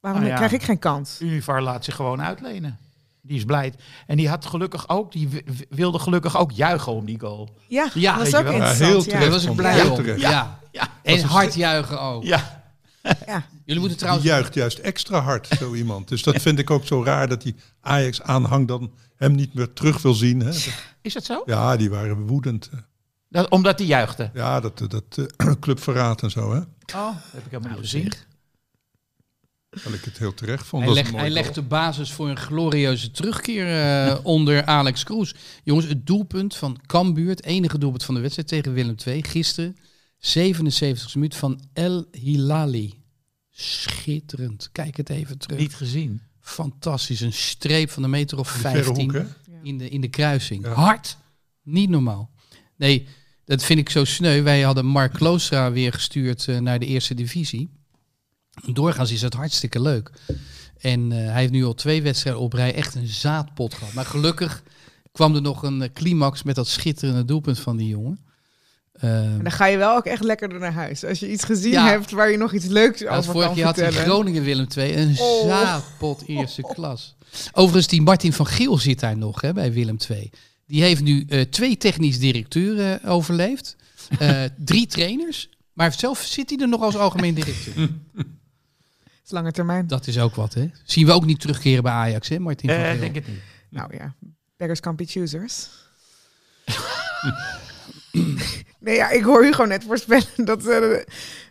waarom 0.00 0.20
Nou 0.20 0.32
ja. 0.32 0.38
krijg 0.38 0.52
ik 0.52 0.62
geen 0.62 0.78
kans? 0.78 1.20
Univar 1.20 1.62
laat 1.62 1.84
zich 1.84 1.94
gewoon 1.96 2.22
uitlenen. 2.22 2.78
Die 3.24 3.36
is 3.36 3.44
blij. 3.44 3.72
En 4.06 4.16
die 4.16 4.28
had 4.28 4.46
gelukkig 4.46 4.88
ook, 4.88 5.12
die 5.12 5.28
wi- 5.28 5.44
wilde 5.68 5.98
gelukkig 5.98 6.36
ook 6.38 6.50
juichen 6.52 6.92
om 6.92 7.04
die 7.04 7.20
goal. 7.20 7.56
Ja, 7.68 7.88
Ja, 7.94 8.16
dat 8.16 8.26
is 8.26 8.32
weet 8.32 8.40
ook 8.40 8.52
interessant. 8.52 8.88
heel 8.88 8.96
ja. 8.98 9.02
terecht. 9.02 9.20
Daar 9.22 9.30
was 9.30 9.44
ik 9.44 9.54
blij 9.54 9.88
om. 9.88 10.04
Ja. 10.18 10.58
Ja. 10.72 10.88
En 11.02 11.20
hard 11.22 11.54
juichen 11.54 12.00
ook. 12.00 12.22
Ja. 12.24 12.60
Ja. 13.26 13.42
Jullie 13.64 13.80
moeten 13.80 13.88
Die 13.88 13.96
trouwens... 13.96 14.26
juicht 14.26 14.54
juist 14.54 14.78
extra 14.78 15.20
hard, 15.20 15.46
zo 15.58 15.74
iemand. 15.82 16.08
Dus 16.08 16.22
dat 16.22 16.42
vind 16.42 16.58
ik 16.58 16.70
ook 16.70 16.86
zo 16.86 17.04
raar 17.04 17.28
dat 17.28 17.42
die 17.42 17.54
Ajax-aanhang 17.80 18.68
dan 18.68 18.92
hem 19.16 19.32
niet 19.32 19.54
meer 19.54 19.72
terug 19.72 20.02
wil 20.02 20.14
zien. 20.14 20.40
Hè. 20.40 20.50
Is 21.00 21.12
dat 21.14 21.24
zo? 21.24 21.42
Ja, 21.46 21.76
die 21.76 21.90
waren 21.90 22.26
woedend. 22.26 22.70
Dat, 23.32 23.50
omdat 23.50 23.78
die 23.78 23.86
juichte. 23.86 24.30
Ja, 24.34 24.60
dat, 24.60 24.78
dat 24.88 25.28
eh, 25.36 25.52
clubverraad 25.60 26.22
en 26.22 26.30
zo. 26.30 26.52
Hè. 26.52 26.58
Oh, 26.58 26.66
dat 26.86 27.14
heb 27.30 27.44
ik 27.44 27.50
helemaal 27.50 27.70
niet 27.70 27.80
gezien. 27.80 28.12
Dat 29.70 29.92
ik 29.92 30.04
het 30.04 30.18
heel 30.18 30.34
terecht 30.34 30.66
vond. 30.66 30.84
Hij, 30.84 31.04
een 31.04 31.14
hij 31.14 31.30
legt 31.30 31.54
de 31.54 31.62
basis 31.62 32.12
voor 32.12 32.28
een 32.28 32.36
glorieuze 32.36 33.10
terugkeer 33.10 33.66
eh, 33.66 34.18
onder 34.22 34.64
Alex 34.64 35.04
Kroes. 35.04 35.34
Jongens, 35.64 35.86
het 35.86 36.06
doelpunt 36.06 36.56
van 36.56 36.80
Cambuur, 36.86 37.28
het 37.28 37.44
enige 37.44 37.78
doelpunt 37.78 38.04
van 38.04 38.14
de 38.14 38.20
wedstrijd 38.20 38.48
tegen 38.48 38.72
Willem 38.72 38.94
II, 39.06 39.22
gisteren, 39.22 39.76
77 40.18 41.14
minuut 41.14 41.36
van 41.36 41.60
El 41.72 42.06
Hilali. 42.10 43.02
Schitterend. 43.50 44.68
Kijk 44.72 44.96
het 44.96 45.08
even 45.08 45.38
terug. 45.38 45.58
Niet 45.58 45.74
gezien. 45.74 46.22
Fantastisch. 46.40 47.20
Een 47.20 47.32
streep 47.32 47.90
van 47.90 48.02
een 48.02 48.10
meter 48.10 48.38
of 48.38 48.50
goal. 48.50 48.74
Die 48.74 48.82
verre 48.82 48.94
15 48.94 49.04
hoek, 49.04 49.22
hè? 49.22 49.58
in, 49.62 49.78
de, 49.78 49.88
in 49.88 50.00
de 50.00 50.08
kruising. 50.08 50.64
Ja. 50.64 50.72
Hard. 50.72 51.16
Niet 51.62 51.88
normaal. 51.88 52.30
Nee, 52.76 53.06
dat 53.52 53.64
vind 53.64 53.78
ik 53.78 53.90
zo 53.90 54.04
sneu. 54.04 54.42
Wij 54.42 54.60
hadden 54.62 54.86
Mark 54.86 55.12
Kloostra 55.12 55.72
weer 55.72 55.92
gestuurd 55.92 56.48
eh, 56.48 56.58
naar 56.58 56.78
de 56.78 56.86
eerste 56.86 57.14
divisie. 57.14 57.70
Doorgaans 58.72 59.12
is 59.12 59.22
het 59.22 59.34
hartstikke 59.34 59.80
leuk. 59.80 60.10
En 60.78 61.12
eh, 61.12 61.18
hij 61.18 61.40
heeft 61.40 61.52
nu 61.52 61.64
al 61.64 61.74
twee 61.74 62.02
wedstrijden 62.02 62.42
op 62.42 62.52
rij 62.52 62.74
echt 62.74 62.94
een 62.94 63.06
zaadpot 63.06 63.74
gehad. 63.74 63.92
Maar 63.92 64.04
gelukkig 64.04 64.62
kwam 65.12 65.34
er 65.34 65.42
nog 65.42 65.62
een 65.62 65.82
eh, 65.82 65.88
climax 65.92 66.42
met 66.42 66.54
dat 66.54 66.68
schitterende 66.68 67.24
doelpunt 67.24 67.58
van 67.58 67.76
die 67.76 67.88
jongen. 67.88 68.18
En 68.92 69.40
dan 69.42 69.52
ga 69.52 69.66
je 69.66 69.76
wel 69.76 69.96
ook 69.96 70.04
echt 70.06 70.22
lekkerder 70.22 70.58
naar 70.58 70.72
huis. 70.72 71.04
Als 71.04 71.20
je 71.20 71.30
iets 71.30 71.44
gezien 71.44 71.72
Ja. 71.72 71.88
hebt 71.88 72.10
waar 72.10 72.30
je 72.30 72.36
nog 72.36 72.52
iets 72.52 72.66
leuks 72.66 73.00
Ja, 73.00 73.16
over 73.16 73.32
vorig 73.32 73.46
kan 73.46 73.56
jaar 73.56 73.66
had 73.66 73.76
hij 73.76 73.84
vertellen. 73.84 74.10
Groningen 74.10 74.42
Willem 74.42 74.66
II. 74.76 74.96
Een 74.96 75.16
Oh. 75.18 75.46
zaadpot 75.46 76.22
eerste 76.26 76.62
klas. 76.62 77.16
Overigens, 77.52 77.86
die 77.86 78.02
Martin 78.02 78.32
van 78.32 78.46
Giel 78.46 78.78
zit 78.78 79.00
daar 79.00 79.16
nog 79.16 79.40
hè, 79.40 79.52
bij 79.52 79.72
Willem 79.72 79.96
II. 80.08 80.30
Die 80.72 80.82
heeft 80.82 81.02
nu 81.02 81.24
eh, 81.28 81.40
twee 81.40 81.76
technisch 81.76 82.18
directeuren 82.18 83.02
eh, 83.02 83.10
overleefd. 83.10 83.76
Eh, 84.18 84.44
drie 84.64 84.86
trainers. 84.86 85.48
Maar 85.72 85.92
zelf 85.92 86.22
zit 86.22 86.50
hij 86.50 86.58
er 86.58 86.68
nog 86.68 86.80
als 86.80 86.96
algemeen 86.96 87.34
directeur. 87.34 87.74
Dat 88.14 88.14
is 89.24 89.30
lange 89.30 89.52
termijn. 89.52 89.86
Dat 89.86 90.06
is 90.06 90.18
ook 90.18 90.34
wat, 90.34 90.54
hè? 90.54 90.70
Zien 90.84 91.06
we 91.06 91.12
ook 91.12 91.24
niet 91.24 91.40
terugkeren 91.40 91.82
bij 91.82 91.92
Ajax, 91.92 92.28
hè, 92.28 92.38
Martin 92.38 92.68
Eh, 92.68 93.00
denk 93.00 93.14
het 93.14 93.28
niet. 93.28 93.40
Nou 93.70 93.96
ja, 93.96 94.14
beggars 94.56 94.80
can't 94.80 94.96
be 94.96 95.04
choosers. 95.04 95.68
nee, 98.78 98.94
ja, 98.94 99.10
ik 99.10 99.22
hoor 99.22 99.46
u 99.46 99.52
gewoon 99.52 99.68
net 99.68 99.84
voorspellen 99.84 100.44
dat 100.44 100.66
eh, 100.66 100.98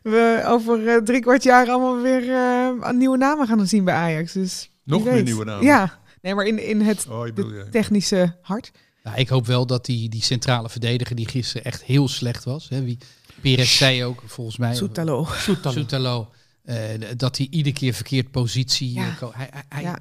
we 0.03 0.41
over 0.45 1.03
drie 1.03 1.22
kwart 1.22 1.43
jaar 1.43 1.69
allemaal 1.69 2.01
weer 2.01 2.34
eh, 2.34 2.91
nieuwe 2.91 3.17
namen 3.17 3.47
gaan 3.47 3.67
zien 3.67 3.84
bij 3.84 3.95
Ajax. 3.95 4.34
Dus 4.34 4.69
Nog 4.84 5.03
meer 5.03 5.24
nieuwe 5.24 5.45
namen? 5.45 5.65
Ja, 5.65 5.99
nee, 6.22 6.36
maar 6.36 6.45
in, 6.45 6.67
in 6.67 6.82
het 6.82 7.07
Oh, 7.09 7.24
bedoel, 7.24 7.53
ja. 7.53 7.63
technische 7.72 8.36
hart. 8.41 8.72
Nou, 9.03 9.17
ik 9.17 9.29
hoop 9.29 9.45
wel 9.45 9.65
dat 9.65 9.85
die, 9.85 10.09
die 10.09 10.23
centrale 10.23 10.69
verdediger 10.69 11.15
die 11.15 11.27
gisteren 11.27 11.63
echt 11.65 11.83
heel 11.83 12.07
slecht 12.07 12.43
was. 12.43 12.69
Hè, 12.69 12.83
wie, 12.83 12.97
Perez 13.41 13.77
zei 13.77 14.03
ook, 14.05 14.23
volgens 14.25 14.57
mij. 14.57 14.75
Soetalo. 14.75 15.27
Soetalo. 15.71 16.29
eh, 16.65 16.75
dat 17.17 17.37
hij 17.37 17.47
iedere 17.49 17.75
keer 17.75 17.93
verkeerd 17.93 18.31
positie... 18.31 18.93
Ja. 18.93 19.05
eh, 19.21 19.27
hij, 19.31 19.49
hij, 19.51 19.63
hij- 19.69 19.83
Ja. 19.83 19.99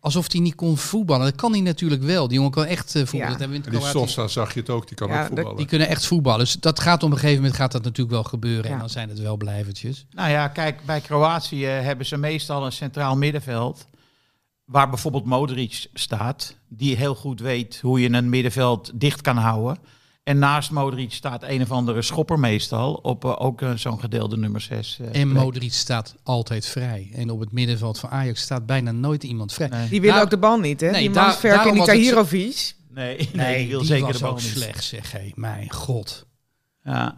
Alsof 0.00 0.32
hij 0.32 0.40
niet 0.40 0.54
kon 0.54 0.78
voetballen. 0.78 1.26
Dat 1.26 1.34
kan 1.36 1.52
hij 1.52 1.60
natuurlijk 1.60 2.02
wel. 2.02 2.28
Die 2.28 2.36
jongen 2.36 2.50
kan 2.52 2.64
echt 2.64 2.94
eh, 2.94 3.00
voetballen. 3.02 3.24
Ja. 3.26 3.30
Dat 3.30 3.38
hebben 3.40 3.60
we 3.62 3.70
in 3.70 3.78
die 3.78 3.88
Sosa 3.88 4.28
zag 4.28 4.54
je 4.54 4.60
het 4.60 4.70
ook, 4.70 4.86
die 4.88 4.96
kan 4.96 5.08
Ja, 5.08 5.14
ook 5.14 5.20
dat- 5.20 5.28
voetballen. 5.28 5.56
Die 5.56 5.66
kunnen 5.66 5.88
echt 5.88 6.06
voetballen. 6.06 6.38
Dus 6.38 6.52
dat 6.54 6.80
gaat 6.80 7.02
op 7.02 7.10
een 7.10 7.16
gegeven 7.16 7.36
moment 7.42 7.54
gaat 7.56 7.72
dat 7.72 7.82
natuurlijk 7.82 8.10
wel 8.10 8.22
gebeuren. 8.24 8.64
Ja. 8.66 8.72
En 8.72 8.78
dan 8.78 8.90
zijn 8.90 9.08
het 9.08 9.18
wel 9.20 9.36
blijvertjes. 9.36 10.04
Nou 10.10 10.30
ja, 10.30 10.48
kijk, 10.48 10.84
bij 10.84 11.00
Kroatië 11.00 11.64
hebben 11.66 12.06
ze 12.06 12.16
meestal 12.16 12.64
een 12.64 12.72
centraal 12.72 13.16
middenveld. 13.16 13.86
Waar 14.72 14.88
bijvoorbeeld 14.88 15.24
Modric 15.24 15.86
staat. 15.94 16.56
Die 16.68 16.96
heel 16.96 17.14
goed 17.14 17.40
weet 17.40 17.78
hoe 17.82 18.00
je 18.00 18.12
een 18.12 18.28
middenveld 18.28 18.90
dicht 18.94 19.20
kan 19.20 19.36
houden. 19.36 19.78
En 20.24 20.38
naast 20.38 20.70
Modric 20.70 21.12
staat 21.12 21.42
een 21.42 21.62
of 21.62 21.70
andere 21.70 22.02
schopper 22.02 22.38
meestal. 22.38 22.92
Op 22.94 23.24
eh, 23.24 23.40
ook 23.40 23.62
eh, 23.62 23.72
zo'n 23.74 24.00
gedeelde 24.00 24.36
nummer 24.36 24.60
6. 24.60 24.98
En 25.12 25.28
Modric 25.28 25.72
staat 25.72 26.14
altijd 26.22 26.66
vrij. 26.66 27.10
En 27.14 27.30
op 27.30 27.40
het 27.40 27.52
middenveld 27.52 27.98
van 27.98 28.10
Ajax 28.10 28.40
staat 28.40 28.66
bijna 28.66 28.92
nooit 28.92 29.22
iemand 29.24 29.52
vrij. 29.52 29.68
Nee, 29.68 29.88
Die 29.88 30.00
willen 30.00 30.14
Nou, 30.14 30.24
ook 30.24 30.30
de 30.30 30.38
bal 30.38 30.58
niet, 30.58 30.80
hè? 30.80 30.90
nee, 30.90 31.00
die 31.00 31.10
Mansverk 31.10 31.52
en 31.52 31.58
daarom 31.58 31.74
die 31.74 31.84
Tahirovic. 31.84 32.74
nee, 32.88 33.28
nee, 33.32 33.58
die 33.58 33.68
wil 33.68 33.78
die 33.78 33.88
zeker 33.88 34.06
was 34.06 34.16
de 34.16 34.22
bal 34.22 34.30
ook 34.32 34.36
niet. 34.40 34.46
slecht, 34.46 34.84
zeg 34.84 35.12
hé. 35.12 35.30
Mijn 35.34 35.70
god. 35.70 36.26
Ja. 36.84 37.14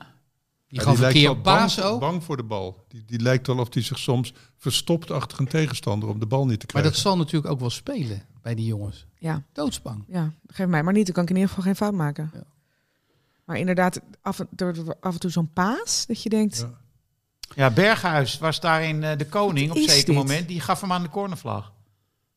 Die 0.75 0.83
gaf 0.83 1.01
een 1.01 1.13
keer 1.13 1.31
op 1.31 1.45
baas 1.45 1.83
ook. 1.83 2.01
bang 2.01 2.25
voor 2.25 2.37
de 2.37 2.43
bal. 2.43 2.85
Die, 2.89 3.05
die 3.07 3.21
lijkt 3.21 3.47
wel 3.47 3.59
of 3.59 3.75
hij 3.75 3.83
zich 3.83 3.99
soms 3.99 4.33
verstopt 4.57 5.11
achter 5.11 5.41
een 5.41 5.49
tegenstander 5.49 6.09
om 6.09 6.19
de 6.19 6.27
bal 6.27 6.47
niet 6.47 6.61
te 6.61 6.67
Maar 6.67 6.67
krijgen. 6.67 6.93
dat 6.93 7.01
zal 7.01 7.17
natuurlijk 7.17 7.53
ook 7.53 7.61
wel 7.61 7.71
spelen 7.71 8.23
bij 8.43 8.55
die 8.55 8.67
jongens. 8.67 9.07
Ja, 9.19 9.43
Doodsbang. 9.53 10.05
ja, 10.09 10.33
geef 10.47 10.67
mij 10.67 10.83
maar 10.83 10.93
niet. 10.93 11.05
Dan 11.07 11.15
kan 11.15 11.23
ik 11.25 11.29
in 11.31 11.35
ieder 11.37 11.49
geval 11.51 11.65
geen 11.65 11.77
fout 11.77 11.93
maken. 11.93 12.31
Ja. 12.35 12.43
Maar 13.45 13.59
inderdaad, 13.59 14.01
af 14.23 14.39
en, 14.41 14.49
er 14.57 14.75
wordt 14.85 15.01
af 15.01 15.15
en 15.15 15.21
toe 15.21 15.31
zo'n 15.31 15.53
paas 15.53 16.07
dat 16.07 16.23
je 16.23 16.29
denkt... 16.29 16.57
Ja. 16.59 16.71
ja, 17.55 17.71
Berghuis 17.71 18.39
was 18.39 18.61
daarin 18.61 19.03
eh, 19.05 19.19
de 19.19 19.27
koning 19.27 19.71
op 19.71 19.77
zeker 19.77 20.05
dit? 20.07 20.15
moment. 20.15 20.49
Die 20.49 20.61
gaf 20.61 20.81
hem 20.81 20.93
aan 20.93 21.03
de 21.03 21.09
cornervlag. 21.09 21.73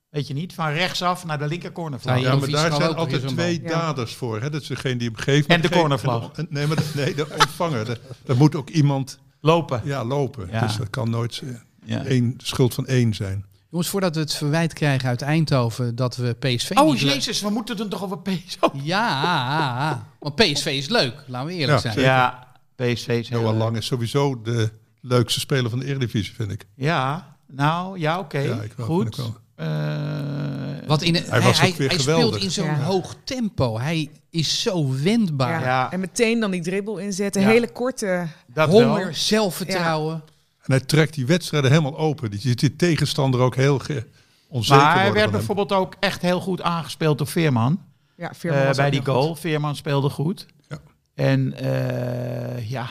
Weet 0.10 0.28
je 0.28 0.34
niet? 0.34 0.54
Van 0.54 0.72
rechtsaf 0.72 1.26
naar 1.26 1.38
de 1.40 1.48
linker 1.48 1.72
cornervlag. 1.72 2.16
Ja, 2.16 2.22
Ja, 2.22 2.36
maar 2.36 2.50
daar 2.50 2.74
zijn 2.74 2.96
altijd 2.96 3.28
twee 3.28 3.62
bal. 3.62 3.72
Ja. 3.72 3.78
daders 3.80 4.16
voor. 4.16 4.42
Hè? 4.42 4.50
Dat 4.50 4.62
is 4.62 4.68
degene 4.68 4.96
die 4.98 5.08
hem 5.08 5.18
geeft. 5.18 5.48
En 5.48 5.62
de 5.62 5.70
cornervlag. 5.70 6.32
Nee, 6.50 6.68
maar 6.68 6.76
de, 6.76 6.92
nee, 6.96 7.16
de 7.16 7.28
ontvanger. 7.32 8.00
Daar 8.26 8.38
moet 8.38 8.56
ook 8.56 8.70
iemand 8.70 9.20
Lopen. 9.42 9.82
ja, 9.84 10.06
lopen. 10.06 10.48
Ja. 10.52 10.60
Dus 10.62 10.78
dat 10.78 10.90
kan 10.90 11.10
nooit 11.10 11.42
eh, 11.44 11.50
Ja. 11.86 12.06
één, 12.06 12.38
de 12.38 12.46
schuld 12.46 12.74
van 12.74 12.86
één 12.88 13.14
zijn. 13.14 13.46
Jongens, 13.70 13.90
voordat 13.90 14.16
we 14.16 14.22
het 14.22 14.34
verwijt 14.34 14.74
krijgen 14.74 15.10
uit 15.10 15.22
Eindhoven 15.22 15.96
dat 15.96 16.16
we 16.16 16.34
PSV 16.40 16.72
Oh 16.76 16.98
jezus, 16.98 17.42
we 17.42 17.50
moeten 17.50 17.78
het 17.78 17.90
toch 17.90 18.04
over 18.04 18.20
PSV. 18.20 18.58
Ja, 18.84 20.08
want 20.20 20.36
PSV 20.36 20.66
is 20.66 20.88
leuk. 20.90 21.24
Laten 21.28 21.48
we 21.48 21.54
eerlijk 21.54 21.72
Ja, 21.72 21.80
zijn. 21.80 21.94
zeker. 21.94 22.10
Ja, 22.10 22.48
PSV 22.76 23.08
is 23.08 23.30
leuk. 23.30 23.42
Lang 23.42 23.78
is 23.78 23.86
sowieso 23.86 24.42
de 24.42 24.72
leukste 25.02 25.40
speler 25.40 25.70
van 25.70 25.80
de 25.80 25.86
Eredivisie, 25.86 26.34
vind 26.36 26.52
ik. 26.52 26.66
Ja, 26.76 27.36
nou, 27.48 28.00
ja, 28.00 28.20
oké. 28.20 28.40
Ja, 28.40 28.62
ik 28.62 28.74
wel, 28.76 28.86
Goed. 28.86 29.32
Eh, 29.58 30.88
Wat 30.88 31.02
in, 31.02 31.14
hij, 31.16 31.24
Hij 31.28 31.42
was 31.42 31.60
hij, 31.60 31.70
ook 31.70 31.76
weer 31.76 31.90
hij 31.90 31.98
geweldig. 31.98 32.26
speelt 32.28 32.44
in 32.44 32.52
zo'n 32.52 32.66
Ja. 32.66 32.76
hoog 32.82 33.16
tempo. 33.24 33.80
Hij 33.80 34.10
is 34.30 34.62
zo 34.62 34.94
wendbaar. 35.04 35.60
Ja. 35.60 35.66
Ja. 35.66 35.92
En 35.92 36.00
meteen 36.00 36.40
dan 36.40 36.52
die 36.52 36.62
dribbel 36.62 36.98
inzetten. 36.98 37.42
Ja. 37.42 37.48
Hele 37.48 37.72
korte... 37.72 38.28
dat 38.54 38.70
Honger, 38.70 39.04
wel. 39.04 39.14
zelfvertrouwen. 39.14 40.14
En 40.62 40.72
hij 40.74 40.80
trekt 40.80 41.14
die 41.14 41.26
wedstrijden 41.26 41.70
helemaal 41.70 41.98
open. 41.98 42.32
Die 42.32 42.56
die 42.56 42.76
tegenstander 42.76 43.40
ook 43.40 43.56
heel 43.56 43.80
ge- 43.80 44.06
onzeker 44.48 44.84
Maar 44.84 44.96
hij 44.96 45.12
werd 45.12 45.22
hem. 45.24 45.32
bijvoorbeeld 45.32 45.72
ook 45.72 45.96
echt 46.00 46.22
heel 46.22 46.40
goed 46.40 46.62
aangespeeld 46.62 47.18
door 47.18 47.28
Veerman. 47.28 47.82
Ja, 48.16 48.30
eh, 48.30 48.36
Veerman 48.36 48.76
bij 48.76 48.90
die 48.90 49.06
goal. 49.06 49.28
goed. 49.28 49.40
Veerman 49.40 49.76
speelde 49.76 50.10
goed. 50.10 50.46
Ja. 50.70 50.78
En 51.16 51.54
eh, 51.54 52.70
ja, 52.70 52.88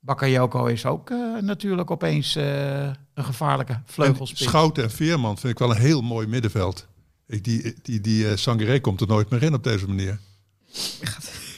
Bakayoko 0.00 0.66
is 0.66 0.86
ook 0.86 1.10
eh, 1.10 1.18
natuurlijk 1.40 1.90
opeens 1.90 2.36
eh, 2.36 2.90
een 3.22 3.28
gevaarlijke 3.28 3.80
vleugelspits. 3.84 4.42
Schouten 4.42 4.82
en 4.82 4.90
Veerman 4.90 5.38
vind 5.38 5.52
ik 5.52 5.58
wel 5.58 5.70
een 5.70 5.76
heel 5.80 6.00
mooi 6.02 6.26
middenveld. 6.26 6.86
Ik, 7.26 7.44
die 7.44 7.74
die, 7.82 8.00
die 8.00 8.28
eh, 8.28 8.36
Sangaré 8.36 8.80
komt 8.80 9.00
er 9.00 9.06
nooit 9.06 9.30
meer 9.30 9.42
in 9.42 9.54
op 9.54 9.64
deze 9.64 9.86
manier. 9.88 10.18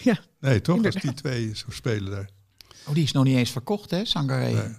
Ja. 0.03 0.19
Nee, 0.41 0.61
toch? 0.61 0.77
Als 0.77 0.85
Inderdaad. 0.85 1.03
die 1.03 1.23
twee 1.23 1.57
zo 1.57 1.67
spelen 1.71 2.11
daar. 2.11 2.29
Oh, 2.87 2.95
die 2.95 3.03
is 3.05 3.13
nog 3.13 3.25
niet 3.25 3.37
eens 3.37 3.51
verkocht, 3.51 3.91
hè, 3.91 4.05
Sangaré? 4.05 4.51
Nee. 4.53 4.75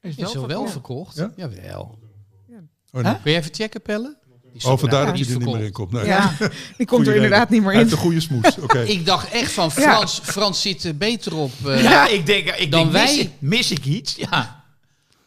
Is 0.00 0.16
Is 0.16 0.32
wel, 0.32 0.46
wel 0.46 0.66
verkocht. 0.68 0.72
verkocht. 0.72 1.16
Ja? 1.16 1.32
Jawel. 1.36 1.98
Oh, 2.92 3.02
nee. 3.02 3.12
Wil 3.22 3.32
je 3.32 3.38
even 3.38 3.54
checken, 3.54 3.82
Pelle? 3.82 4.16
Oh, 4.64 4.78
vandaar 4.78 5.00
ja, 5.00 5.06
dat 5.06 5.14
die 5.16 5.24
hij 5.24 5.34
er 5.34 5.40
niet 5.40 5.46
meer 5.48 5.56
in 5.56 5.62
verkocht. 5.62 5.90
komt. 5.90 6.02
Nee. 6.02 6.12
Ja, 6.12 6.36
die 6.76 6.86
komt 6.86 7.06
er 7.06 7.14
inderdaad 7.14 7.48
reden. 7.48 7.54
niet 7.54 7.62
meer 7.62 7.70
Hij 7.72 7.80
in. 7.80 7.86
heeft 7.86 7.92
een 7.92 8.02
goede 8.02 8.20
smoes. 8.20 8.58
Oké. 8.64 8.78
Ik 8.80 9.06
dacht 9.06 9.28
echt 9.30 9.52
van 9.52 9.64
Ja. 9.64 9.70
Frans, 9.82 10.20
Frans 10.22 10.62
zit 10.62 10.84
er 10.84 10.96
beter 10.96 11.34
op. 11.34 11.52
eh, 11.66 11.82
Ja, 11.82 12.08
ik 12.08 12.26
denk, 12.26 12.48
ik 12.50 12.70
Dan 12.70 12.80
denk 12.80 12.92
wij- 12.92 13.04
mis, 13.16 13.18
ik- 13.24 13.32
mis 13.38 13.70
ik 13.70 13.84
iets? 13.84 14.14
Ja. 14.16 14.63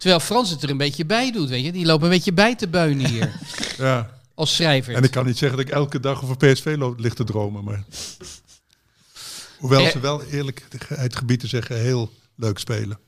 Terwijl 0.08 0.28
Frans 0.28 0.50
het 0.50 0.64
er 0.64 0.70
een 0.70 0.78
beetje 0.78 1.06
bij 1.06 1.32
doet, 1.32 1.50
weet 1.50 1.66
je. 1.66 1.72
Die 1.72 1.86
lopen 1.86 2.04
een 2.04 2.12
beetje 2.14 2.34
bij 2.34 2.56
te 2.56 2.68
beunen 2.68 3.08
hier. 3.10 3.32
Ja. 3.78 4.10
als 4.34 4.56
schrijver. 4.56 4.96
En 4.96 5.04
ik 5.04 5.12
kan 5.12 5.26
niet 5.26 5.38
zeggen 5.38 5.58
dat 5.58 5.68
ik 5.68 5.74
elke 5.74 6.00
dag 6.00 6.24
over 6.24 6.38
PSV 6.38 6.76
loop, 6.78 7.00
ligt 7.00 7.16
te 7.16 7.24
dromen. 7.24 7.64
Maar... 7.64 7.84
Hoewel 9.58 9.86
Eh. 9.86 9.92
ze 9.92 10.00
wel 10.00 10.24
eerlijk 10.24 10.68
het 10.88 11.16
gebied 11.16 11.40
te 11.40 11.48
zeggen 11.48 11.80
heel 11.82 12.12
leuk 12.36 12.60
spelen. 12.60 13.00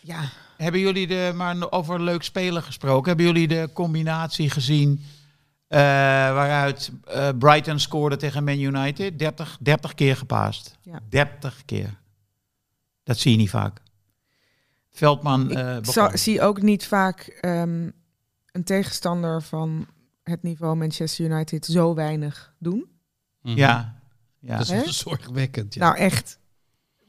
Ja, 0.00 0.30
Hebben 0.56 0.80
jullie 0.80 1.06
de, 1.06 1.32
maar 1.34 1.70
over 1.72 2.02
leuk 2.02 2.22
spelen 2.22 2.62
gesproken, 2.62 3.08
hebben 3.08 3.26
jullie 3.26 3.48
de 3.48 3.70
combinatie 3.72 4.50
gezien 4.50 5.04
eh, 5.66 5.78
waaruit 5.78 6.90
eh, 7.04 7.28
Brighton 7.38 7.78
scoorde 7.80 8.16
tegen 8.16 8.44
Man 8.44 8.58
United? 8.58 9.18
30, 9.18 9.56
30 9.60 9.94
keer 9.94 10.16
gepaast. 10.16 10.78
Ja. 10.82 11.00
30 11.08 11.62
keer. 11.64 11.98
Dat 13.04 13.18
zie 13.18 13.30
je 13.30 13.36
niet 13.36 13.50
vaak. 13.50 13.80
Veldman 14.90 15.50
ik 15.50 15.56
eh 15.86 16.08
zie 16.14 16.40
ook 16.42 16.62
niet 16.62 16.86
vaak 16.86 17.20
ehm, 17.40 17.90
een 18.52 18.64
tegenstander 18.64 19.42
van 19.42 19.86
het 20.22 20.42
niveau 20.42 20.76
Manchester 20.76 21.24
United 21.24 21.66
zo 21.66 21.94
weinig 21.94 22.54
doen. 22.58 22.90
Mhm. 23.42 23.56
Ja, 23.56 23.94
ja. 24.38 24.56
Dat 24.56 24.60
is 24.66 24.70
wel 24.72 24.92
zorgwekkend. 24.92 25.74
Ja. 25.74 25.80
Nou, 25.84 25.96
echt. 25.96 26.38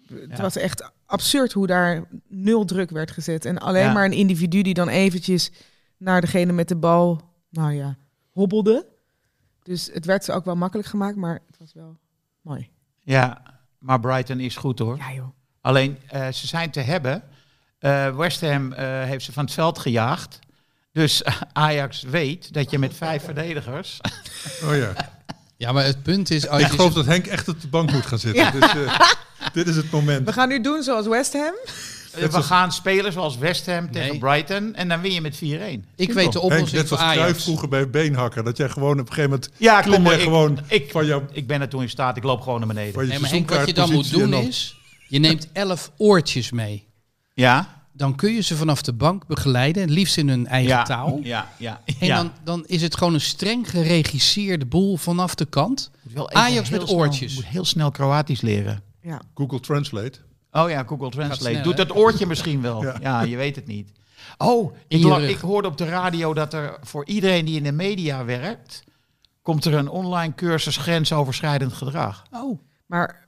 Het 0.07 0.37
Ja. 0.37 0.41
was 0.41 0.55
echt 0.55 0.91
absurd 1.05 1.51
hoe 1.51 1.67
daar 1.67 2.03
nul 2.27 2.65
druk 2.65 2.89
werd 2.89 3.11
gezet. 3.11 3.45
En 3.45 3.57
alleen 3.57 3.83
Ja. 3.83 3.93
maar 3.93 4.05
een 4.05 4.11
individu 4.11 4.61
die 4.61 4.73
dan 4.73 4.87
eventjes 4.87 5.51
naar 5.97 6.21
degene 6.21 6.51
met 6.51 6.67
de 6.67 6.75
bal, 6.75 7.21
nou 7.49 7.71
ja, 7.73 7.97
hobbelde. 8.31 8.87
Dus 9.63 9.89
het 9.93 10.05
werd 10.05 10.23
ze 10.23 10.31
ook 10.31 10.45
wel 10.45 10.55
makkelijk 10.55 10.87
gemaakt, 10.87 11.15
maar 11.15 11.39
het 11.47 11.57
was 11.59 11.73
wel 11.73 11.97
mooi. 12.41 12.69
ja, 12.99 13.41
maar 13.79 13.99
Brighton 13.99 14.39
is 14.39 14.55
goed 14.55 14.79
hoor. 14.79 14.97
Ja 14.97 15.13
joh. 15.13 15.27
Alleen, 15.61 15.97
eh, 16.07 16.31
ze 16.31 16.47
zijn 16.47 16.71
te 16.71 16.79
hebben. 16.79 17.23
Eh, 17.81 18.15
West 18.15 18.41
Ham 18.41 18.73
eh, 18.73 19.03
heeft 19.03 19.25
ze 19.25 19.31
van 19.31 19.43
het 19.45 19.53
veld 19.53 19.79
gejaagd. 19.79 20.39
Dus 20.93 21.23
Ajax 21.53 22.01
weet 22.01 22.53
dat 22.53 22.71
je 22.71 22.79
met 22.79 22.93
vijf 22.95 23.23
verdedigers... 23.23 23.99
Oh 24.65 24.75
ja. 24.75 24.93
ja, 25.57 25.71
maar 25.71 25.83
het 25.83 26.03
punt 26.03 26.31
is... 26.31 26.47
Als 26.47 26.61
Ik 26.61 26.67
je 26.67 26.73
geloof 26.73 26.93
dat 26.93 27.05
Henk 27.05 27.27
echt 27.27 27.47
op 27.47 27.61
de 27.61 27.67
bank 27.67 27.91
moet 27.91 28.05
gaan 28.05 28.19
zitten. 28.19 28.51
Dus, 28.59 28.69
eh, 28.73 28.99
dit 29.53 29.67
is 29.67 29.75
het 29.75 29.91
moment. 29.91 30.25
We 30.25 30.33
gaan 30.33 30.47
nu 30.49 30.61
doen 30.61 30.83
zoals 30.83 31.07
West 31.07 31.33
Ham. 31.33 31.53
We 32.31 32.41
gaan 32.43 32.71
spelen 32.71 33.11
zoals 33.13 33.37
West 33.37 33.65
Ham 33.65 33.91
tegen 33.91 34.09
Nee. 34.09 34.19
Brighton. 34.19 34.75
En 34.75 34.87
dan 34.87 35.01
win 35.01 35.13
je 35.13 35.21
met 35.21 35.35
4-1. 35.35 35.39
ik 35.39 35.43
weet 35.55 35.87
de 35.97 36.13
Henk, 36.13 36.35
oplossing 36.35 36.71
net 36.71 36.87
voor 36.87 36.97
zoals 36.97 37.13
Cruijff 37.13 37.21
Ajax. 37.21 37.43
vroeger 37.43 37.67
bij 37.69 37.89
Beenhakker. 37.89 38.43
Dat 38.43 38.57
jij 38.57 38.69
gewoon 38.69 38.99
op 38.99 39.07
een 39.07 39.13
gegeven 39.13 39.29
moment 39.29 39.49
Ja, 39.57 39.83
jij 39.83 40.13
Ik, 40.13 40.21
gewoon 40.21 40.59
ik, 40.67 40.91
van 40.91 41.29
ik 41.31 41.47
ben 41.47 41.61
er 41.61 41.69
toen 41.69 41.81
in 41.81 41.89
staat. 41.89 42.17
Ik 42.17 42.23
loop 42.23 42.41
gewoon 42.41 42.59
naar 42.59 42.67
beneden. 42.67 43.07
Nee, 43.07 43.19
maar 43.19 43.29
Henk, 43.29 43.49
wat 43.49 43.67
je 43.67 43.73
dan 43.73 43.91
moet 43.91 44.11
doen 44.11 44.33
en 44.33 44.47
is... 44.47 44.75
Je 45.07 45.19
neemt 45.19 45.47
elf 45.53 45.91
oortjes 45.97 46.51
mee. 46.51 46.89
Ja? 47.41 47.79
Dan 47.93 48.15
kun 48.15 48.33
je 48.33 48.41
ze 48.41 48.55
vanaf 48.55 48.81
de 48.81 48.93
bank 48.93 49.27
begeleiden. 49.27 49.89
Liefst 49.91 50.17
in 50.17 50.29
hun 50.29 50.47
eigen 50.47 50.69
Ja. 50.69 50.83
taal. 50.83 51.19
Ja, 51.23 51.49
ja. 51.57 51.81
En 51.99 52.07
ja. 52.07 52.15
dan, 52.15 52.31
dan 52.43 52.63
is 52.65 52.81
het 52.81 52.97
gewoon 52.97 53.13
een 53.13 53.21
streng 53.21 53.69
geregisseerde 53.69 54.65
boel 54.65 54.97
vanaf 54.97 55.35
de 55.35 55.45
kant. 55.45 55.91
Wel 56.13 56.31
Ajax 56.31 56.69
heel 56.69 56.79
met 56.79 56.87
snel- 56.87 56.99
oortjes. 56.99 57.35
moet 57.35 57.45
heel 57.45 57.65
snel 57.65 57.91
Kroatisch 57.91 58.41
leren. 58.41 58.83
Ja. 59.01 59.21
Google 59.35 59.59
Translate. 59.59 60.19
Oh 60.51 60.69
ja, 60.69 60.83
Google 60.83 61.09
Translate. 61.09 61.41
snel, 61.51 61.63
Doet 61.63 61.77
hè? 61.77 61.85
dat 61.85 61.95
oortje 61.97 62.25
misschien 62.25 62.61
wel. 62.61 62.83
Ja. 62.83 62.95
Ja. 63.01 63.21
je 63.21 63.35
weet 63.37 63.55
het 63.55 63.67
niet. 63.67 63.91
Oh, 64.37 64.75
ik, 64.87 65.05
ik 65.29 65.37
hoorde 65.37 65.67
op 65.67 65.77
de 65.77 65.85
radio 65.85 66.33
dat 66.33 66.53
er 66.53 66.77
voor 66.81 67.05
iedereen 67.05 67.45
die 67.45 67.57
in 67.57 67.63
de 67.63 67.71
media 67.71 68.25
werkt... 68.25 68.83
komt 69.41 69.65
er 69.65 69.73
een 69.73 69.89
online 69.89 70.35
cursus 70.35 70.77
grensoverschrijdend 70.77 71.73
gedrag. 71.73 72.23
Oh. 72.31 72.59
Maar 72.85 73.27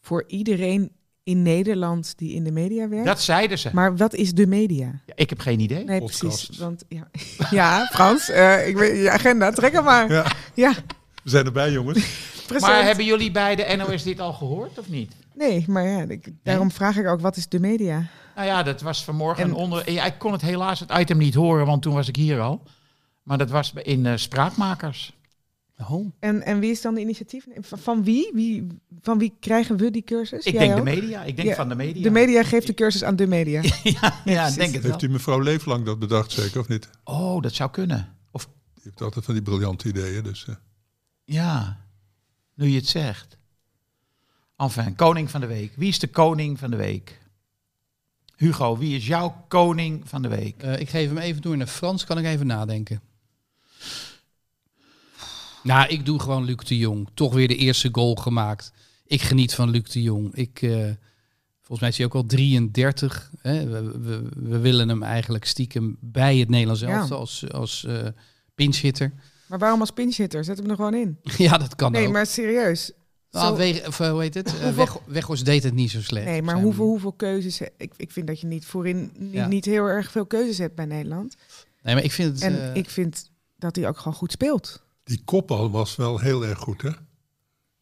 voor 0.00 0.24
iedereen 0.26 0.90
in 1.28 1.42
Nederland 1.42 2.12
die 2.16 2.32
in 2.34 2.44
de 2.44 2.50
media 2.52 2.88
werkt. 2.88 3.06
Dat 3.06 3.20
zeiden 3.22 3.58
ze. 3.58 3.70
Maar 3.72 3.96
wat 3.96 4.14
is 4.14 4.32
de 4.32 4.46
media? 4.46 5.00
Ja, 5.06 5.12
ik 5.14 5.30
heb 5.30 5.40
geen 5.40 5.60
idee. 5.60 5.84
Nee, 5.84 6.00
Podcast. 6.00 6.20
precies. 6.20 6.58
Want 6.58 6.84
ja, 6.88 7.08
ja 7.50 7.86
Frans, 7.92 8.28
eh, 8.30 8.68
ik 8.68 8.76
weet 8.76 9.02
je 9.02 9.10
agenda, 9.10 9.50
trek 9.50 9.72
hem 9.72 9.84
maar. 9.84 10.12
Ja, 10.12 10.26
Ja, 10.54 10.72
we 11.22 11.30
zijn 11.30 11.44
erbij 11.46 11.70
jongens. 11.70 12.06
Maar 12.60 12.84
hebben 12.84 13.04
jullie 13.04 13.30
bij 13.30 13.56
de 13.56 13.74
NOS 13.76 14.02
dit 14.02 14.20
al 14.20 14.32
gehoord 14.32 14.78
of 14.78 14.88
niet? 14.88 15.12
Nee, 15.34 15.64
maar 15.66 15.86
ja, 15.86 16.04
ik, 16.08 16.28
daarom 16.42 16.70
vraag 16.70 16.96
ik 16.96 17.06
ook, 17.06 17.20
wat 17.20 17.36
is 17.36 17.48
de 17.48 17.60
media? 17.60 18.02
Nou 18.34 18.46
ja, 18.46 18.62
dat 18.62 18.80
was 18.80 19.04
vanmorgen 19.04 19.44
En- 19.44 19.52
onder... 19.54 19.90
Ja, 19.92 20.04
ik 20.04 20.18
kon 20.18 20.32
het 20.32 20.40
helaas 20.42 20.80
het 20.80 20.92
item 20.98 21.18
niet 21.18 21.34
horen, 21.34 21.66
want 21.66 21.82
toen 21.82 21.94
was 21.94 22.08
ik 22.08 22.16
hier 22.16 22.40
al. 22.40 22.62
Maar 23.22 23.38
dat 23.38 23.50
was 23.50 23.72
in 23.82 24.06
eh, 24.06 24.12
Spraakmakers. 24.16 25.17
Oh. 25.78 26.12
En, 26.18 26.42
en 26.42 26.60
wie 26.60 26.70
is 26.70 26.80
dan 26.80 26.94
de 26.94 27.00
initiatief? 27.00 27.46
Van, 27.60 28.04
wie? 28.04 28.30
wie? 28.34 28.66
Van 29.00 29.18
wie 29.18 29.36
krijgen 29.40 29.76
we 29.76 29.90
die 29.90 30.02
cursus? 30.02 30.44
Ik 30.44 30.52
Jij 30.52 30.66
denk 30.66 30.76
de 30.76 30.82
media. 30.82 31.22
Ik 31.22 31.36
denk 31.36 31.48
Ja, 31.48 31.54
van 31.54 31.68
de 31.68 31.74
media. 31.74 32.02
De 32.02 32.10
media 32.10 32.42
geeft 32.42 32.66
de 32.66 32.74
cursus 32.74 33.04
aan 33.04 33.16
de 33.16 33.26
media. 33.26 33.62
ja, 34.24 34.50
denk 34.50 34.72
het 34.72 34.82
wel. 34.82 34.90
Heeft 34.90 35.02
u 35.02 35.08
mevrouw 35.08 35.40
Leeflang 35.40 35.84
dat 35.84 35.98
bedacht 35.98 36.30
zeker 36.30 36.60
of 36.60 36.68
niet? 36.68 36.88
Oh, 37.04 37.42
dat 37.42 37.52
zou 37.52 37.70
kunnen. 37.70 38.16
Of 38.30 38.44
Die 38.44 38.82
heeft 38.82 39.02
altijd 39.02 39.24
van 39.24 39.34
die 39.34 39.42
briljante 39.42 39.88
ideeën. 39.88 40.22
Dus, 40.22 40.46
eh. 40.48 40.54
ja, 41.24 41.80
nu 42.54 42.66
je 42.68 42.76
het 42.76 42.88
zegt. 42.88 43.38
Enfin, 44.56 44.94
koning 44.94 45.30
van 45.30 45.40
de 45.40 45.46
week. 45.46 45.72
Wie 45.76 45.88
is 45.88 45.98
de 45.98 46.08
koning 46.08 46.58
van 46.58 46.70
de 46.70 46.76
week? 46.76 47.18
Hugo, 48.36 48.78
wie 48.78 48.96
is 48.96 49.06
jouw 49.06 49.44
koning 49.48 50.08
van 50.08 50.22
de 50.22 50.28
week? 50.28 50.62
Eh, 50.62 50.80
ik 50.80 50.88
geef 50.88 51.08
hem 51.08 51.18
even 51.18 51.42
door 51.42 51.56
naar 51.56 51.66
Frans, 51.66 52.04
kan 52.04 52.18
ik 52.18 52.24
even 52.24 52.46
nadenken. 52.46 53.00
Nou, 55.62 55.88
ik 55.88 56.06
doe 56.06 56.20
gewoon 56.20 56.44
Luc 56.44 56.56
de 56.56 56.76
Jong. 56.78 57.08
Toch 57.14 57.34
weer 57.34 57.48
de 57.48 57.56
eerste 57.56 57.88
goal 57.92 58.14
gemaakt. 58.14 58.72
Ik 59.06 59.22
geniet 59.22 59.54
van 59.54 59.70
Luc 59.70 59.82
de 59.82 60.02
Jong. 60.02 60.34
Ik, 60.34 60.62
eh, 60.62 60.70
volgens 61.58 61.80
mij 61.80 61.88
is 61.88 61.96
hij 61.96 62.06
ook 62.06 62.14
al 62.14 62.26
33. 62.26 63.30
Hè? 63.40 63.66
We, 63.66 63.98
we, 64.00 64.28
we 64.34 64.58
willen 64.58 64.88
hem 64.88 65.02
eigenlijk 65.02 65.44
stiekem 65.44 65.96
bij 66.00 66.36
het 66.36 66.48
Nederlands 66.48 66.80
Ja. 66.80 66.88
elftal 66.98 67.18
als, 67.18 67.52
als 67.52 67.84
eh 67.84 68.06
pinchhitter. 68.54 69.12
Maar 69.46 69.58
waarom 69.58 69.80
als 69.80 69.90
pinchhitter? 69.90 70.44
Zet 70.44 70.58
hem 70.58 70.70
er 70.70 70.76
gewoon 70.76 70.94
in. 70.94 71.18
ja, 71.38 71.58
dat 71.58 71.74
kan 71.74 71.92
Nee, 71.92 72.06
ook. 72.06 72.12
maar 72.12 72.26
serieus. 72.26 72.92
Ah, 73.30 73.56
Wege- 73.56 73.86
of, 73.86 74.00
eh, 74.00 74.10
hoe 74.10 74.20
heet 74.20 74.34
het? 74.34 74.50
Hoeveel- 74.50 74.72
Weg, 74.74 74.96
Weghorst 75.06 75.44
deed 75.44 75.62
het 75.62 75.74
niet 75.74 75.90
zo 75.90 76.02
slecht. 76.02 76.26
Nee, 76.26 76.42
maar 76.42 76.60
hoeveel, 76.60 76.84
hoeveel 76.84 77.12
keuzes... 77.12 77.60
Ik, 77.76 77.92
ik 77.96 78.10
vind 78.10 78.26
dat 78.26 78.40
je 78.40 78.46
niet 78.46 78.66
voorin 78.66 79.10
niet, 79.16 79.32
Ja. 79.32 79.46
niet 79.46 79.64
heel 79.64 79.84
erg 79.86 80.10
veel 80.10 80.26
keuzes 80.26 80.58
hebt 80.58 80.74
bij 80.74 80.84
Nederland. 80.84 81.36
Nee, 81.82 81.94
maar 81.94 82.04
ik 82.04 82.12
vind 82.12 82.32
het... 82.34 82.42
En 82.42 82.74
ik 82.74 82.90
vind 82.90 83.30
dat 83.56 83.76
hij 83.76 83.88
ook 83.88 83.98
gewoon 83.98 84.14
goed 84.18 84.32
speelt. 84.32 84.82
Die 85.08 85.22
kopbal 85.24 85.70
was 85.70 85.96
wel 85.96 86.18
heel 86.18 86.44
erg 86.46 86.58
goed, 86.58 86.82
hè? 86.82 86.90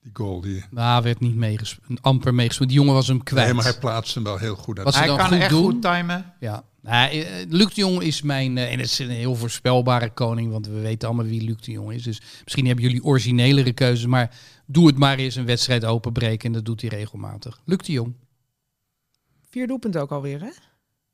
Die 0.00 0.10
goal. 0.12 0.40
Die... 0.40 0.64
Nou, 0.70 1.02
werd 1.02 1.20
niet 1.20 1.34
meegespeeld. 1.34 2.02
Amper 2.02 2.34
meegespeeld. 2.34 2.68
Die 2.68 2.78
jongen 2.78 2.94
was 2.94 3.06
hem 3.06 3.22
kwijt. 3.22 3.46
Nee, 3.46 3.54
maar 3.54 3.64
hij 3.64 3.78
plaatste 3.78 4.14
hem 4.18 4.28
wel 4.28 4.38
heel 4.38 4.56
goed. 4.56 4.78
uit. 4.78 4.94
Hij 4.94 5.06
kan 5.06 5.20
goed 5.20 5.38
echt 5.38 5.50
doen. 5.50 5.62
goed 5.62 5.82
timen. 5.82 6.34
Ja. 6.40 6.64
Nou, 6.80 7.10
eh, 7.10 7.46
Luc 7.48 7.74
de 7.74 7.80
Jong 7.80 8.02
is 8.02 8.22
mijn... 8.22 8.58
eh, 8.58 8.72
en 8.72 8.78
het 8.78 8.90
is 8.90 8.98
een 8.98 9.10
heel 9.10 9.34
voorspelbare 9.34 10.10
koning. 10.10 10.50
Want 10.52 10.66
we 10.66 10.80
weten 10.80 11.08
allemaal 11.08 11.26
wie 11.26 11.42
Luc 11.42 11.56
de 11.60 11.70
Jong 11.72 11.92
is. 11.92 12.02
Dus 12.02 12.20
misschien 12.44 12.66
hebben 12.66 12.84
jullie 12.84 13.04
originelere 13.04 13.72
keuzes. 13.72 14.06
Maar 14.06 14.34
doe 14.66 14.86
het 14.86 14.96
maar 14.96 15.18
eens 15.18 15.34
een 15.34 15.46
wedstrijd 15.46 15.84
openbreken. 15.84 16.46
En 16.46 16.52
dat 16.52 16.64
doet 16.64 16.80
hij 16.80 16.90
regelmatig. 16.90 17.60
Luc 17.64 17.78
de 17.78 17.92
Jong. 17.92 18.14
Vier 19.50 19.66
doelpunten 19.66 20.00
ook 20.00 20.10
alweer, 20.10 20.40
hè? 20.40 20.50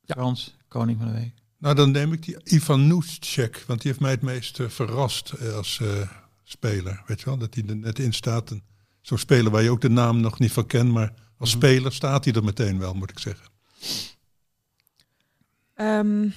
Frans, 0.05 0.57
koning 0.69 0.99
van 0.99 1.07
de 1.07 1.15
week. 1.15 1.42
Nou, 1.63 1.75
dan 1.75 1.91
neem 1.91 2.13
ik 2.13 2.23
die 2.23 2.37
Ivan 2.45 2.89
want 2.89 3.67
die 3.67 3.79
heeft 3.83 4.01
mij 4.01 4.11
het 4.11 4.23
meest 4.23 4.61
eh, 4.61 4.69
verrast 4.69 5.33
eh, 5.33 5.55
als 5.55 5.81
eh, 5.81 6.09
speler. 6.43 7.03
Weet 7.07 7.19
je 7.21 7.25
wel, 7.25 7.39
dat 7.39 7.55
hij 7.55 7.65
er 7.69 7.77
net 7.77 7.99
in 7.99 8.13
staat. 8.13 8.55
Zo'n 9.01 9.19
speler 9.19 9.53
waar 9.53 9.63
je 9.63 9.71
ook 9.71 9.81
de 9.81 9.91
naam 9.91 10.21
nog 10.21 10.39
niet 10.39 10.53
van 10.53 10.67
kent, 10.67 10.93
maar 10.93 11.13
als 11.39 11.51
speler 11.51 11.93
staat 11.93 12.25
hij 12.25 12.35
er 12.35 12.45
meteen 12.45 12.79
wel, 12.79 12.95
moet 12.95 13.11
ik 13.11 13.19
zeggen. 13.19 13.47
Ehm, 15.75 16.29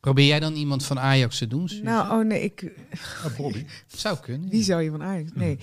Probeer 0.00 0.26
jij 0.26 0.40
dan 0.40 0.54
iemand 0.54 0.84
van 0.84 0.98
Ajax 0.98 1.38
te 1.38 1.46
doen? 1.46 1.68
Suze? 1.68 1.82
nou, 1.82 2.20
oh 2.20 2.26
nee, 2.26 2.42
ik, 2.42 2.72
Ah, 3.24 3.36
Bobby. 3.36 3.66
Zou 3.86 4.18
kunnen. 4.18 4.48
wie 4.48 4.62
zou 4.62 4.82
je 4.82 4.90
van 4.90 5.02
Ajax? 5.02 5.30
Nee. 5.34 5.58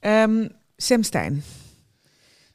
Ehm 0.00 0.48
Sam 0.76 1.02
Stein. 1.02 1.42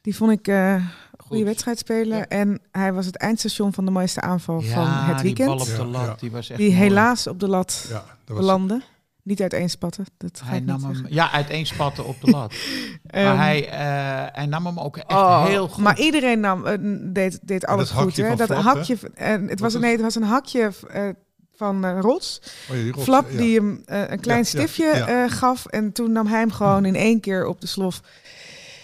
Die 0.02 0.16
vond 0.16 0.30
ik 0.32 0.48
eh, 0.48 0.72
een 0.72 0.82
goede 1.16 1.36
Goed. 1.36 1.44
wedstrijd 1.44 1.78
spelen. 1.78 2.28
En 2.28 2.60
hij 2.70 2.92
was 2.92 3.06
het 3.06 3.16
eindstation 3.16 3.72
van 3.72 3.84
de 3.84 3.90
mooiste 3.90 4.20
aanval 4.20 4.60
van 4.60 4.86
het 4.88 5.18
die 5.18 5.34
bal 5.34 5.46
weekend. 5.58 5.60
op 5.60 5.76
de 5.76 5.84
lat, 5.90 6.06
ja. 6.06 6.14
die 6.20 6.30
was 6.30 6.48
echt 6.50 6.58
Die 6.58 6.68
mooi. 6.70 6.80
helaas 6.82 7.26
op 7.26 7.40
de 7.40 7.48
lat 7.48 7.84
Ja, 7.88 7.94
dat 7.94 8.04
was 8.26 8.36
belandde. 8.36 8.82
Niet 9.24 9.40
uiteenspatten. 9.40 10.04
Dat 10.16 10.40
ga 10.44 10.48
Hij 10.48 10.60
nam 10.60 10.84
hem, 10.84 11.06
ja, 11.08 11.30
uiteenspatten 11.32 12.04
op 12.06 12.20
de 12.20 12.30
lat. 12.30 12.52
Ehm, 13.06 13.24
maar 13.24 13.36
hij, 13.36 13.68
eh, 13.68 14.34
hij 14.36 14.46
nam 14.46 14.66
hem 14.66 14.78
ook 14.80 14.96
echt 14.96 15.10
oh, 15.10 15.44
heel 15.46 15.68
goed. 15.68 15.84
Maar 15.84 15.98
iedereen 16.00 16.40
nam, 16.40 16.66
eh, 16.66 16.78
deed, 17.12 17.38
deed 17.42 17.66
alles 17.66 17.88
dat 17.88 17.96
goed. 17.98 18.04
hakje 18.16 18.24
Hè? 18.24 18.34
Dat 18.36 18.46
Flap, 18.46 18.62
hakje, 18.62 18.96
en 19.14 19.48
het, 19.48 19.60
was, 19.60 19.74
is- 19.74 19.80
nee, 19.80 19.92
het 19.92 20.00
was 20.00 20.14
een 20.14 20.22
hakje 20.22 20.70
eh, 20.90 21.08
van 21.54 21.84
eh, 21.84 21.98
Rots. 22.00 22.40
Oh 22.70 22.76
ja, 22.76 22.82
die 22.82 22.92
rots, 22.92 23.04
Flap 23.04 23.30
ja. 23.30 23.36
die 23.36 23.58
hem 23.58 23.82
eh, 23.84 24.10
een 24.10 24.20
klein 24.20 24.38
Ja, 24.38 24.44
stiftje 24.44 24.84
ja. 24.84 25.06
eh, 25.24 25.30
gaf. 25.30 25.66
En 25.66 25.92
toen 25.92 26.12
nam 26.12 26.26
hij 26.26 26.38
hem 26.38 26.50
gewoon 26.52 26.84
in 26.84 26.94
één 26.94 27.20
keer 27.20 27.46
op 27.46 27.60
de 27.60 27.66
slof. 27.66 28.00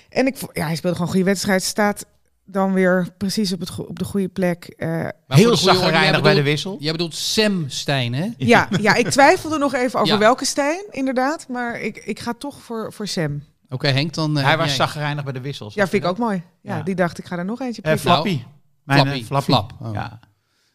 En 0.09 0.26
ik, 0.26 0.36
ja, 0.52 0.66
hij 0.66 0.76
speelde 0.76 0.96
gewoon 0.96 1.11
een 1.12 1.16
goede 1.18 1.30
wedstrijd. 1.30 1.62
Staat 1.62 2.06
dan 2.44 2.72
weer 2.72 3.09
precies 3.18 3.52
op, 3.52 3.61
het, 3.61 3.68
go- 3.70 3.82
op 3.82 3.98
de 3.98 4.04
goede 4.04 4.28
plek. 4.28 4.64
Eh, 4.64 4.88
Maar 4.88 5.12
voor 5.26 5.36
heel 5.36 5.56
zagrijnig 5.56 6.22
bij 6.22 6.34
de 6.34 6.42
wissel. 6.42 6.76
Jij 6.80 6.92
bedoelt 6.92 7.14
Sam 7.14 7.68
Stijn, 7.68 8.14
hè? 8.14 8.28
ja, 8.36 8.68
ja, 8.80 8.94
ik 8.94 9.09
twijfelde 9.11 9.59
nog 9.59 9.74
even 9.74 10.00
over 10.00 10.12
Ja. 10.12 10.18
welke 10.18 10.44
Stijn, 10.44 10.84
inderdaad. 10.90 11.48
Maar 11.48 11.80
ik, 11.80 11.96
ik 11.96 12.18
ga 12.20 12.34
toch 12.38 12.62
voor, 12.62 12.92
voor 12.92 13.06
Sam. 13.09 13.42
Oké, 13.68 13.88
Henk, 13.88 14.14
dan... 14.14 14.38
eh, 14.38 14.44
hij 14.44 14.56
was 14.56 14.74
zagrijnig 14.76 15.24
bij 15.24 15.32
de 15.32 15.40
wissels. 15.40 15.74
Ja, 15.74 15.86
vind 15.88 16.02
ik 16.04 16.09
ook 16.09 16.18
mooi. 16.18 16.42
Ja, 16.61 16.76
Ja. 16.76 16.82
die 16.82 16.94
dacht, 16.94 17.18
ik 17.18 17.24
ga 17.26 17.38
er 17.38 17.44
nog 17.44 17.61
eentje 17.61 17.82
Eh 17.82 17.90
prikken. 17.92 18.11
Flappy. 18.11 18.42
Mijn, 18.84 19.00
Flappy, 19.00 19.18
eh, 19.20 19.26
Flappy. 19.26 19.44
Flap, 19.44 19.72
oh. 19.80 19.92
Ja. 19.92 20.18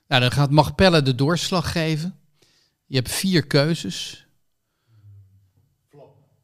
Nou, 0.08 0.22
dan 0.22 0.32
gaat 0.32 0.52
mag 0.52 0.76
Pelle 0.76 1.02
de 1.02 1.16
doorslag 1.16 1.72
geven. 1.72 2.16
Je 2.86 2.96
hebt 2.96 3.12
vier 3.12 3.48
keuzes. 3.48 4.28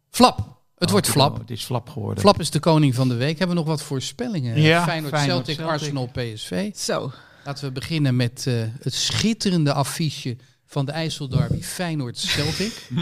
Flap. 0.09 0.58
Het 0.79 0.89
wordt 0.89 1.07
Oh, 1.07 1.13
Flap. 1.13 1.37
Het 1.37 1.51
is 1.51 1.63
flap 1.63 1.89
geworden. 1.89 2.19
Flap 2.21 2.39
is 2.39 2.49
de 2.49 2.59
koning 2.59 2.95
van 2.95 3.07
de 3.07 3.15
week. 3.15 3.37
Hebben 3.37 3.55
we 3.55 3.61
nog 3.61 3.71
wat 3.71 3.83
voorspellingen? 3.83 4.61
Ja, 4.61 4.83
Feyenoord, 4.83 5.13
Feyenoord, 5.13 5.45
Celtic, 5.45 5.55
Celtic. 5.55 5.73
Arsenal, 5.73 6.07
PSV. 6.07 6.75
Zo. 6.75 7.11
Laten 7.45 7.65
we 7.65 7.71
beginnen 7.71 8.15
met 8.15 8.47
eh, 8.47 8.63
het 8.79 8.93
schitterende 8.93 9.73
affiche 9.73 10.37
van 10.65 10.85
de 10.85 10.91
IJsselderby 10.91 11.61
Feyenoord 11.61 12.17
Celtic. 12.17 12.89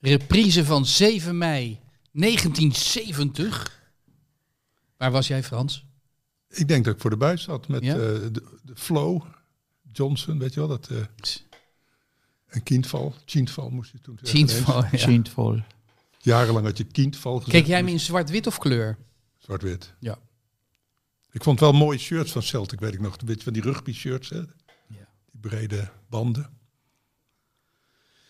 Reprise 0.00 0.64
van 0.64 0.86
7 0.86 1.38
mei 1.38 1.80
1970. 2.12 3.80
Waar 4.96 5.10
was 5.10 5.28
jij, 5.28 5.42
Frans? 5.42 5.84
Ik 6.48 6.68
denk 6.68 6.84
dat 6.84 6.94
ik 6.94 7.00
voor 7.00 7.10
de 7.10 7.16
buis 7.16 7.42
zat 7.42 7.68
met 7.68 7.84
Ja? 7.84 7.92
eh, 7.94 7.98
de, 7.98 8.30
de 8.62 8.72
Flow, 8.74 9.22
Johnson, 9.92 10.38
weet 10.38 10.54
je 10.54 10.60
wel. 10.60 10.68
Dat, 10.68 10.88
eh 10.90 10.96
een 12.54 12.62
kindval, 12.62 13.14
kindval 13.24 13.70
moest 13.70 13.92
je 13.92 14.00
toen 14.00 14.18
zeggen. 14.22 14.88
Ja. 14.90 14.98
Schientvol. 14.98 15.60
Jarenlang 16.18 16.66
had 16.66 16.78
je 16.78 16.84
kindval 16.84 17.36
gezegd. 17.36 17.56
Keek 17.56 17.66
jij 17.66 17.76
hem 17.76 17.88
in 17.88 18.00
zwart-wit 18.00 18.46
of 18.46 18.58
kleur? 18.58 18.98
Zwart-wit. 19.38 19.94
Ja. 19.98 20.18
Ik 21.30 21.42
vond 21.42 21.60
wel 21.60 21.72
mooie 21.72 21.98
shirts 21.98 22.32
van 22.32 22.42
Celtic, 22.42 22.80
weet 22.80 22.92
ik 22.94 23.00
nog. 23.00 23.16
Een 23.20 23.26
beetje 23.26 23.42
van 23.42 23.52
die 23.52 23.62
rugby 23.62 23.92
shirts, 23.92 24.28
hè. 24.28 24.36
Ja. 24.36 25.08
Die 25.30 25.40
brede 25.40 25.90
banden. 26.08 26.50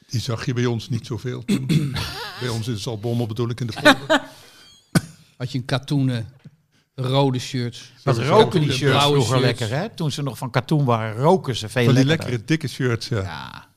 Die 0.06 0.20
zag 0.20 0.46
je 0.46 0.52
bij 0.52 0.66
ons 0.66 0.88
niet 0.88 1.06
zoveel 1.06 1.44
toen. 1.44 1.66
bij 2.40 2.48
ons 2.48 2.68
in 2.68 2.76
Zaltbommel 2.76 3.26
bedoel 3.26 3.48
ik 3.48 3.60
in 3.60 3.66
de 3.66 3.72
polder. 3.72 4.06
Had 5.36 5.52
je 5.52 5.58
een 5.58 5.64
katoenen 5.64 6.28
rode 6.94 7.38
shirt? 7.38 7.92
Dat 8.02 8.18
roken 8.18 8.60
die 8.60 8.72
shirts 8.72 8.94
blauwe 8.94 9.14
vroeger 9.14 9.38
shirts. 9.38 9.60
lekker, 9.60 9.78
hè? 9.78 9.88
Toen 9.88 10.12
ze 10.12 10.22
nog 10.22 10.38
van 10.38 10.50
katoen 10.50 10.84
waren, 10.84 11.16
roken 11.16 11.56
ze 11.56 11.68
veel 11.68 11.84
Van 11.84 11.94
die 11.94 12.04
lekkere 12.04 12.44
dikke 12.44 12.68
shirts, 12.68 13.08
ja. 13.08 13.20
Ja. 13.20 13.71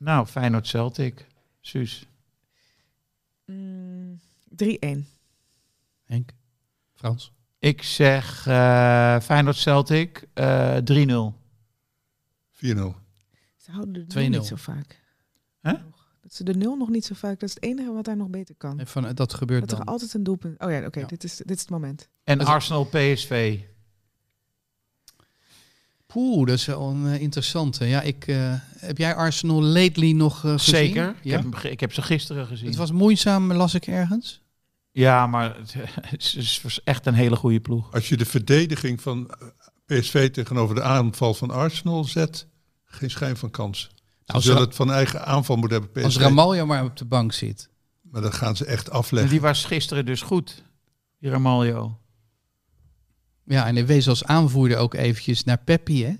Nou, 0.00 0.26
Feyenoord 0.26 0.66
Celtic. 0.66 1.26
Suus. 1.60 2.06
Mm, 3.46 4.20
3-1. 4.48 5.06
Henk? 6.04 6.30
Frans? 6.94 7.32
Ik 7.58 7.82
zeg 7.82 8.46
eh 8.46 9.20
Feyenoord 9.20 9.56
Celtic 9.56 10.26
eh 10.34 10.76
3-0. 10.76 10.80
4-0. 12.52 12.94
Ze 13.56 13.70
houden 13.70 13.92
de 13.92 14.00
2-0. 14.06 14.14
0 14.14 14.28
niet 14.28 14.46
zo 14.46 14.56
vaak. 14.56 15.00
Hè? 15.60 15.72
Dat 16.20 16.34
ze 16.34 16.44
de 16.44 16.54
0 16.54 16.76
nog 16.76 16.88
niet 16.88 17.04
zo 17.04 17.14
vaak. 17.14 17.40
Dat 17.40 17.48
is 17.48 17.54
het 17.54 17.64
enige 17.64 17.92
wat 17.92 18.04
daar 18.04 18.16
nog 18.16 18.28
beter 18.28 18.54
kan. 18.54 18.78
En 18.80 18.86
van, 18.86 19.14
dat 19.14 19.34
gebeurt 19.34 19.60
Dat 19.60 19.70
er 19.70 19.76
dan. 19.84 19.86
altijd 19.86 20.14
een 20.14 20.22
doelpunt. 20.22 20.60
Oh 20.62 20.70
ja, 20.70 20.86
oké, 20.86 21.00
Ja. 21.00 21.06
dit, 21.06 21.24
is, 21.24 21.36
dit 21.36 21.50
is 21.56 21.60
het 21.60 21.70
moment. 21.70 22.08
En 22.24 22.40
Arsenal 22.40 22.84
PSV. 22.84 23.60
Poeh, 26.12 26.46
dat 26.46 26.56
is 26.56 26.64
wel 26.64 26.90
een 26.90 27.06
eh, 27.06 27.20
interessante. 27.20 27.84
Ja, 27.84 28.00
ik, 28.00 28.26
eh, 28.26 28.54
heb 28.78 28.98
jij 28.98 29.14
Arsenal 29.14 29.62
lately 29.62 30.12
nog 30.12 30.44
eh, 30.44 30.52
gezien? 30.52 30.74
Zeker. 30.74 31.14
Ik, 31.22 31.30
heb, 31.30 31.56
ik 31.56 31.80
heb 31.80 31.92
ze 31.92 32.02
gisteren 32.02 32.46
gezien. 32.46 32.66
Het 32.66 32.76
was 32.76 32.92
moeizaam, 32.92 33.52
las 33.52 33.74
ik 33.74 33.86
ergens. 33.86 34.40
Ja, 34.90 35.26
maar 35.26 35.56
het, 35.56 35.74
het 36.12 36.34
is 36.36 36.80
echt 36.84 37.06
een 37.06 37.14
hele 37.14 37.36
goede 37.36 37.60
ploeg. 37.60 37.92
Als 37.92 38.08
je 38.08 38.16
de 38.16 38.24
verdediging 38.24 39.00
van 39.00 39.30
PSV 39.86 40.30
tegenover 40.30 40.74
de 40.74 40.82
aanval 40.82 41.34
van 41.34 41.50
Arsenal 41.50 42.04
zet, 42.04 42.46
geen 42.84 43.10
schijn 43.10 43.36
van 43.36 43.50
kans. 43.50 43.90
Ze 44.24 44.32
als 44.32 44.44
zullen 44.44 44.60
het 44.60 44.74
van 44.74 44.92
eigen 44.92 45.26
aanval 45.26 45.56
moeten 45.56 45.80
hebben, 45.80 46.04
Als 46.04 46.14
PSV. 46.14 46.22
Ramaljo 46.22 46.66
maar 46.66 46.84
op 46.84 46.96
de 46.96 47.04
bank 47.04 47.32
zit. 47.32 47.68
Maar 48.00 48.22
dat 48.22 48.34
gaan 48.34 48.56
ze 48.56 48.64
echt 48.64 48.88
En 48.88 48.94
afleggen. 48.94 49.30
die 49.30 49.40
was 49.40 49.64
gisteren 49.64 50.06
dus 50.06 50.22
goed. 50.22 50.64
Die 51.18 51.30
Ramaljo. 51.30 51.99
Ja, 53.50 53.66
en 53.66 53.74
hij 53.74 53.86
wees 53.86 54.08
als 54.08 54.24
aanvoerder 54.24 54.78
ook 54.78 54.94
eventjes 54.94 55.44
naar 55.44 55.58
Peppi, 55.64 56.04
hè? 56.04 56.12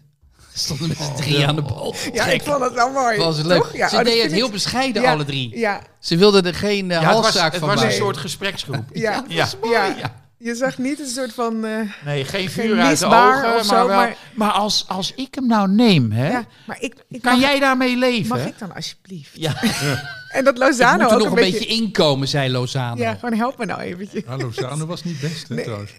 Stonden 0.55 0.89
met 0.89 0.97
z'n 0.97 1.15
drie 1.15 1.47
aan 1.47 1.57
de 1.57 1.63
bal. 1.63 1.95
Ja, 2.13 2.27
ik 2.27 2.43
vond 2.43 2.61
het 2.63 2.73
wel 2.73 2.91
mooi. 2.91 3.19
was 3.19 3.37
het 3.37 3.47
leuk. 3.47 3.71
Ja, 3.73 3.89
Ze 3.89 3.97
oh, 3.97 4.05
deden 4.05 4.23
het 4.23 4.31
ik- 4.31 4.37
heel 4.37 4.51
bescheiden, 4.51 5.03
Ja, 5.03 5.13
alle 5.13 5.25
drie. 5.25 5.59
Ja, 5.59 5.81
Ze 6.01 6.17
wilden 6.17 6.45
er 6.47 6.55
geen 6.55 6.91
eh, 6.91 7.01
Ja, 7.01 7.07
het 7.07 7.15
was, 7.15 7.23
halszaak 7.23 7.51
het 7.53 7.61
van 7.61 7.69
was 7.69 7.79
een 7.81 7.85
maken. 7.85 7.99
soort 8.01 8.17
gespreksgroep. 8.17 8.85
ja, 8.93 9.25
Ja. 9.29 9.49
ja. 9.63 9.85
Ja. 9.99 10.19
Je 10.39 10.55
zag 10.55 10.79
niet 10.79 11.01
een 11.01 11.07
soort 11.07 11.33
van... 11.33 11.65
eh, 11.65 11.71
Nee, 12.05 12.25
geen 12.25 12.49
Geen 12.49 12.51
vuur 12.51 12.81
uit 12.81 12.99
de 12.99 13.07
ogen. 13.07 13.55
of 13.57 13.65
zo, 13.65 13.75
maar 13.75 13.87
wel, 13.87 13.97
maar- 13.97 14.17
maar 14.35 14.51
als, 14.51 14.85
als 14.89 15.13
ik 15.15 15.35
hem 15.35 15.47
nou 15.47 15.69
neem, 15.69 16.13
hè, 16.13 16.31
ja, 16.31 16.45
maar 16.67 16.81
ik, 16.81 16.95
ik 17.09 17.23
kan 17.23 17.33
mag, 17.33 17.41
jij 17.41 17.61
daarmee 17.61 17.97
leven? 17.97 18.29
Mag 18.29 18.47
ik 18.47 18.59
dan 18.59 18.75
alsjeblieft? 18.75 19.31
Ja, 19.35 19.63
En 20.29 20.45
dat 20.45 20.55
ik 20.55 20.63
Lozano 20.63 21.03
moet 21.03 21.11
er 21.11 21.17
ook 21.17 21.19
nog 21.23 21.29
een 21.29 21.35
beetje... 21.35 21.59
beetje 21.59 21.67
inkomen, 21.75 22.29
zei 22.29 22.51
Lozano. 22.51 23.01
Ja, 23.03 23.15
gewoon 23.15 23.35
help 23.39 23.59
me 23.59 23.65
nou 23.65 23.81
eventjes. 23.81 24.23
Hallo, 24.27 24.51
Zano 24.51 24.87
was 24.87 25.05
niet 25.05 25.21
best, 25.21 25.49
hè, 25.49 25.55
Nee. 25.55 25.65
trouwens. 25.65 25.93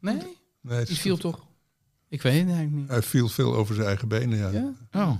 Nee, 0.00 0.16
Nee, 0.64 0.78
het 0.78 0.86
die 0.88 0.96
viel 0.96 1.16
toch? 1.16 1.38
Ik 2.08 2.22
weet 2.22 2.32
het 2.38 2.46
eigenlijk 2.48 2.76
niet. 2.76 2.88
Hij 2.88 3.02
viel 3.02 3.28
veel 3.28 3.54
over 3.54 3.74
zijn 3.74 3.86
eigen 3.86 4.08
benen, 4.08 4.38
ja. 4.38 4.50
Ja? 4.50 4.72
Oh. 5.02 5.10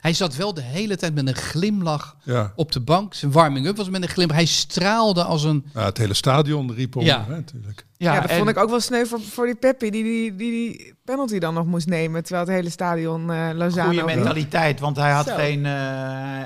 Hij 0.00 0.12
zat 0.12 0.36
wel 0.36 0.54
de 0.54 0.60
hele 0.62 0.96
tijd 0.96 1.14
met 1.14 1.26
een 1.28 1.34
glimlach 1.34 2.16
Ja. 2.24 2.52
op 2.56 2.72
de 2.72 2.80
bank. 2.80 3.14
Zijn 3.14 3.32
warming-up 3.32 3.76
was 3.76 3.88
met 3.88 4.02
een 4.02 4.08
glimlach. 4.08 4.36
Hij 4.36 4.46
straalde 4.46 5.24
als 5.24 5.44
een... 5.44 5.64
Ja, 5.74 5.84
het 5.84 5.98
hele 5.98 6.14
stadion 6.14 6.72
riep 6.74 6.96
om, 6.96 7.04
Ja. 7.04 7.24
hè, 7.24 7.30
natuurlijk. 7.36 7.86
Ja, 8.00 8.14
Ja, 8.14 8.20
dat 8.20 8.30
en- 8.30 8.36
vond 8.36 8.48
ik 8.48 8.56
ook 8.58 8.70
wel 8.70 8.80
sneu 8.80 9.04
voor, 9.06 9.20
voor 9.20 9.46
die 9.46 9.54
Peppi, 9.54 9.90
die 9.90 10.02
die, 10.02 10.34
die 10.36 10.50
die 10.50 10.94
penalty 11.04 11.38
dan 11.38 11.54
nog 11.54 11.66
moest 11.66 11.86
nemen, 11.86 12.22
terwijl 12.24 12.46
het 12.46 12.54
hele 12.56 12.70
stadion 12.70 13.30
eh 13.32 13.48
Lozano... 13.54 13.88
Goede 13.88 14.04
mentaliteit, 14.14 14.80
want 14.80 14.96
hij 14.96 15.10
had 15.12 15.26
Zo. 15.26 15.34
geen. 15.34 15.66
eh, 15.66 15.72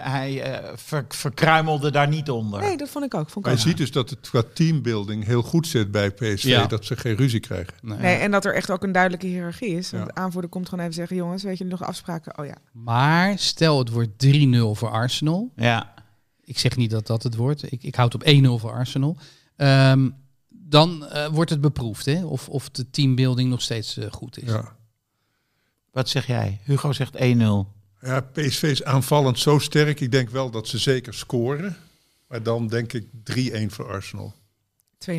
hij 0.00 0.61
ver- 0.74 1.05
verkruimelde 1.09 1.90
daar 1.90 2.09
niet 2.09 2.30
onder. 2.30 2.61
Nee, 2.61 2.76
dat 2.76 2.88
vond 2.88 3.05
ik 3.05 3.14
ook. 3.14 3.30
Vond 3.30 3.36
ik 3.36 3.53
Maar 3.53 3.53
je 3.53 3.59
ook. 3.59 3.66
ziet 3.66 3.76
dus 3.76 3.90
dat 3.90 4.11
het 4.11 4.30
qua 4.30 4.42
teambuilding 4.55 5.24
heel 5.24 5.42
goed 5.42 5.66
zit 5.66 5.90
bij 5.90 6.11
PSV. 6.11 6.42
Ja. 6.44 6.66
Dat 6.66 6.84
ze 6.84 6.96
geen 6.96 7.16
ruzie 7.16 7.40
krijgen. 7.40 7.74
Nee. 7.82 7.98
Nee, 7.98 8.16
en 8.16 8.30
dat 8.30 8.44
er 8.44 8.55
echt 8.55 8.70
ook 8.70 8.82
een 8.82 8.92
duidelijke 8.92 9.26
hiërarchie 9.26 9.76
is. 9.76 9.90
Want 9.90 10.07
Ja. 10.07 10.12
de 10.12 10.20
aanvoerder 10.20 10.50
komt 10.50 10.68
gewoon 10.68 10.84
even 10.84 10.96
zeggen, 10.96 11.16
jongens, 11.16 11.42
weet 11.42 11.59
je 11.59 11.64
nog 11.64 11.82
afspraken? 11.84 12.38
Oh 12.38 12.46
ja. 12.46 12.57
Maar 12.72 13.38
stel 13.38 13.78
het 13.78 13.90
wordt 13.90 14.11
3-0 14.26 14.74
voor 14.74 14.90
Arsenal. 14.90 15.53
Ja. 15.57 15.94
Ik 16.44 16.59
zeg 16.59 16.76
niet 16.76 16.90
dat 16.90 17.07
dat 17.07 17.22
het 17.22 17.34
wordt. 17.36 17.72
Ik, 17.72 17.82
ik 17.82 17.94
houd 17.94 18.14
op 18.14 18.22
1-0 18.24 18.59
voor 18.59 18.72
Arsenal. 18.72 19.16
Ehm, 19.57 20.09
dan 20.72 21.06
eh, 21.06 21.26
wordt 21.28 21.50
het 21.50 21.60
beproefd, 21.60 22.04
hè? 22.06 22.24
Of, 22.24 22.48
of 22.48 22.70
de 22.70 22.90
teambuilding 22.90 23.50
nog 23.50 23.62
steeds 23.62 23.96
eh, 23.96 24.12
goed 24.12 24.42
is. 24.42 24.48
Ja. 24.48 24.76
Wat 25.90 26.08
zeg 26.08 26.26
jij? 26.26 26.60
Hugo 26.64 26.92
zegt 26.92 27.16
1-0. 27.16 27.18
ja, 28.00 28.20
PSV 28.20 28.62
is 28.62 28.84
aanvallend 28.84 29.38
zo 29.38 29.58
sterk. 29.58 30.00
Ik 30.00 30.10
denk 30.10 30.30
wel 30.30 30.50
dat 30.50 30.68
ze 30.68 30.78
zeker 30.78 31.14
scoren. 31.14 31.76
Maar 32.26 32.42
dan 32.42 32.66
denk 32.68 32.92
ik 32.92 33.06
3-1 33.24 33.66
voor 33.66 33.88
Arsenal. 33.92 34.34
2-0. 35.10 35.12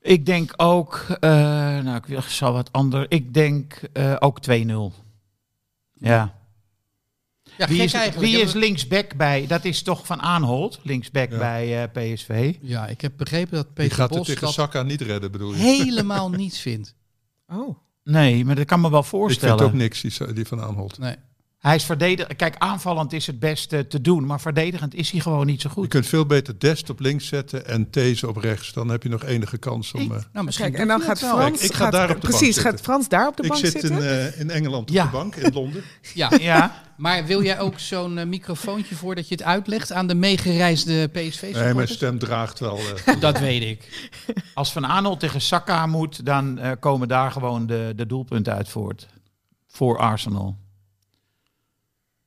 Ik 0.00 0.26
denk 0.26 0.52
ook. 0.56 1.04
eh, 1.20 1.30
nou, 1.80 2.00
ik 2.06 2.20
zal 2.20 2.52
wat 2.52 2.72
ander. 2.72 3.06
Ik 3.08 3.34
denk 3.34 3.80
eh, 3.92 4.16
ook 4.18 4.38
2-0. 4.50 4.92
Ja. 5.92 6.35
Ja, 7.58 7.66
Wie 7.68 7.82
is, 7.82 7.92
wie 8.18 8.40
Ik 8.40 8.52
linksback 8.52 9.14
bij? 9.16 9.46
Dat 9.46 9.64
is 9.64 9.82
toch 9.82 10.06
van 10.06 10.20
Aanholt, 10.22 10.80
linksback 10.82 11.30
Ja. 11.30 11.38
bij 11.38 11.82
eh, 11.92 12.12
PSV. 12.14 12.54
Ja, 12.60 12.86
ik 12.86 13.00
heb 13.00 13.12
begrepen 13.16 13.54
dat 13.56 13.64
Die 13.64 13.74
Peter 13.74 13.96
gaat 13.96 14.08
het 14.08 14.18
Bos 14.18 14.26
tegen 14.26 14.42
dat 14.44 14.52
Saka 14.52 14.82
niet 14.82 15.00
redden, 15.00 15.30
bedoel 15.32 15.50
je? 15.52 15.56
helemaal 15.58 16.30
niets 16.30 16.58
vindt. 16.60 16.94
Oh. 17.46 17.78
Nee, 18.04 18.44
maar 18.44 18.54
dat 18.54 18.64
kan 18.66 18.80
me 18.80 18.90
wel 18.90 19.00
ik 19.00 19.06
voorstellen. 19.06 19.58
vind 19.58 19.70
ook 19.70 19.76
niks, 19.76 20.00
die, 20.00 20.32
die 20.32 20.46
van 20.46 20.60
Aanholt. 20.62 20.98
Nee. 20.98 21.14
Hij 21.56 21.74
is 21.74 21.84
verdedigend. 21.84 22.36
Kijk, 22.36 22.54
aanvallend 22.58 23.12
is 23.12 23.26
het 23.26 23.38
beste 23.38 23.86
te 23.86 24.00
doen, 24.00 24.26
maar 24.26 24.40
verdedigend 24.40 24.94
is 24.94 25.10
hij 25.10 25.20
gewoon 25.20 25.46
niet 25.46 25.60
zo 25.60 25.68
Je 25.68 25.74
goed. 25.74 25.88
kunt 25.88 26.06
veel 26.06 26.26
beter 26.26 26.58
Dest 26.58 26.90
op 26.90 27.00
links 27.00 27.26
zetten 27.26 27.66
en 27.66 27.90
These 27.90 28.28
op 28.28 28.36
rechts. 28.36 28.72
Dan 28.72 28.88
heb 28.88 29.02
je 29.02 29.08
nog 29.08 29.24
enige 29.24 29.58
kans 29.58 29.92
om... 29.92 30.00
Ik- 30.00 30.10
eh, 30.12 30.18
Nou, 30.32 30.44
misschien 30.44 30.66
Kijk, 30.70 30.78
en 30.80 30.88
dan 30.88 31.00
gaat. 31.00 31.18
Frans... 31.18 31.62
Ik 31.62 31.72
ga 31.72 31.84
gaat, 31.84 31.92
daar 31.92 32.10
op 32.10 32.20
de 32.20 32.28
bank 32.28 32.36
Precies, 32.38 32.58
gaat 32.58 32.80
Frans 32.80 33.08
daar 33.08 33.26
op 33.28 33.36
de 33.36 33.42
ik 33.42 33.48
bank 33.48 33.60
zit 33.60 33.70
zitten? 33.72 33.90
in, 33.92 33.98
eh, 34.02 34.40
in 34.40 34.50
Engeland 34.50 34.88
op 34.88 34.94
Ja. 34.94 35.04
de 35.04 35.10
bank, 35.10 35.36
in 35.36 35.52
Londen. 35.52 35.82
Ja, 36.14 36.30
Ja, 36.40 36.82
maar 36.96 37.26
wil 37.26 37.42
jij 37.42 37.60
ook 37.60 37.78
zo'n 37.78 38.18
eh, 38.18 38.26
microfoontje 38.26 38.94
voor 38.94 39.14
dat 39.14 39.28
je 39.28 39.34
het 39.34 39.44
uitlegt 39.44 39.92
aan 39.92 40.06
de 40.06 40.14
meegereisde 40.14 41.10
Nee, 41.52 41.74
mijn 41.74 41.88
stem 41.88 42.18
draagt 42.18 42.58
wel. 42.58 42.78
eh, 43.04 43.20
dat 43.20 43.38
weet 43.38 43.62
ik. 43.62 44.10
als 44.54 44.72
Van 44.72 44.86
Aanholt 44.86 45.20
tegen 45.20 45.40
Saka 45.40 45.86
moet, 45.86 46.24
dan 46.26 46.58
eh, 46.58 46.70
komen 46.80 47.08
daar 47.08 47.30
gewoon 47.32 47.66
de, 47.66 47.92
de 47.96 48.06
doelpunten 48.06 48.52
uit 48.54 48.68
voort. 48.68 49.06
Voor 49.68 49.98
Arsenal. 49.98 50.56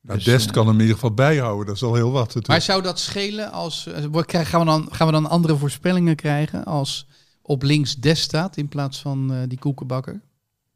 Nou, 0.00 0.16
Dus, 0.16 0.24
Dest 0.24 0.46
eh, 0.46 0.52
kan 0.52 0.66
hem 0.66 0.74
in 0.74 0.80
ieder 0.80 0.94
geval 0.94 1.14
bijhouden. 1.14 1.66
Dat 1.66 1.76
is 1.76 1.82
al 1.82 1.94
heel 1.94 2.10
wat. 2.10 2.20
natuurlijk. 2.26 2.48
Maar 2.48 2.62
zou 2.62 2.82
dat 2.82 2.98
schelen 2.98 3.52
als... 3.52 3.86
eh, 3.86 4.44
gaan, 4.44 4.60
we 4.60 4.66
dan, 4.66 4.88
gaan 4.90 5.06
we 5.06 5.12
dan 5.12 5.28
andere 5.28 5.56
voorspellingen 5.56 6.16
krijgen 6.16 6.64
als 6.64 7.06
op 7.42 7.62
links 7.62 7.96
Des 7.96 8.20
staat 8.20 8.56
in 8.56 8.68
plaats 8.68 9.00
van 9.00 9.32
eh, 9.32 9.42
die 9.48 9.58
koekenbakker? 9.58 10.20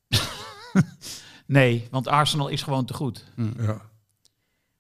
Nee, 1.46 1.88
want 1.90 2.08
Arsenal 2.08 2.48
is 2.48 2.62
gewoon 2.62 2.84
te 2.84 2.94
goed. 2.94 3.24
Ja. 3.58 3.80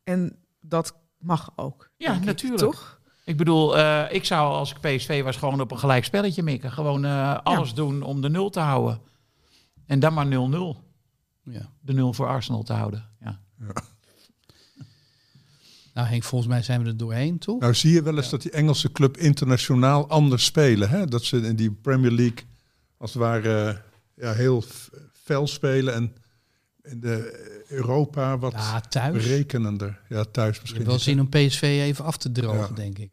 En 0.04 0.36
dat 0.60 0.94
mag 1.18 1.52
ook. 1.56 1.90
Ja, 1.96 2.08
denk 2.08 2.20
ik, 2.20 2.26
natuurlijk. 2.26 2.62
Toch? 2.62 3.00
Ik 3.24 3.36
bedoel, 3.36 3.76
eh, 3.78 4.04
ik 4.10 4.24
zou 4.24 4.52
als 4.52 4.70
ik 4.74 4.80
PSV 4.80 5.22
was 5.22 5.36
gewoon 5.36 5.60
op 5.60 5.70
een 5.70 5.78
gelijk 5.78 6.04
spelletje 6.04 6.42
mikken. 6.42 6.72
Gewoon 6.72 7.04
eh, 7.04 7.38
alles 7.42 7.74
doen 7.74 8.02
om 8.02 8.20
de 8.20 8.28
nul 8.28 8.50
te 8.50 8.60
houden. 8.60 9.00
En 9.86 10.00
dan 10.00 10.14
maar 10.14 10.26
0-0. 10.26 10.30
Ja. 11.42 11.70
De 11.80 11.92
nul 11.92 12.12
voor 12.12 12.26
Arsenal 12.26 12.62
te 12.62 12.72
houden. 12.72 13.10
Ja. 13.20 13.40
Nou 15.94 16.08
Henk, 16.08 16.22
volgens 16.24 16.50
mij 16.50 16.62
zijn 16.62 16.82
we 16.82 16.88
er 16.88 16.96
doorheen, 16.96 17.38
toch? 17.38 17.60
Nou 17.60 17.74
zie 17.74 17.92
je 17.92 18.02
wel 18.02 18.16
eens 18.16 18.30
dat 18.30 18.42
die 18.42 18.50
Engelse 18.50 18.92
club 18.92 19.16
internationaal 19.16 20.08
anders 20.08 20.44
spelen. 20.44 20.88
Hè? 20.88 21.06
Dat 21.06 21.24
ze 21.24 21.36
in 21.36 21.56
die 21.56 21.70
Premier 21.72 22.10
League 22.10 22.38
als 22.96 23.12
het 23.12 23.22
ware 23.22 23.82
ja, 24.16 24.32
heel 24.32 24.64
fel 25.12 25.46
spelen 25.46 25.94
en 25.94 26.14
in 26.82 27.00
de 27.00 27.42
Europa 27.68 28.38
wat 28.38 28.52
Ja, 28.52 28.80
thuis. 28.80 29.22
Je 29.22 29.28
berekenender. 29.28 30.00
Ja, 30.08 30.24
thuis 30.24 30.60
misschien. 30.60 30.84
wel 30.84 30.92
niet, 30.92 31.02
zin 31.02 31.20
om 31.20 31.28
PSV 31.28 31.62
even 31.62 32.04
af 32.04 32.16
te 32.16 32.32
drogen, 32.32 32.58
Ja. 32.68 32.74
denk 32.74 32.98
ik. 32.98 33.10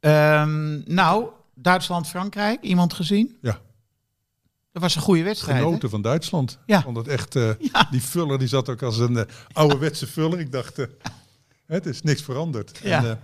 Ehm, 0.00 0.94
nou, 0.94 1.28
Duitsland-Frankrijk, 1.54 2.62
iemand 2.62 2.92
gezien? 2.92 3.36
Ja. 3.40 3.60
Dat 4.76 4.84
was 4.84 4.94
een 4.96 5.02
goede 5.02 5.22
wedstrijd. 5.22 5.58
hè? 5.58 5.64
Genoten 5.64 5.90
van 5.90 6.02
Duitsland. 6.02 6.58
Ja. 6.66 6.82
Vond 6.82 6.96
het 6.96 7.08
echt, 7.08 7.36
eh, 7.36 7.50
Ja. 7.72 7.88
die 7.90 8.02
vuller 8.02 8.38
die 8.38 8.48
zat 8.48 8.68
ook 8.68 8.82
als 8.82 8.98
een 8.98 9.16
eh, 9.16 9.24
ouderwetse 9.52 10.06
vuller. 10.06 10.38
Ik 10.40 10.52
dacht, 10.52 10.78
eh, 10.78 10.86
het 11.66 11.86
is 11.86 12.02
niks 12.02 12.22
veranderd. 12.22 12.80
Ja. 12.82 12.98
En, 12.98 13.10
eh, 13.10 13.16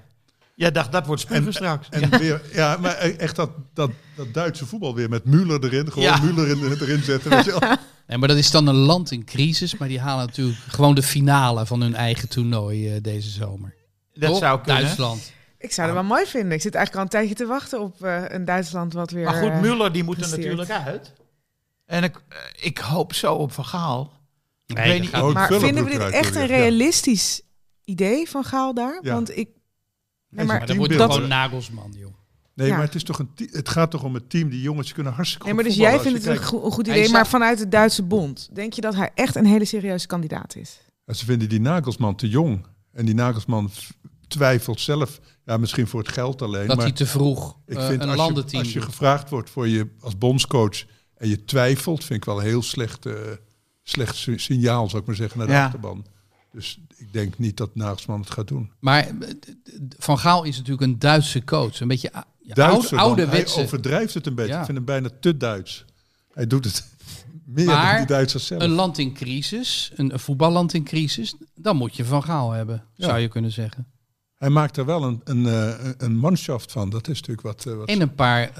Jij 0.55 0.70
dacht, 0.70 0.92
dat 0.92 1.07
wordt 1.07 1.22
spugen 1.22 1.46
En- 1.46 1.53
straks. 1.53 1.88
En 1.88 2.18
weer, 2.18 2.42
ja, 2.53 2.76
maar 2.80 2.96
e- 3.05 3.11
echt 3.16 3.36
dat, 3.36 3.50
dat, 3.74 3.90
dat 4.16 4.34
Duitse 4.34 4.66
voetbal 4.66 4.94
weer 4.94 5.09
met 5.09 5.22
Müller 5.24 5.64
erin. 5.64 5.92
Gewoon 5.92 6.09
Ja. 6.09 6.20
Müller 6.22 6.48
in, 6.50 6.76
erin 6.80 7.03
zetten. 7.03 7.30
Weet 7.30 7.44
je 7.44 7.59
wel. 7.61 7.76
Nee, 8.07 8.18
maar 8.18 8.28
dat 8.28 8.36
is 8.36 8.50
dan 8.50 8.66
een 8.66 8.74
land 8.74 9.11
in 9.11 9.24
crisis, 9.24 9.76
maar 9.78 9.88
die 9.88 10.00
halen 10.00 10.26
natuurlijk 10.26 10.59
gewoon 10.68 10.94
de 10.94 11.03
finale 11.03 11.66
van 11.66 11.80
hun 11.80 11.94
eigen 11.94 12.28
toernooi 12.28 12.94
eh, 12.94 13.03
deze 13.03 13.30
zomer. 13.30 13.74
dat 14.14 14.28
Toch? 14.30 14.38
zou 14.38 14.61
kunnen. 14.61 14.82
Duitsland. 14.82 15.32
Ik 15.59 15.72
zou 15.72 15.86
het 15.88 15.96
wel 15.96 16.07
mooi 16.07 16.26
vinden. 16.26 16.53
Ik 16.53 16.61
zit 16.62 16.74
eigenlijk 16.74 16.96
al 16.96 17.03
een 17.03 17.26
tijdje 17.26 17.44
te 17.44 17.50
wachten 17.53 17.80
op 17.80 18.03
eh, 18.05 18.22
een 18.28 18.44
Duitsland 18.44 18.92
wat 18.92 19.11
weer... 19.11 19.24
Maar 19.24 19.42
goed, 19.42 19.61
Muller 19.61 19.92
die 19.92 20.05
moet 20.05 20.20
er 20.24 20.30
natuurlijk 20.30 20.70
uit. 20.70 21.12
En 21.85 22.03
ik, 22.05 22.22
eh, 22.28 22.37
ik 22.66 22.78
hoop 22.78 23.14
zo 23.14 23.35
op 23.35 23.53
Van 23.53 23.64
Gaal. 23.64 24.12
Ik 24.66 24.76
Nee, 24.76 24.87
weet 24.89 25.01
niet, 25.01 25.12
maar 25.33 25.49
vinden 25.49 25.74
we 25.85 25.91
moet 25.91 26.01
dit 26.01 26.11
echt 26.11 26.35
een 26.35 26.41
ja. 26.41 26.47
realistisch 26.47 27.43
idee 27.85 28.28
van 28.28 28.45
Gaal 28.45 28.74
daar? 28.74 28.99
Ja. 29.03 29.12
Want 29.14 29.37
ik... 29.37 29.49
Nee, 30.28 30.47
maar 30.47 30.66
dan 30.66 30.78
het 30.80 30.93
gewoon 30.93 31.28
Nagelsman, 31.28 31.93
joh. 31.97 32.14
Nee, 32.55 32.68
Ja. 32.68 32.74
maar 32.76 32.85
het, 32.85 32.95
is 32.95 33.03
toch 33.05 33.18
een 33.18 33.30
het 33.51 33.68
gaat 33.68 33.91
toch 33.91 34.03
om 34.03 34.14
het 34.14 34.30
team. 34.30 34.49
Die 34.49 34.61
jongens 34.61 34.93
kunnen 34.93 35.12
hartstikke 35.12 35.47
Nee, 35.47 35.55
maar 35.55 35.64
dus 35.64 35.74
jij 35.76 36.01
vindt 36.01 36.18
het 36.18 36.26
een, 36.26 36.33
kijkt. 36.33 36.49
go- 36.49 36.64
een 36.64 36.70
goed 36.70 36.87
idee, 36.87 37.09
maar 37.11 37.26
vanuit 37.26 37.59
de 37.59 37.68
Duitse 37.68 38.03
bond. 38.03 38.49
Denk 38.53 38.72
je 38.72 38.80
dat 38.80 38.95
hij 38.95 39.11
echt 39.14 39.35
een 39.37 39.47
hele 39.47 39.64
serieuze 39.64 40.07
kandidaat 40.07 40.57
is? 40.57 40.80
Ja, 41.07 41.12
Ze 41.12 41.24
vinden 41.24 41.49
die 41.49 41.61
Nagelsman 41.61 42.14
te 42.16 42.28
jong. 42.28 42.66
En 42.93 43.05
die 43.05 43.14
Nagelsman 43.14 43.70
twijfelt 44.28 44.80
zelf. 44.80 45.20
Ja, 45.45 45.57
misschien 45.57 45.87
voor 45.87 46.01
het 46.01 46.09
geld 46.12 46.43
alleen. 46.43 46.66
Dat 46.66 46.76
maar 46.76 46.85
hij 46.87 46.95
te 46.95 47.07
vroeg 47.07 47.57
ik 47.66 47.76
eh, 47.76 47.87
vind 47.87 48.03
een 48.03 48.09
als, 48.09 48.16
landenteam 48.18 48.51
je, 48.53 48.59
als 48.59 48.72
je 48.72 48.80
gevraagd 48.83 49.30
wordt 49.30 49.51
voor 49.51 49.68
je 49.68 49.89
als 50.01 50.18
bondscoach 50.18 50.85
en 51.22 51.28
je 51.28 51.44
twijfelt, 51.44 52.04
vind 52.04 52.18
ik 52.18 52.24
wel 52.24 52.38
een 52.38 52.44
heel 52.44 52.62
slecht, 52.62 53.06
eh, 53.06 53.14
slecht 53.82 54.16
si- 54.16 54.38
signaal, 54.38 54.88
zou 54.88 55.00
ik 55.00 55.06
maar 55.06 55.16
zeggen, 55.16 55.38
naar 55.38 55.46
de 55.46 55.52
Ja. 55.52 55.64
achterban. 55.64 56.06
Dus 56.52 56.78
ik 56.96 57.12
denk 57.12 57.38
niet 57.38 57.56
dat 57.56 57.74
Nagelsman 57.74 58.20
het 58.20 58.30
gaat 58.30 58.48
doen. 58.48 58.70
Maar 58.80 59.06
eh, 59.06 59.12
Van 59.98 60.18
Gaal 60.18 60.44
is 60.44 60.56
natuurlijk 60.56 60.82
een 60.82 60.98
Duitse 60.98 61.44
coach. 61.44 61.80
Een 61.80 61.88
beetje 61.88 62.10
ja, 62.40 62.54
Duitser 62.54 62.98
oude. 62.98 63.26
Hij 63.26 63.46
overdrijft 63.56 64.14
het 64.14 64.26
een 64.26 64.34
beetje. 64.34 64.52
Ja. 64.52 64.58
Ik 64.58 64.64
vind 64.64 64.76
hem 64.76 64.86
bijna 64.86 65.10
te 65.20 65.36
Duits. 65.36 65.84
Hij 66.32 66.46
doet 66.46 66.64
het 66.64 66.84
meer 67.46 67.64
Maar 67.66 67.86
dan 67.90 67.96
die 67.96 68.06
Duitsers 68.06 68.46
zelf. 68.46 68.62
Een 68.62 68.70
land 68.70 68.98
in 68.98 69.12
crisis, 69.14 69.92
een, 69.94 70.12
een 70.12 70.20
voetballand 70.20 70.74
in 70.74 70.84
crisis, 70.84 71.34
dan 71.54 71.76
moet 71.76 71.96
je 71.96 72.04
Van 72.04 72.22
Gaal 72.22 72.50
hebben, 72.50 72.84
Ja. 72.94 73.06
zou 73.06 73.18
je 73.18 73.28
kunnen 73.28 73.52
zeggen. 73.52 73.86
Hij 74.36 74.50
maakt 74.50 74.76
er 74.76 74.84
wel 74.84 75.02
een, 75.04 75.20
een, 75.24 75.46
eh, 75.46 75.90
een 75.98 76.16
manschaft 76.16 76.72
van. 76.72 76.90
Dat 76.90 77.08
is 77.08 77.20
natuurlijk 77.20 77.46
wat... 77.46 77.64
wat 77.76 77.88
En 77.88 78.00
een 78.00 78.14
paar 78.14 78.50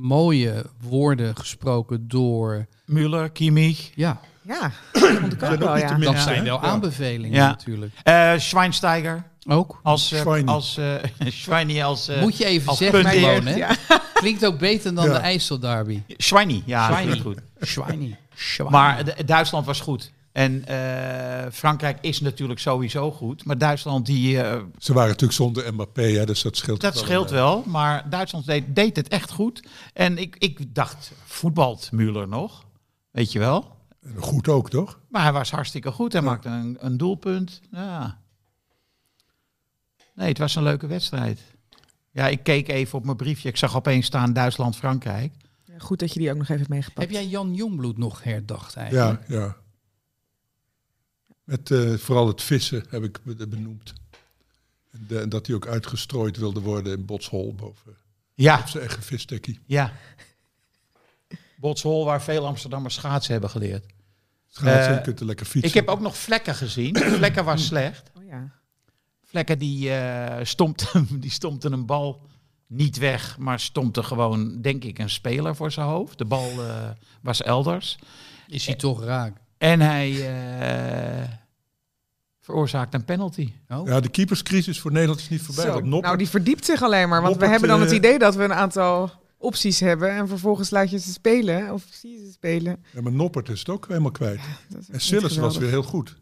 mooie 0.00 0.64
woorden 0.80 1.36
gesproken 1.36 2.08
door... 2.08 2.66
Müller, 2.86 3.30
Kimmich, 3.32 3.90
Ja, 3.94 4.20
Ja, 4.42 4.72
dat 4.92 5.02
vond 5.20 5.32
ik 5.32 5.42
ook 5.42 5.48
zijn 5.48 5.58
wel, 5.58 5.76
ja. 5.76 5.96
dat 5.98 6.18
zijn 6.20 6.50
aanbevelingen 6.50 7.36
Ja. 7.38 7.46
natuurlijk. 7.48 7.92
eh 8.02 8.32
Schweinsteiger 8.36 9.24
Ook. 9.48 9.80
als 9.82 10.12
eh, 10.12 10.18
Schweini. 10.20 10.46
als 10.48 10.76
eh 10.76 10.94
Schweini 11.42 11.82
als 11.82 12.08
eh, 12.08 12.20
Moet 12.20 12.36
je 12.36 12.44
even 12.44 12.68
als 12.68 12.78
zeggen 12.78 13.04
gewoon, 13.06 13.46
hè? 13.46 13.54
Ja. 13.54 13.70
Klinkt 14.14 14.46
ook 14.46 14.58
beter 14.58 14.94
dan 14.94 15.04
Ja. 15.06 15.12
de 15.12 15.18
IJsselderby. 15.18 16.02
Schweini, 16.16 16.62
ja, 16.66 16.86
Schweini. 16.86 17.20
goed. 17.20 17.38
Schweini. 17.60 18.16
Schweini. 18.34 18.72
Maar 18.76 19.04
de- 19.04 19.24
Duitsland 19.24 19.66
was 19.66 19.80
goed. 19.80 20.10
En 20.32 20.66
eh, 20.66 21.50
Frankrijk 21.52 21.98
is 22.00 22.20
natuurlijk 22.20 22.60
sowieso 22.60 23.10
goed. 23.12 23.44
Maar 23.44 23.58
Duitsland, 23.58 24.06
die, 24.06 24.42
eh, 24.42 24.62
Ze 24.78 24.92
waren 24.92 25.08
natuurlijk 25.08 25.38
zonder 25.38 25.72
Mbappé, 25.74 26.02
hè, 26.02 26.26
dus 26.26 26.42
dat 26.42 26.56
scheelt 26.56 26.80
dat 26.80 26.94
wel 26.94 27.02
scheelt 27.02 27.30
een, 27.30 27.36
wel. 27.36 27.62
Maar 27.66 28.10
Duitsland 28.10 28.46
deed, 28.46 28.74
deed 28.74 28.96
het 28.96 29.08
echt 29.08 29.30
goed. 29.30 29.62
En 29.92 30.18
ik, 30.18 30.36
ik 30.38 30.74
dacht, 30.74 31.12
voetbalt 31.24 31.90
Müller 31.94 32.28
nog? 32.28 32.64
Weet 33.10 33.32
je 33.32 33.38
wel? 33.38 33.76
eh, 34.02 34.10
Goed 34.22 34.48
ook, 34.48 34.70
toch? 34.70 34.98
Maar 35.08 35.22
hij 35.22 35.32
was 35.32 35.50
hartstikke 35.50 35.92
goed. 35.92 36.12
Hij 36.12 36.22
Ja. 36.22 36.28
maakte 36.28 36.48
een, 36.48 36.76
een 36.80 36.96
doelpunt. 36.96 37.60
Ja. 37.70 38.18
Nee, 40.14 40.28
het 40.28 40.38
was 40.38 40.54
een 40.54 40.62
leuke 40.62 40.86
wedstrijd. 40.86 41.40
Ja, 42.10 42.28
ik 42.28 42.42
keek 42.42 42.68
even 42.68 42.98
op 42.98 43.04
mijn 43.04 43.16
briefje. 43.16 43.48
Ik 43.48 43.56
zag 43.56 43.76
opeens 43.76 44.06
staan 44.06 44.32
Duitsland-Frankrijk. 44.32 45.32
Ja, 45.64 45.74
Goed 45.78 45.98
dat 45.98 46.12
je 46.12 46.18
die 46.20 46.30
ook 46.30 46.36
nog 46.36 46.44
even 46.46 46.56
hebt 46.56 46.68
meegepakt. 46.68 47.00
Heb 47.00 47.10
jij 47.10 47.26
Jan 47.26 47.54
Jongbloed 47.54 47.98
nog 47.98 48.22
herdacht 48.24 48.76
eigenlijk? 48.76 49.28
Ja, 49.28 49.36
ja. 49.38 49.56
Met 51.50 51.70
eh, 51.70 51.94
vooral 51.94 52.26
het 52.26 52.42
vissen 52.42 52.84
heb 52.88 53.02
ik 53.02 53.18
be- 53.22 53.46
benoemd. 53.48 53.92
En, 54.90 55.04
de- 55.08 55.18
en 55.20 55.28
dat 55.28 55.46
hij 55.46 55.56
ook 55.56 55.66
uitgestrooid 55.66 56.36
wilde 56.36 56.60
worden 56.60 56.92
in 56.98 57.04
Botshol 57.04 57.54
boven 57.54 57.96
Ja, 58.34 58.58
op 58.58 58.68
zijn 58.68 58.82
eigen 58.82 59.02
vistekkie. 59.02 59.58
ja. 59.66 59.92
Botshol, 61.56 62.04
waar 62.04 62.22
veel 62.22 62.46
Amsterdammers 62.46 62.94
schaatsen 62.94 63.32
hebben 63.32 63.50
geleerd. 63.50 63.86
Schaatsen, 64.48 64.94
je 64.94 65.00
kunt 65.00 65.20
er 65.20 65.26
lekker 65.26 65.46
fietsen. 65.46 65.68
Ik 65.68 65.74
heb 65.74 65.88
ook 65.88 66.00
nog 66.00 66.16
vlekken 66.16 66.54
gezien. 66.54 66.96
vlekken 67.20 67.44
was 67.44 67.66
slecht. 67.66 68.10
Oh, 68.18 68.24
ja. 68.26 68.50
Vlekken 69.24 69.58
die, 69.58 69.90
eh 69.92 70.44
stompten, 70.44 71.06
die 71.20 71.30
stompten 71.30 71.72
een 71.72 71.86
bal 71.86 72.26
niet 72.66 72.98
weg, 72.98 73.38
maar 73.38 73.60
stompte 73.60 74.02
gewoon, 74.02 74.60
denk 74.62 74.84
ik, 74.84 74.98
een 74.98 75.10
speler 75.10 75.56
voor 75.56 75.72
zijn 75.72 75.86
hoofd. 75.86 76.18
De 76.18 76.24
bal 76.24 76.50
eh, 76.66 76.90
was 77.22 77.42
elders. 77.42 77.98
Is 78.46 78.66
hij 78.66 78.74
toch 78.74 79.04
raak? 79.04 79.36
En 79.60 79.80
hij 79.80 80.28
eh 80.30 81.28
veroorzaakte 82.40 82.96
een 82.96 83.04
penalty. 83.04 83.52
Oh. 83.68 83.86
Ja, 83.88 84.00
de 84.00 84.08
keeperscrisis 84.08 84.80
voor 84.80 84.92
Nederland 84.92 85.20
is 85.20 85.28
niet 85.28 85.42
voorbij. 85.42 85.64
Zo, 85.64 85.72
Noppert, 85.80 86.02
nou, 86.02 86.16
die 86.16 86.28
verdiept 86.28 86.64
zich 86.64 86.82
alleen 86.82 87.08
maar. 87.08 87.22
Want 87.22 87.36
we 87.36 87.46
hebben 87.46 87.68
dan 87.68 87.80
het 87.80 87.90
eh, 87.90 87.96
idee 87.96 88.18
dat 88.18 88.34
we 88.34 88.42
een 88.44 88.52
aantal 88.54 89.10
opties 89.38 89.80
hebben. 89.80 90.10
En 90.10 90.28
vervolgens 90.28 90.70
laat 90.70 90.90
je 90.90 90.98
ze 90.98 91.12
spelen. 91.12 91.72
Of 91.72 91.84
zie 91.90 92.10
je 92.12 92.24
ze 92.26 92.32
spelen. 92.32 92.84
ja, 92.92 93.00
maar 93.00 93.12
Noppert 93.12 93.48
is 93.48 93.58
het 93.58 93.68
ook 93.68 93.88
helemaal 93.88 94.10
kwijt. 94.10 94.40
En 94.90 95.00
Sillis 95.00 95.36
was 95.36 95.56
weer 95.56 95.68
heel 95.68 95.82
goed. 95.82 96.16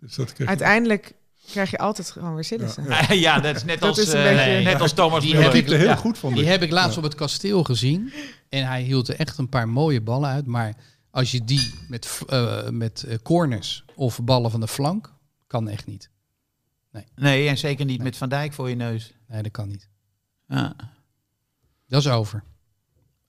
Dus 0.00 0.14
dat 0.14 0.32
kreeg 0.32 0.48
Uiteindelijk 0.48 1.12
krijg 1.50 1.70
je 1.70 1.78
altijd 1.78 2.10
gewoon 2.10 2.34
weer 2.34 2.44
Sillissen. 2.44 2.84
Ja, 2.88 3.12
ja, 3.26 3.40
dat 3.40 3.56
is 3.56 3.64
net 3.64 3.80
Dat 3.80 3.88
als, 3.88 3.98
is 3.98 4.12
een 4.12 4.18
eh, 4.24 4.24
beetje- 4.46 4.62
net 4.62 4.80
als 4.80 4.92
Thomas 4.92 5.22
Die 5.24 5.36
heb 5.36 5.54
ik- 5.54 5.68
heel 5.68 5.78
ja, 5.84 5.96
goed 5.96 6.18
van 6.18 6.34
Die 6.34 6.46
heb 6.46 6.62
ik 6.62 6.70
laatst 6.70 6.96
op 6.96 7.02
het 7.02 7.14
kasteel 7.14 7.64
gezien. 7.64 8.12
En 8.48 8.66
hij 8.66 8.82
hield 8.82 9.08
er 9.08 9.16
echt 9.16 9.38
een 9.38 9.48
paar 9.48 9.68
mooie 9.68 10.00
ballen 10.00 10.30
uit. 10.30 10.46
Maar 10.46 10.74
als 11.14 11.30
je 11.30 11.44
die 11.44 11.74
met, 11.88 12.20
eh, 12.28 12.68
met 12.68 13.02
eh, 13.02 13.16
corners 13.22 13.84
of 13.94 14.22
ballen 14.24 14.50
van 14.50 14.60
de 14.60 14.68
flank, 14.68 15.12
kan 15.46 15.68
echt 15.68 15.86
niet. 15.86 16.10
Nee, 17.14 17.48
en 17.48 17.58
zeker 17.58 17.84
niet 17.84 18.02
met 18.02 18.16
Van 18.16 18.28
Dijk 18.28 18.52
voor 18.52 18.68
je 18.68 18.74
neus. 18.74 19.14
Nee, 19.28 19.42
dat 19.42 19.52
kan 19.52 19.68
niet. 19.68 19.88
Ja. 20.48 20.74
Dat 21.86 22.00
is 22.00 22.08
over. 22.08 22.42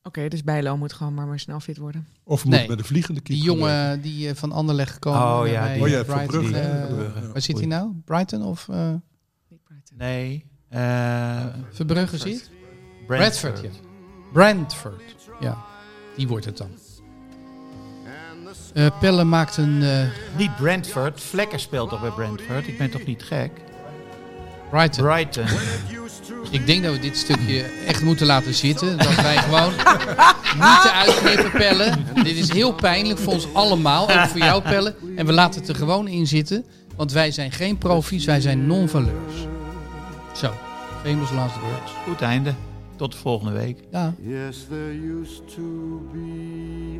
Oké, 0.04 0.28
dus 0.28 0.44
Bijlo 0.44 0.78
moet 0.78 0.94
gewoon 0.94 1.14
maar, 1.14 1.28
maar 1.28 1.40
snel 1.40 1.60
fit 1.60 1.78
worden. 1.78 2.08
Of 2.24 2.44
we 2.44 2.50
Nee. 2.50 2.76
de 2.76 2.84
vliegende 2.84 3.22
Die 3.24 3.38
keeper 3.44 3.54
jongen 3.60 4.02
die 4.02 4.30
eh, 4.30 4.36
van 4.36 4.52
Anderlecht 4.52 4.94
gekomen 4.94 5.22
Oh, 5.40 5.48
ja, 5.48 5.74
die- 5.74 5.82
Oh 5.82 5.88
ja, 5.88 6.04
Brighton. 6.04 6.54
Eh, 6.54 6.86
Verbrugge. 6.86 7.32
waar 7.32 7.42
zit 7.42 7.58
hij 7.58 7.66
nou? 7.68 7.92
Brighton 8.06 8.44
of 8.44 8.70
eh 8.70 8.94
Nee. 9.96 10.46
eh 10.70 11.46
Verbrugge 11.72 12.18
zit? 12.18 12.50
Brentford. 13.08 13.54
Bradford, 13.54 13.62
ja. 13.62 13.80
Brentford, 14.34 15.02
ja. 15.40 15.66
Die 16.18 16.28
wordt 16.28 16.46
het 16.46 16.58
dan. 16.58 16.70
Eh, 18.76 18.86
Pelle 19.00 19.24
maakt 19.24 19.58
een 19.58 19.84
eh, 19.84 20.08
Niet 20.38 20.56
Brentford. 20.56 21.22
Vlekker 21.22 21.60
speelt 21.60 21.90
toch 21.90 22.02
bij 22.02 22.10
Brentford? 22.10 22.68
Ik 22.68 22.78
ben 22.78 22.92
toch 22.92 23.06
niet 23.06 23.24
gek? 23.24 23.52
Brighton. 24.70 25.04
Brighton. 25.06 25.46
Ik 26.50 26.66
denk 26.66 26.84
dat 26.84 26.94
we 26.94 27.00
dit 27.00 27.18
stukje 27.18 27.62
echt 27.88 28.04
moeten 28.04 28.26
laten 28.26 28.54
zitten. 28.54 28.98
Dat 28.98 29.16
wij 29.16 29.38
gewoon 29.38 29.72
niet 30.54 30.82
te 30.82 30.92
uitknippen 30.92 31.52
pellen. 31.52 32.06
Dit 32.24 32.36
is 32.36 32.52
heel 32.52 32.74
pijnlijk 32.74 33.20
voor 33.20 33.34
ons 33.34 33.54
allemaal. 33.54 34.10
Ook 34.10 34.28
voor 34.28 34.40
jou 34.40 34.62
pellen. 34.62 34.96
En 35.16 35.26
we 35.26 35.32
laten 35.32 35.60
het 35.60 35.70
er 35.70 35.76
gewoon 35.76 36.08
in 36.08 36.28
zitten. 36.28 36.66
Want 36.96 37.12
wij 37.12 37.32
zijn 37.32 37.52
geen 37.52 37.78
profies, 37.78 38.26
wij 38.26 38.42
zijn 38.42 38.68
non-valeurs. 38.68 39.36
Zo, 40.34 40.54
famous 41.04 41.32
last 41.32 41.60
words. 41.60 41.92
Goed 42.08 42.22
einde. 42.22 42.54
Tot 42.96 43.12
de 43.12 43.18
volgende 43.18 43.52
week. 43.52 43.78
Ja, 43.92 44.14
Yes, 44.22 44.66
there 44.70 45.20
used 45.22 45.56
to 45.56 45.62
be 46.14 47.00